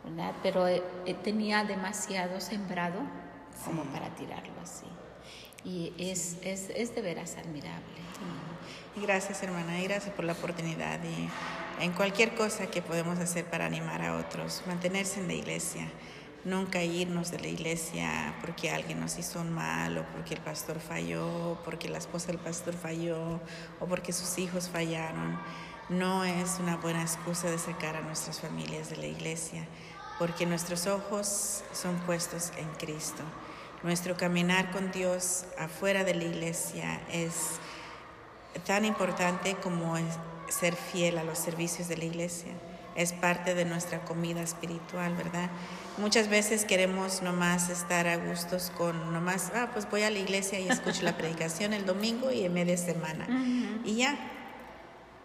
¿verdad? 0.05 0.33
Pero 0.43 0.67
eh, 0.67 0.83
eh, 1.05 1.15
tenía 1.15 1.65
demasiado 1.65 2.41
sembrado 2.41 3.01
como 3.65 3.83
para 3.85 4.09
tirarlo 4.15 4.55
así. 4.63 4.87
Y 5.65 5.93
es, 5.99 6.39
es, 6.43 6.71
es 6.71 6.95
de 6.95 7.03
veras 7.03 7.37
admirable. 7.37 7.85
Gracias, 8.97 9.43
hermana, 9.43 9.81
y 9.81 9.85
gracias 9.85 10.15
por 10.15 10.25
la 10.25 10.33
oportunidad. 10.33 11.01
Y 11.05 11.29
en 11.83 11.93
cualquier 11.93 12.35
cosa 12.35 12.69
que 12.69 12.81
podemos 12.81 13.19
hacer 13.19 13.45
para 13.45 13.67
animar 13.67 14.03
a 14.03 14.17
otros, 14.17 14.63
mantenerse 14.67 15.21
en 15.21 15.27
la 15.27 15.35
iglesia 15.35 15.89
nunca 16.45 16.83
irnos 16.83 17.31
de 17.31 17.41
la 17.41 17.49
iglesia 17.49 18.35
porque 18.41 18.71
alguien 18.71 19.01
nos 19.01 19.19
hizo 19.19 19.41
un 19.41 19.53
mal 19.53 19.99
o 19.99 20.05
porque 20.13 20.35
el 20.35 20.41
pastor 20.41 20.79
falló, 20.81 21.59
porque 21.65 21.89
la 21.89 21.99
esposa 21.99 22.29
del 22.29 22.39
pastor 22.39 22.75
falló 22.75 23.41
o 23.81 23.87
porque 23.87 24.13
sus 24.13 24.39
hijos 24.39 24.69
fallaron. 24.69 25.39
No 25.89 26.25
es 26.25 26.59
una 26.61 26.77
buena 26.77 27.03
excusa 27.03 27.51
de 27.51 27.59
sacar 27.59 27.97
a 27.97 28.01
nuestras 28.01 28.41
familias 28.41 28.91
de 28.91 28.97
la 28.97 29.07
iglesia 29.07 29.67
porque 30.19 30.47
nuestros 30.47 30.87
ojos 30.87 31.65
son 31.73 31.97
puestos 32.01 32.53
en 32.57 32.69
Cristo. 32.79 33.23
Nuestro 33.83 34.17
caminar 34.17 34.71
con 34.71 34.93
Dios 34.93 35.45
afuera 35.59 36.05
de 36.05 36.15
la 36.15 36.25
iglesia 36.25 37.01
es 37.11 37.59
tan 38.65 38.85
importante 38.85 39.57
como 39.57 39.97
ser 40.49 40.75
fiel 40.77 41.19
a 41.19 41.25
los 41.25 41.39
servicios 41.39 41.89
de 41.89 41.97
la 41.97 42.05
iglesia 42.05 42.53
es 42.97 43.13
parte 43.13 43.55
de 43.55 43.65
nuestra 43.65 44.05
comida 44.05 44.43
espiritual, 44.43 45.15
¿verdad? 45.15 45.51
Muchas 45.99 46.29
veces 46.29 46.65
queremos 46.65 47.23
nomás 47.23 47.69
estar 47.69 48.07
a 48.07 48.17
gustos 48.17 48.71
con 48.77 49.13
nomás, 49.13 49.53
ah, 49.55 49.71
pues 49.73 49.89
voy 49.91 50.03
a 50.03 50.11
la 50.11 50.19
iglesia 50.19 50.61
y 50.61 50.69
escucho 50.69 51.03
la 51.03 51.17
predicación 51.19 51.73
el 51.73 51.87
domingo 51.87 52.31
y 52.31 52.45
en 52.45 52.53
media 52.53 52.77
semana. 52.77 53.27
Y 53.85 53.97
ya. 53.97 54.17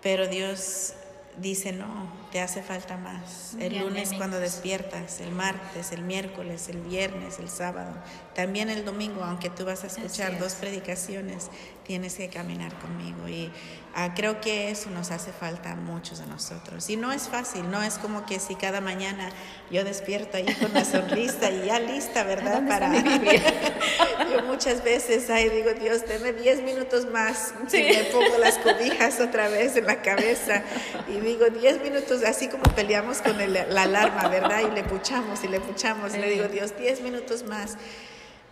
Pero 0.02 0.28
Dios 0.28 0.94
dice, 1.38 1.72
no, 1.72 2.12
te 2.32 2.42
hace 2.42 2.62
falta 2.62 2.98
más. 2.98 3.56
El 3.60 3.80
lunes 3.80 4.12
cuando 4.16 4.40
despiertas, 4.40 5.20
el 5.22 5.32
martes, 5.32 5.92
el 5.92 6.04
miércoles, 6.04 6.70
el 6.70 6.82
viernes, 6.82 7.40
el 7.40 7.50
sábado, 7.50 7.94
también 8.36 8.70
el 8.70 8.86
domingo, 8.86 9.24
aunque 9.24 9.50
tú 9.50 9.66
vas 9.66 9.84
a 9.84 9.88
escuchar 9.88 10.38
dos 10.40 10.54
predicaciones, 10.54 11.50
tienes 11.90 12.14
que 12.14 12.30
caminar 12.30 12.72
conmigo. 12.78 13.28
Y 13.28 13.50
ah, 13.96 14.14
creo 14.14 14.40
que 14.42 14.70
eso 14.70 14.92
nos 14.92 15.10
hace 15.10 15.32
falta 15.32 15.72
a 15.72 15.76
muchos 15.76 16.20
de 16.20 16.28
nosotros. 16.28 16.88
Y 16.88 16.98
no 16.98 17.12
es 17.12 17.28
fácil, 17.28 17.72
no 17.72 17.82
es 17.82 17.98
como 17.98 18.28
que 18.28 18.40
si 18.40 18.54
cada 18.54 18.80
mañana 18.80 19.32
yo 19.72 19.84
despierto 19.84 20.38
ahí 20.38 20.46
con 20.54 20.70
una 20.70 20.86
sonrisa 20.86 21.50
y 21.50 21.66
ya 21.66 21.80
lista, 21.80 22.24
¿verdad? 22.26 22.62
Para 22.68 22.94
yo 24.32 24.44
muchas 24.44 24.84
veces 24.84 25.32
ahí 25.32 25.50
digo, 25.50 25.72
Dios, 25.72 26.06
deme 26.08 26.32
10 26.32 26.62
minutos 26.62 27.08
más 27.10 27.56
y 27.74 27.82
me 27.82 28.04
pongo 28.12 28.38
las 28.38 28.60
cobijas 28.60 29.20
otra 29.20 29.50
vez 29.50 29.76
en 29.76 29.88
la 29.88 30.04
cabeza 30.04 30.62
y 31.08 31.20
digo, 31.22 31.50
10 31.50 31.82
minutos, 31.82 32.24
así 32.24 32.50
como 32.50 32.66
peleamos 32.76 33.24
con 33.24 33.36
la 33.40 33.82
alarma, 33.82 34.28
¿verdad? 34.28 34.60
Y 34.72 34.76
le 34.76 34.84
puchamos 34.84 35.44
y 35.44 35.48
le 35.48 35.60
puchamos. 35.60 36.14
Y 36.14 36.20
le 36.20 36.30
digo, 36.30 36.48
Dios, 36.50 36.78
10 36.78 37.02
minutos 37.02 37.46
más. 37.46 37.78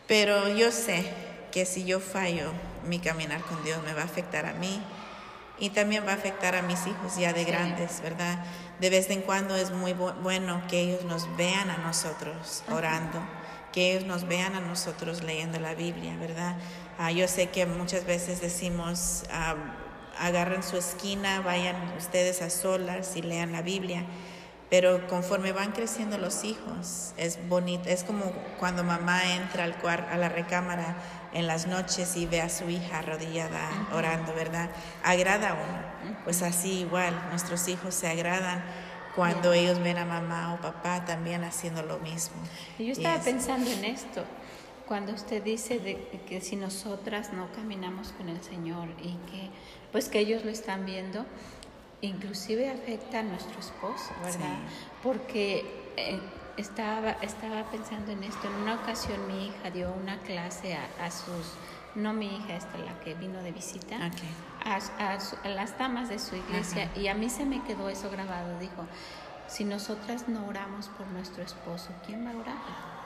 Pero 0.08 0.50
yo 0.56 0.72
sé 0.72 1.06
que 1.52 1.66
si 1.66 1.86
yo 1.86 2.00
fallo, 2.00 2.52
mi 2.88 3.00
caminar 3.00 3.42
con 3.42 3.64
Dios 3.64 3.84
me 3.84 3.94
va 3.94 4.02
a 4.02 4.06
afectar 4.06 4.46
a 4.46 4.54
mí 4.54 4.82
y 5.60 5.70
también 5.72 6.06
va 6.06 6.12
a 6.12 6.16
afectar 6.16 6.56
a 6.56 6.62
mis 6.62 6.86
hijos 6.86 7.18
ya 7.18 7.34
de 7.34 7.44
grandes, 7.44 8.02
¿verdad? 8.02 8.44
De 8.80 8.90
vez 8.90 9.10
en 9.10 9.22
cuando 9.22 9.56
es 9.56 9.72
muy 9.72 9.94
bueno 9.94 10.62
que 10.70 10.82
ellos 10.82 11.04
nos 11.04 11.36
vean 11.36 11.70
a 11.70 11.78
nosotros 11.78 12.64
orando, 12.70 13.20
que 13.74 13.92
ellos 13.92 14.06
nos 14.06 14.28
vean 14.28 14.56
a 14.56 14.60
nosotros 14.60 15.24
leyendo 15.24 15.60
la 15.60 15.74
Biblia, 15.74 16.16
¿verdad? 16.18 16.58
Ah, 17.00 17.12
yo 17.12 17.28
sé 17.28 17.50
que 17.50 17.66
muchas 17.66 18.06
veces 18.06 18.40
decimos, 18.40 19.24
ah, 19.32 19.56
agarren 20.20 20.64
su 20.64 20.78
esquina, 20.78 21.42
vayan 21.42 21.76
ustedes 21.98 22.42
a 22.42 22.50
solas 22.50 23.16
y 23.16 23.22
lean 23.22 23.52
la 23.52 23.62
Biblia. 23.62 24.06
Pero 24.70 25.08
conforme 25.08 25.54
van 25.54 25.72
creciendo 25.72 26.18
los 26.18 26.44
hijos, 26.44 27.14
es 27.16 27.40
bonito, 27.48 27.88
es 27.88 28.04
como 28.04 28.34
cuando 28.60 28.84
mamá 28.84 29.34
entra 29.34 29.64
al 29.64 29.76
a 29.84 30.18
la 30.18 30.28
recámara 30.28 30.98
en 31.34 31.48
las 31.48 31.68
noches 31.68 32.18
y 32.18 32.26
ve 32.26 32.42
a 32.42 32.50
su 32.50 32.70
hija 32.70 33.00
arrodillada 33.00 33.88
orando, 33.94 34.34
¿verdad? 34.34 34.70
Agrada 35.04 35.52
a 35.52 35.54
uno. 35.54 36.18
Pues 36.26 36.42
así 36.42 36.82
igual, 36.82 37.14
nuestros 37.30 37.68
hijos 37.70 37.94
se 37.94 38.08
agradan 38.08 38.64
cuando 39.16 39.54
ellos 39.54 39.80
ven 39.80 39.98
a 39.98 40.06
mamá 40.06 40.54
o 40.54 40.62
papá 40.62 41.06
también 41.06 41.44
haciendo 41.44 41.82
lo 41.82 41.98
mismo. 42.00 42.36
yo 42.78 42.92
estaba 42.92 43.20
pensando 43.20 43.72
en 43.72 43.86
esto, 43.86 44.24
cuando 44.88 45.14
usted 45.14 45.44
dice 45.44 45.80
de 45.80 46.22
que 46.28 46.40
si 46.40 46.56
nosotras 46.56 47.34
no 47.34 47.52
caminamos 47.52 48.10
con 48.10 48.30
el 48.30 48.42
Señor 48.42 48.90
y 49.02 49.14
que 49.32 49.50
pues 49.92 50.10
que 50.10 50.20
ellos 50.20 50.46
lo 50.46 50.52
están 50.52 50.86
viendo, 50.86 51.26
inclusive 52.02 52.70
afecta 52.70 53.20
a 53.20 53.24
nuestro 53.24 53.60
esposo, 53.60 54.14
¿verdad? 54.24 54.58
Porque 55.02 55.94
eh, 55.98 56.20
estaba, 56.58 57.12
estaba 57.22 57.64
pensando 57.72 58.12
en 58.12 58.24
esto. 58.24 58.48
En 58.48 58.54
una 58.56 58.76
ocasión 58.76 59.28
mi 59.28 59.48
hija 59.48 59.72
dio 59.72 59.92
una 59.92 60.18
clase 60.20 60.76
a, 60.76 61.12
sus, 61.12 61.54
no 61.96 62.14
mi 62.14 62.36
hija, 62.36 62.56
esta 62.56 62.78
la 62.78 63.00
que 63.00 63.14
vino 63.16 63.42
de 63.42 63.52
visita, 63.52 63.98
a, 64.64 65.50
las 65.50 65.78
damas 65.78 66.10
de 66.10 66.20
su 66.20 66.36
iglesia 66.36 66.90
y 66.96 67.08
a 67.08 67.14
mí 67.14 67.30
se 67.30 67.46
me 67.46 67.64
quedó 67.64 67.90
eso 67.90 68.10
grabado. 68.10 68.60
Dijo, 68.60 68.86
si 69.48 69.64
nosotras 69.64 70.28
no 70.28 70.46
oramos 70.48 70.88
por 70.90 71.08
nuestro 71.08 71.44
esposo, 71.44 71.90
¿quién 72.06 72.26
va 72.26 72.32
a 72.32 72.38
orar? 72.38 72.98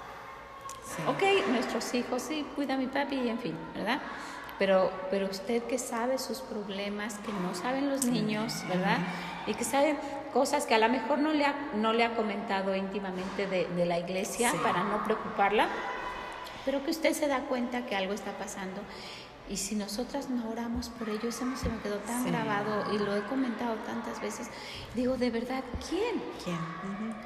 Ok, 1.08 1.24
nuestros 1.50 1.94
hijos, 1.94 2.22
sí, 2.22 2.46
cuida 2.56 2.74
a 2.74 2.78
mi 2.78 2.88
papi 2.88 3.16
y 3.16 3.30
en 3.30 3.40
fin, 3.40 3.56
¿verdad? 3.74 4.02
Pero, 4.60 4.92
pero 5.10 5.28
usted 5.28 5.64
que 5.64 5.78
sabe 5.78 6.18
sus 6.18 6.40
problemas, 6.40 7.16
que 7.20 7.32
no 7.34 7.56
saben 7.56 7.90
los 7.90 8.06
niños, 8.06 8.64
¿verdad? 8.68 9.00
Y 9.48 9.54
que 9.54 9.64
sabe 9.64 9.98
cosas 10.34 10.66
que 10.66 10.76
a 10.76 10.78
lo 10.78 10.90
mejor 10.90 11.20
no 11.20 11.34
le 11.34 11.46
ha, 11.46 11.56
no 11.76 11.94
le 11.94 12.04
ha 12.04 12.16
comentado 12.16 12.76
íntimamente 12.76 13.48
de, 13.48 13.86
la 13.86 14.00
iglesia 14.00 14.52
para 14.64 14.84
no 14.84 15.04
preocuparla, 15.04 15.68
pero 16.66 16.84
que 16.84 16.92
usted 16.92 17.14
se 17.14 17.28
da 17.28 17.40
cuenta 17.40 17.86
que 17.86 17.96
algo 17.96 18.14
está 18.14 18.32
pasando. 18.34 18.82
Y 19.50 19.58
si 19.58 19.76
nosotras 19.76 20.30
no 20.30 20.50
oramos 20.50 20.90
por 20.90 21.10
ello, 21.10 21.28
eso 21.28 21.46
se 21.58 21.68
me 21.68 21.78
quedó 21.80 21.98
tan 21.98 22.26
grabado 22.26 22.94
y 22.94 23.00
lo 23.00 23.16
he 23.16 23.24
comentado 23.24 23.76
tantas 23.86 24.22
veces. 24.22 24.50
Digo, 24.96 25.18
de 25.18 25.30
verdad, 25.30 25.64
¿quién? 25.90 26.22
¿Quién? 26.44 26.60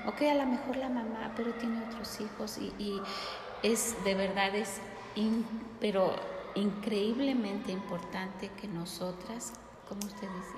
Ok, 0.08 0.22
a 0.22 0.34
lo 0.34 0.46
mejor 0.50 0.78
la 0.78 0.90
mamá, 0.90 1.34
pero 1.36 1.54
tiene 1.54 1.84
otros 1.86 2.20
hijos 2.22 2.58
y, 2.58 2.74
y 2.82 3.02
es, 3.62 4.04
de 4.04 4.16
verdad, 4.16 4.56
es, 4.56 4.80
pero 5.80 6.16
increíblemente 6.56 7.72
importante 7.72 8.50
que 8.60 8.68
nosotras, 8.68 9.54
como 9.88 10.02
usted 10.06 10.28
dice, 10.28 10.56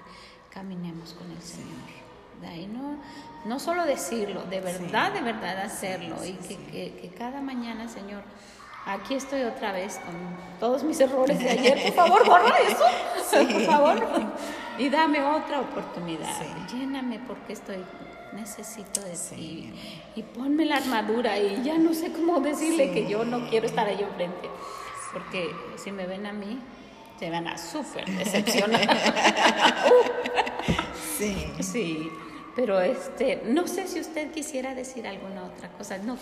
caminemos 0.50 1.14
con 1.14 1.30
el 1.32 1.42
Señor. 1.42 2.08
Y 2.56 2.68
no, 2.68 2.98
no 3.46 3.60
solo 3.60 3.86
decirlo, 3.86 4.44
de 4.44 4.62
verdad, 4.62 5.12
de 5.12 5.22
verdad 5.22 5.60
hacerlo. 5.60 6.24
y 6.24 6.34
que, 6.34 6.94
que, 7.02 7.12
cada 7.18 7.42
mañana, 7.42 7.88
Señor, 7.88 8.22
aquí 8.86 9.16
estoy 9.16 9.42
otra 9.42 9.72
vez 9.72 10.00
con 10.06 10.16
todos 10.60 10.84
mis 10.84 11.00
errores 11.00 11.40
de 11.40 11.50
ayer. 11.50 11.84
Por 11.84 11.94
favor, 11.94 12.26
borra 12.28 12.56
eso. 12.60 12.84
Por 13.32 13.62
favor. 13.64 14.08
Y 14.78 14.90
dame 14.90 15.24
otra 15.24 15.62
oportunidad. 15.62 16.40
Lléname 16.72 17.20
porque 17.28 17.54
estoy 17.54 17.84
necesito 18.34 19.02
de 19.02 19.16
ti. 19.36 19.74
Y 20.16 20.24
ponme 20.24 20.66
la 20.66 20.78
armadura 20.78 21.38
y 21.40 21.64
ya 21.64 21.78
no 21.78 21.94
sé 21.94 22.12
cómo 22.12 22.40
decirle 22.40 22.92
que 22.92 23.08
yo 23.08 23.26
no 23.26 23.50
quiero 23.50 23.66
estar 23.66 23.88
ahí 23.88 24.02
enfrente. 24.02 24.50
Porque 25.14 25.52
si 25.78 25.92
me 25.92 26.06
ven 26.06 26.26
a 26.26 26.34
mí, 26.34 26.60
se 27.20 27.30
van 27.30 27.48
a 27.48 27.58
súper 27.58 28.06
decepcionar. 28.06 28.88
sí. 31.18 31.52
Sí. 31.60 32.12
Pero 32.58 32.82
este, 32.82 33.44
no 33.46 33.68
sé 33.68 33.88
si 33.88 34.00
usted 34.00 34.32
quisiera 34.32 34.74
decir 34.74 35.06
alguna 35.06 35.44
otra 35.44 35.70
cosa. 35.70 36.00
No, 36.00 36.18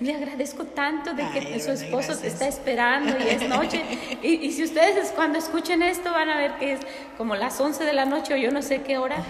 le 0.00 0.14
agradezco 0.14 0.64
tanto 0.64 1.12
de 1.12 1.28
que 1.30 1.60
su 1.60 1.72
esposo 1.72 2.16
te 2.16 2.28
está 2.28 2.48
esperando 2.48 3.14
y 3.18 3.28
es 3.28 3.46
noche. 3.46 3.84
Y, 4.22 4.50
si 4.52 4.64
ustedes 4.64 5.10
cuando 5.10 5.38
escuchen 5.38 5.82
esto 5.82 6.10
van 6.10 6.30
a 6.30 6.38
ver 6.38 6.56
que 6.56 6.72
es 6.72 6.80
como 7.18 7.36
las 7.36 7.60
11 7.60 7.84
de 7.84 7.92
la 7.92 8.06
noche 8.06 8.32
o 8.32 8.38
yo 8.38 8.50
no 8.50 8.62
sé 8.62 8.80
qué 8.80 8.96
hora. 8.96 9.22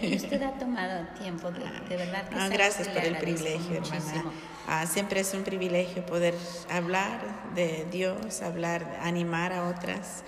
Y 0.00 0.16
usted 0.16 0.42
ha 0.42 0.52
tomado 0.52 1.06
tiempo, 1.20 1.50
de, 1.50 1.96
verdad. 1.98 2.30
Que 2.30 2.36
ah, 2.36 2.48
gracias 2.48 2.88
por 2.88 3.04
el 3.04 3.18
privilegio, 3.18 3.76
hermana. 3.76 4.32
Ah, 4.66 4.86
siempre 4.86 5.20
es 5.20 5.34
un 5.34 5.44
privilegio 5.44 6.06
poder 6.06 6.34
hablar 6.70 7.20
de 7.54 7.86
Dios, 7.90 8.40
hablar, 8.40 8.98
animar 9.02 9.52
a 9.52 9.68
otras. 9.68 10.24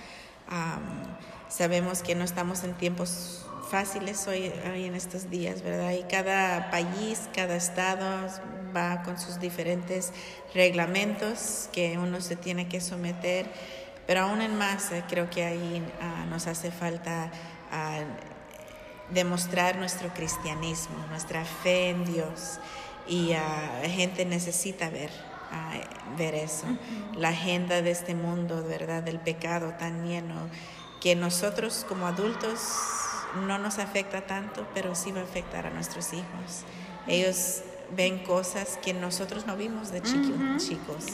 sabemos 1.49 2.03
que 2.03 2.13
no 2.13 2.23
estamos 2.23 2.63
en 2.63 2.73
tiempos 2.75 3.45
fáciles 3.69 4.27
hoy, 4.27 4.51
hoy, 4.71 4.85
en 4.85 4.95
estos 4.95 5.29
días, 5.29 5.61
¿verdad? 5.63 5.91
Y 5.91 6.03
cada 6.03 6.69
país, 6.69 7.27
cada 7.33 7.55
estado 7.55 8.29
va 8.75 9.03
con 9.03 9.19
sus 9.19 9.39
diferentes 9.39 10.13
reglamentos 10.53 11.69
que 11.71 11.97
uno 11.97 12.21
se 12.21 12.35
tiene 12.35 12.67
que 12.67 12.79
someter, 12.79 13.47
pero 14.05 14.21
aún 14.21 14.41
en 14.41 14.57
más 14.57 14.91
eh, 14.91 15.03
creo 15.09 15.29
que 15.29 15.43
ahí 15.43 15.83
ah, 15.99 16.25
nos 16.29 16.47
hace 16.47 16.71
falta 16.71 17.31
ah, 17.71 17.99
demostrar 19.09 19.77
nuestro 19.77 20.09
cristianismo, 20.09 20.97
nuestra 21.09 21.43
fe 21.43 21.89
en 21.89 22.05
Dios 22.05 22.59
y 23.07 23.29
la 23.29 23.81
ah, 23.83 23.87
gente 23.87 24.25
necesita 24.25 24.89
ver. 24.89 25.11
ver 26.17 26.35
eso, 26.35 26.65
la 27.15 27.29
agenda 27.29 27.81
de 27.81 27.91
este 27.91 28.15
mundo, 28.15 28.65
¿verdad? 28.67 29.03
Del 29.03 29.19
pecado 29.19 29.73
tan 29.79 30.05
lleno, 30.05 30.49
que 30.99 31.15
nosotros 31.15 31.85
como 31.87 32.07
adultos 32.07 32.59
no 33.45 33.57
nos 33.57 33.77
afecta 33.79 34.21
tanto, 34.25 34.65
pero 34.73 34.95
sí 34.95 35.11
va 35.11 35.21
a 35.21 35.23
afectar 35.23 35.67
a 35.67 35.69
nuestros 35.69 36.13
hijos. 36.13 36.63
Ellos 37.07 37.61
ven 37.95 38.19
cosas 38.19 38.77
que 38.83 38.93
nosotros 38.93 39.45
no 39.45 39.55
vimos 39.55 39.91
de 39.91 40.01
chicos 40.01 41.05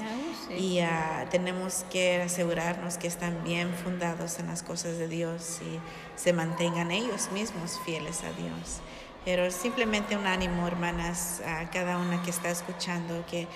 y 0.58 0.80
ah, 0.80 1.28
tenemos 1.30 1.86
que 1.92 2.22
asegurarnos 2.22 2.98
que 2.98 3.08
están 3.08 3.44
bien 3.44 3.74
fundados 3.84 4.40
en 4.40 4.48
las 4.48 4.64
cosas 4.64 4.98
de 4.98 5.08
Dios 5.08 5.60
y 5.62 5.80
se 6.16 6.34
mantengan 6.34 6.92
ellos 6.92 7.30
mismos 7.32 7.80
fieles 7.86 8.24
a 8.24 8.32
Dios. 8.34 8.82
Pero 9.26 9.50
simplemente 9.52 10.18
un 10.18 10.28
ánimo, 10.28 10.68
hermanas, 10.68 11.42
a 11.46 11.70
cada 11.70 11.98
una 11.98 12.22
que 12.24 12.30
está 12.30 12.50
escuchando, 12.50 13.26
que 13.26 13.48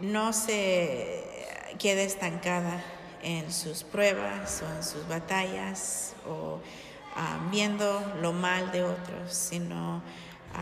no 0.00 0.32
se 0.32 1.24
quede 1.78 2.04
estancada 2.04 2.82
en 3.22 3.50
sus 3.52 3.82
pruebas 3.82 4.62
o 4.62 4.76
en 4.76 4.82
sus 4.82 5.08
batallas 5.08 6.14
o 6.28 6.60
viendo 7.50 8.00
lo 8.20 8.32
mal 8.32 8.72
de 8.72 8.84
otros, 8.84 9.32
sino 9.32 10.02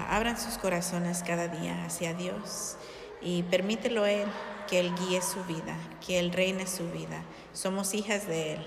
abran 0.08 0.38
sus 0.38 0.56
corazones 0.58 1.24
cada 1.24 1.48
día 1.48 1.84
hacia 1.84 2.14
Dios 2.14 2.76
y 3.20 3.42
permítelo 3.44 4.06
Él 4.06 4.28
que 4.68 4.78
Él 4.78 4.94
guíe 4.94 5.20
su 5.20 5.42
vida, 5.44 5.74
que 6.06 6.20
Él 6.20 6.32
reine 6.32 6.68
su 6.68 6.88
vida. 6.92 7.24
Somos 7.52 7.92
hijas 7.94 8.28
de 8.28 8.54
Él. 8.54 8.66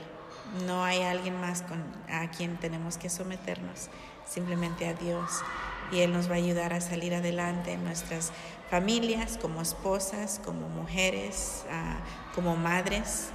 No 0.66 0.84
hay 0.84 1.01
alguien 1.01 1.39
más 1.39 1.62
con, 1.62 1.84
a 2.10 2.30
quien 2.30 2.58
tenemos 2.58 2.97
que 2.97 3.10
someternos, 3.10 3.89
simplemente 4.28 4.88
a 4.88 4.93
Dios. 4.93 5.41
Y 5.91 5.99
Él 5.99 6.14
nos 6.14 6.30
va 6.30 6.36
a 6.36 6.38
ayudar 6.38 6.74
a 6.74 6.82
salir 6.82 7.14
adelante 7.14 7.74
en 7.74 7.84
nuestras 7.84 8.32
familias, 8.70 9.38
como 9.41 9.62
esposas, 9.62 10.41
como 10.43 10.70
mujeres, 10.70 11.66
ah, 11.70 11.97
como 12.34 12.56
madres 12.56 13.30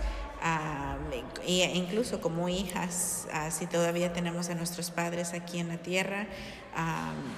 e 1.47 1.73
incluso 1.75 2.21
como 2.21 2.49
hijas, 2.49 3.27
si 3.51 3.67
todavía 3.67 4.13
tenemos 4.13 4.49
a 4.51 4.55
nuestros 4.55 4.91
padres 4.91 5.33
aquí 5.33 5.59
en 5.59 5.69
la 5.69 5.79
tierra, 5.79 6.27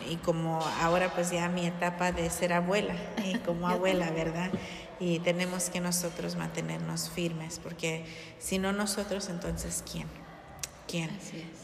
y 0.08 0.16
como 0.16 0.60
ahora 0.82 1.10
pues 1.14 1.30
ya 1.30 1.48
mi 1.48 1.66
etapa 1.66 2.12
de 2.12 2.28
ser 2.30 2.52
abuela, 2.52 2.94
y 3.24 3.38
como 3.38 3.68
abuela, 3.68 4.10
¿verdad? 4.10 4.50
Y 5.00 5.18
tenemos 5.20 5.70
que 5.70 5.80
nosotros 5.80 6.36
mantenernos 6.36 7.08
firmes, 7.08 7.58
porque 7.58 8.04
si 8.38 8.58
no 8.58 8.72
nosotros, 8.72 9.28
entonces 9.30 9.82
¿quién? 9.90 10.06
¿Quién? 10.86 11.10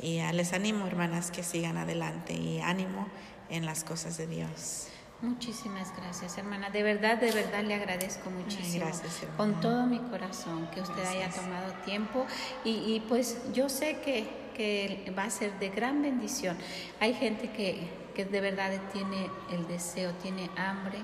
Y 0.00 0.20
les 0.32 0.52
animo, 0.52 0.86
hermanas, 0.86 1.30
que 1.30 1.42
sigan 1.42 1.76
adelante 1.76 2.32
y 2.32 2.60
ánimo 2.60 3.08
en 3.50 3.66
las 3.66 3.84
cosas 3.84 4.16
de 4.16 4.26
Dios. 4.26 4.88
Muchísimas 5.22 5.94
gracias, 5.96 6.36
hermana. 6.36 6.70
De 6.70 6.82
verdad, 6.82 7.18
de 7.18 7.32
verdad 7.32 7.64
le 7.64 7.74
agradezco 7.74 8.30
muchísimo. 8.30 8.84
gracias, 8.84 9.22
con 9.36 9.60
todo 9.60 9.86
mi 9.86 9.98
corazón 9.98 10.68
que 10.74 10.82
usted 10.82 11.04
haya 11.04 11.30
tomado 11.30 11.72
tiempo 11.84 12.26
y, 12.64 12.70
y, 12.70 13.02
pues 13.08 13.38
yo 13.54 13.68
sé 13.68 13.98
que, 14.04 14.28
que 14.54 15.12
va 15.16 15.24
a 15.24 15.30
ser 15.30 15.58
de 15.58 15.70
gran 15.70 16.02
bendición. 16.02 16.56
Hay 17.00 17.14
gente 17.14 17.50
que, 17.50 17.88
que 18.16 18.24
de 18.24 18.40
verdad 18.40 18.72
tiene 18.94 19.28
el 19.50 19.68
deseo, 19.68 20.10
tiene 20.22 20.48
hambre 20.56 20.98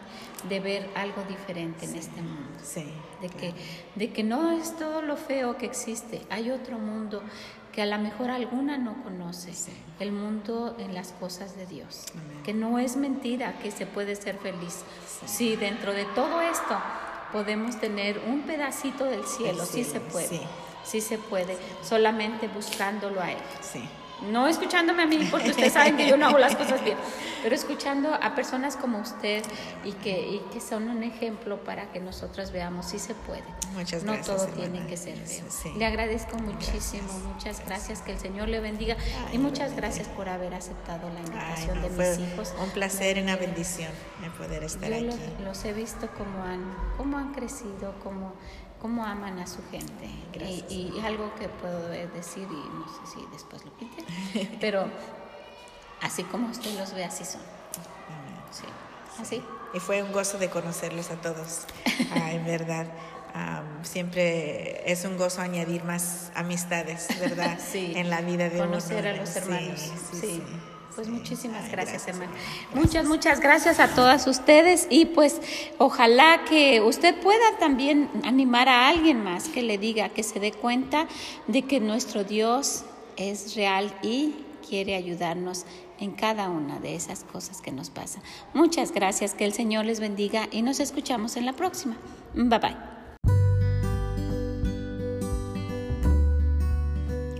de 0.48 0.60
ver 0.60 0.88
algo 0.94 1.22
diferente 1.28 1.84
en 1.84 1.96
este 1.96 2.22
mundo. 2.22 2.58
Sí, 2.62 2.86
de, 3.20 3.28
que, 3.28 3.52
de 3.96 4.10
que 4.14 4.22
no 4.24 4.52
es 4.52 4.74
todo 4.78 5.02
lo 5.02 5.18
feo 5.18 5.58
que 5.58 5.66
existe, 5.66 6.22
hay 6.30 6.50
otro 6.50 6.78
mundo 6.78 7.22
que 7.70 7.82
a 7.82 7.86
lo 7.86 7.98
mejor 7.98 8.30
alguna 8.30 8.78
no 8.78 9.02
conoce, 9.02 9.52
el 10.00 10.12
mundo 10.12 10.74
en 10.78 10.94
las 10.94 11.12
cosas 11.12 11.54
de 11.54 11.66
Dios, 11.66 12.06
que 12.44 12.54
no 12.54 12.78
es 12.78 12.96
mentira 12.96 13.58
que 13.58 13.70
se 13.70 13.84
puede 13.84 14.16
ser 14.16 14.38
feliz. 14.38 14.82
Si 15.26 15.54
dentro 15.56 15.92
de 15.92 16.06
todo 16.14 16.40
esto 16.40 16.78
podemos 17.30 17.78
tener 17.78 18.22
un 18.26 18.42
pedacito 18.42 19.04
del 19.04 19.24
cielo, 19.24 19.66
sí, 19.66 19.84
se 19.84 20.00
puede, 20.00 20.40
sí. 20.82 21.00
se 21.02 21.18
puede, 21.18 21.58
solamente 21.82 22.48
buscándolo 22.48 23.20
a 23.20 23.32
Él. 23.32 23.38
No 24.30 24.46
escuchándome 24.46 25.02
a 25.02 25.06
mí, 25.06 25.28
porque 25.30 25.50
ustedes 25.50 25.72
saben 25.72 25.96
que 25.96 26.08
yo 26.08 26.16
no 26.16 26.26
hago 26.26 26.38
las 26.38 26.56
cosas 26.56 26.82
bien, 26.84 26.96
pero 27.42 27.54
escuchando 27.54 28.14
a 28.14 28.34
personas 28.34 28.76
como 28.76 28.98
usted 28.98 29.42
y 29.84 29.92
que, 29.92 30.40
que 30.52 30.60
son 30.60 30.88
un 30.88 31.02
ejemplo 31.02 31.62
para 31.64 31.90
que 31.92 32.00
nosotros 32.00 32.52
veamos 32.52 32.86
si 32.86 32.98
se 32.98 33.14
puede. 33.14 33.44
Muchas 33.74 34.04
gracias. 34.04 34.28
No 34.28 34.36
todo 34.36 34.46
tiene 34.48 34.86
que 34.86 34.96
ser 34.96 35.16
feo. 35.16 35.74
Le 35.76 35.86
agradezco 35.86 36.36
muchísimo, 36.38 37.08
muchas 37.32 37.64
gracias, 37.66 38.02
que 38.02 38.12
el 38.12 38.18
Señor 38.18 38.48
le 38.48 38.60
bendiga 38.60 38.96
y 39.32 39.38
muchas 39.38 39.74
gracias 39.74 40.08
por 40.08 40.28
haber 40.28 40.54
aceptado 40.54 41.08
la 41.10 41.20
invitación 41.20 41.82
de 41.82 41.90
mis 41.90 42.18
hijos. 42.32 42.54
Un 42.62 42.70
placer 42.70 43.18
y 43.18 43.22
una 43.22 43.36
bendición 43.36 43.90
de 44.20 44.30
poder 44.30 44.64
estar 44.64 44.92
aquí. 44.92 45.04
Los, 45.04 45.16
los 45.42 45.64
he 45.64 45.72
visto 45.72 46.08
como 46.16 46.42
han, 46.44 46.62
cómo 46.96 47.18
han 47.18 47.32
crecido, 47.32 47.94
como 48.02 48.34
cómo 48.82 49.04
aman 49.06 49.38
a 49.38 49.46
su 49.46 49.60
gente. 49.70 50.10
Y, 50.68 51.00
algo 51.04 51.32
que 51.36 51.48
puedo 51.48 51.88
decir, 51.88 52.48
y 52.50 52.68
no 52.74 52.86
sé 52.88 53.14
si 53.14 53.26
después 53.32 53.64
lo 53.64 53.76
quiten, 53.76 54.58
pero 54.60 54.86
así 56.00 56.24
como 56.24 56.50
usted 56.50 56.76
los 56.76 56.92
ve, 56.92 57.04
así 57.04 57.24
son. 57.24 57.40
Sí, 58.50 58.64
así. 59.20 59.42
Y 59.72 59.78
fue 59.78 60.02
un 60.02 60.12
gozo 60.12 60.36
de 60.36 60.50
conocerlos 60.50 61.10
a 61.10 61.16
todos, 61.16 61.66
ah, 62.12 62.32
en 62.32 62.44
verdad. 62.44 62.88
siempre 63.82 64.90
es 64.90 65.04
un 65.04 65.16
gozo 65.16 65.40
añadir 65.40 65.84
más 65.84 66.32
amistades, 66.34 67.08
¿verdad? 67.20 67.58
Sí. 67.72 67.92
En 67.94 68.10
la 68.10 68.20
vida 68.20 68.48
de 68.48 68.58
Conocer 68.58 69.06
a 69.06 69.12
los 69.12 69.36
hermanos. 69.36 69.92
sí. 70.12 70.20
sí. 70.20 70.42
Pues 70.94 71.08
muchísimas 71.08 71.70
gracias, 71.70 72.06
hermano. 72.06 72.32
Muchas, 72.74 73.06
muchas 73.06 73.40
gracias 73.40 73.80
a 73.80 73.88
todas 73.88 74.26
ustedes 74.26 74.86
y 74.90 75.06
pues 75.06 75.40
ojalá 75.78 76.44
que 76.48 76.82
usted 76.82 77.18
pueda 77.20 77.56
también 77.58 78.10
animar 78.24 78.68
a 78.68 78.88
alguien 78.88 79.24
más 79.24 79.48
que 79.48 79.62
le 79.62 79.78
diga, 79.78 80.10
que 80.10 80.22
se 80.22 80.38
dé 80.38 80.52
cuenta 80.52 81.08
de 81.46 81.62
que 81.62 81.80
nuestro 81.80 82.24
Dios 82.24 82.84
es 83.16 83.54
real 83.54 83.92
y 84.02 84.34
quiere 84.68 84.94
ayudarnos 84.94 85.64
en 85.98 86.12
cada 86.12 86.50
una 86.50 86.78
de 86.78 86.94
esas 86.94 87.24
cosas 87.24 87.62
que 87.62 87.72
nos 87.72 87.88
pasan. 87.88 88.22
Muchas 88.52 88.92
gracias, 88.92 89.34
que 89.34 89.44
el 89.44 89.52
Señor 89.52 89.86
les 89.86 90.00
bendiga 90.00 90.48
y 90.50 90.62
nos 90.62 90.80
escuchamos 90.80 91.36
en 91.36 91.46
la 91.46 91.52
próxima. 91.54 91.96
Bye 92.34 92.58
bye. 92.58 92.76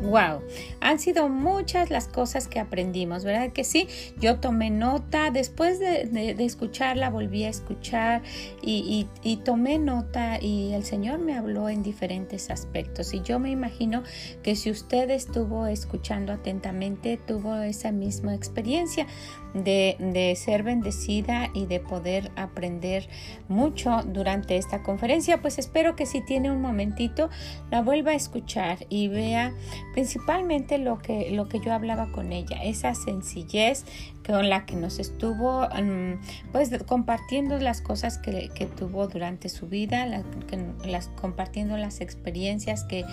Wow. 0.01 0.43
Han 0.83 0.99
sido 0.99 1.29
muchas 1.29 1.91
las 1.91 2.09
cosas 2.09 2.49
que 2.49 2.61
aprendimos, 2.61 3.25
¿verdad? 3.25 3.53
Que 3.53 3.65
sí, 3.65 3.89
yo 4.21 4.41
tomé 4.41 4.71
nota, 4.71 5.31
después 5.31 5.79
de, 5.79 6.37
escucharla 6.39 7.09
volví 7.09 7.45
a 7.45 7.49
escuchar 7.49 8.23
y, 8.61 9.07
tomé 9.45 9.79
nota 9.79 10.39
y 10.41 10.73
el 10.73 10.85
Señor 10.85 11.19
me 11.19 11.35
habló 11.35 11.69
en 11.69 11.83
diferentes 11.83 12.51
aspectos 12.51 13.15
y 13.15 13.23
yo 13.23 13.39
me 13.39 13.51
imagino 13.51 14.03
que 14.43 14.57
si 14.57 14.71
usted 14.71 15.11
estuvo 15.11 15.67
escuchando 15.67 16.33
atentamente, 16.33 17.17
tuvo 17.17 17.57
esa 17.57 17.93
misma 17.93 18.35
experiencia 18.35 19.07
de, 19.55 20.35
ser 20.37 20.63
bendecida 20.63 21.51
y 21.55 21.67
de 21.67 21.81
poder 21.81 22.31
aprender 22.37 23.09
mucho 23.49 24.03
durante 24.05 24.57
esta 24.57 24.83
conferencia. 24.83 25.41
Pues 25.41 25.59
espero 25.59 25.97
que 25.97 26.07
si 26.07 26.25
tiene 26.25 26.51
un 26.51 26.61
momentito 26.61 27.29
la 27.71 27.83
vuelva 27.83 28.13
a 28.13 28.15
escuchar 28.15 28.87
y 28.89 29.09
vea 29.09 29.53
principalmente 29.93 30.72
lo 30.79 30.99
que, 30.99 31.31
lo 31.31 31.49
que 31.49 31.61
yo 31.61 31.73
hablaba 31.73 32.11
con 32.13 32.33
ella, 32.33 32.63
esa 32.63 32.95
sencillez 32.95 33.85
con 34.27 34.49
la 34.49 34.67
que 34.67 34.77
nos 34.77 34.99
estuvo 34.99 35.63
mm, 35.69 36.53
pues 36.53 36.71
compartiendo 36.87 37.59
las 37.59 37.81
cosas 37.81 38.19
que, 38.19 38.51
tuvo 38.77 39.09
durante 39.09 39.49
su 39.49 39.69
vida, 39.69 40.07
las, 40.07 41.09
compartiendo 41.09 41.77
las 41.77 42.01
experiencias 42.01 42.85
que, 42.85 43.05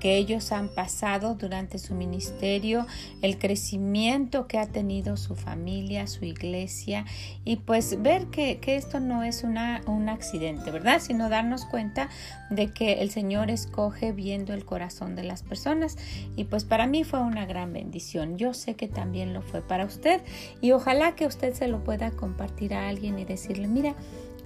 que 0.00 0.16
ellos 0.16 0.52
han 0.52 0.68
pasado 0.68 1.34
durante 1.34 1.78
su 1.78 1.94
ministerio, 1.94 2.86
el 3.22 3.38
crecimiento 3.38 4.46
que 4.46 4.58
ha 4.58 4.66
tenido 4.66 5.16
su 5.16 5.34
familia, 5.34 6.06
su 6.06 6.24
iglesia 6.24 7.04
y 7.44 7.56
pues 7.56 8.00
ver 8.02 8.26
que, 8.26 8.58
esto 8.68 9.00
no 9.00 9.22
es 9.22 9.44
una, 9.44 9.80
un 9.86 10.08
accidente, 10.08 10.70
¿verdad? 10.70 11.00
Sino 11.00 11.28
darnos 11.28 11.64
cuenta 11.64 12.10
de 12.50 12.70
que 12.72 13.00
el 13.00 13.10
Señor 13.10 13.50
escoge 13.50 14.12
viendo 14.12 14.52
el 14.52 14.64
corazón 14.64 15.16
de 15.16 15.24
las 15.24 15.42
personas 15.42 15.96
y 16.36 16.44
pues 16.44 16.64
para 16.64 16.86
mí 16.86 17.04
fue 17.04 17.20
una 17.20 17.46
gran 17.46 17.72
bendición. 17.72 18.36
Yo 18.36 18.52
sé 18.52 18.74
que 18.74 18.88
también 18.88 19.32
lo 19.32 19.42
fue 19.42 19.62
para 19.62 19.86
usted 19.86 20.20
y 20.60 20.72
ojalá 20.72 21.14
que 21.14 21.26
usted 21.26 21.54
se 21.54 21.68
lo 21.68 21.84
pueda 21.84 22.10
compartir 22.10 22.74
a 22.74 22.88
alguien 22.88 23.18
y 23.18 23.24
decirle, 23.24 23.68
mira, 23.68 23.94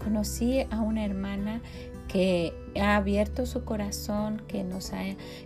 conocí 0.03 0.61
a 0.71 0.81
una 0.81 1.05
hermana 1.05 1.63
que 2.09 2.53
ha 2.81 2.97
abierto 2.97 3.47
su 3.47 3.65
corazón, 3.65 4.43
que 4.47 4.65
nos 4.65 4.93
ha, 4.93 5.03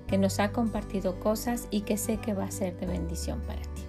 que 0.06 0.18
nos 0.18 0.40
ha 0.40 0.52
compartido 0.52 1.20
cosas 1.20 1.68
y 1.70 1.82
que 1.82 1.96
sé 1.96 2.16
que 2.16 2.34
va 2.34 2.44
a 2.44 2.50
ser 2.50 2.76
de 2.78 2.86
bendición 2.86 3.40
para 3.42 3.62
ti. 3.62 3.86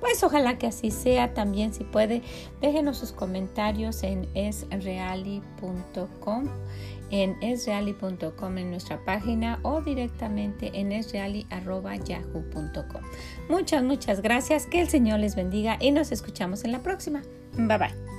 Pues 0.00 0.22
ojalá 0.22 0.56
que 0.58 0.66
así 0.66 0.90
sea. 0.90 1.34
También 1.34 1.74
si 1.74 1.84
puede, 1.84 2.22
déjenos 2.60 2.96
sus 2.98 3.12
comentarios 3.12 4.02
en 4.02 4.28
esreali.com 4.34 5.42
en 7.12 7.36
esreali.com 7.40 8.58
en 8.58 8.70
nuestra 8.70 9.04
página 9.04 9.60
o 9.62 9.80
directamente 9.80 10.72
en 10.74 10.90
esreali.yahoo.com. 10.90 13.02
Muchas, 13.48 13.84
muchas 13.84 14.20
gracias. 14.20 14.66
Que 14.66 14.80
el 14.80 14.88
Señor 14.88 15.20
les 15.20 15.36
bendiga 15.36 15.76
y 15.78 15.92
nos 15.92 16.10
escuchamos 16.10 16.64
en 16.64 16.72
la 16.72 16.82
próxima. 16.82 17.22
Bye 17.56 17.78
bye. 17.78 18.11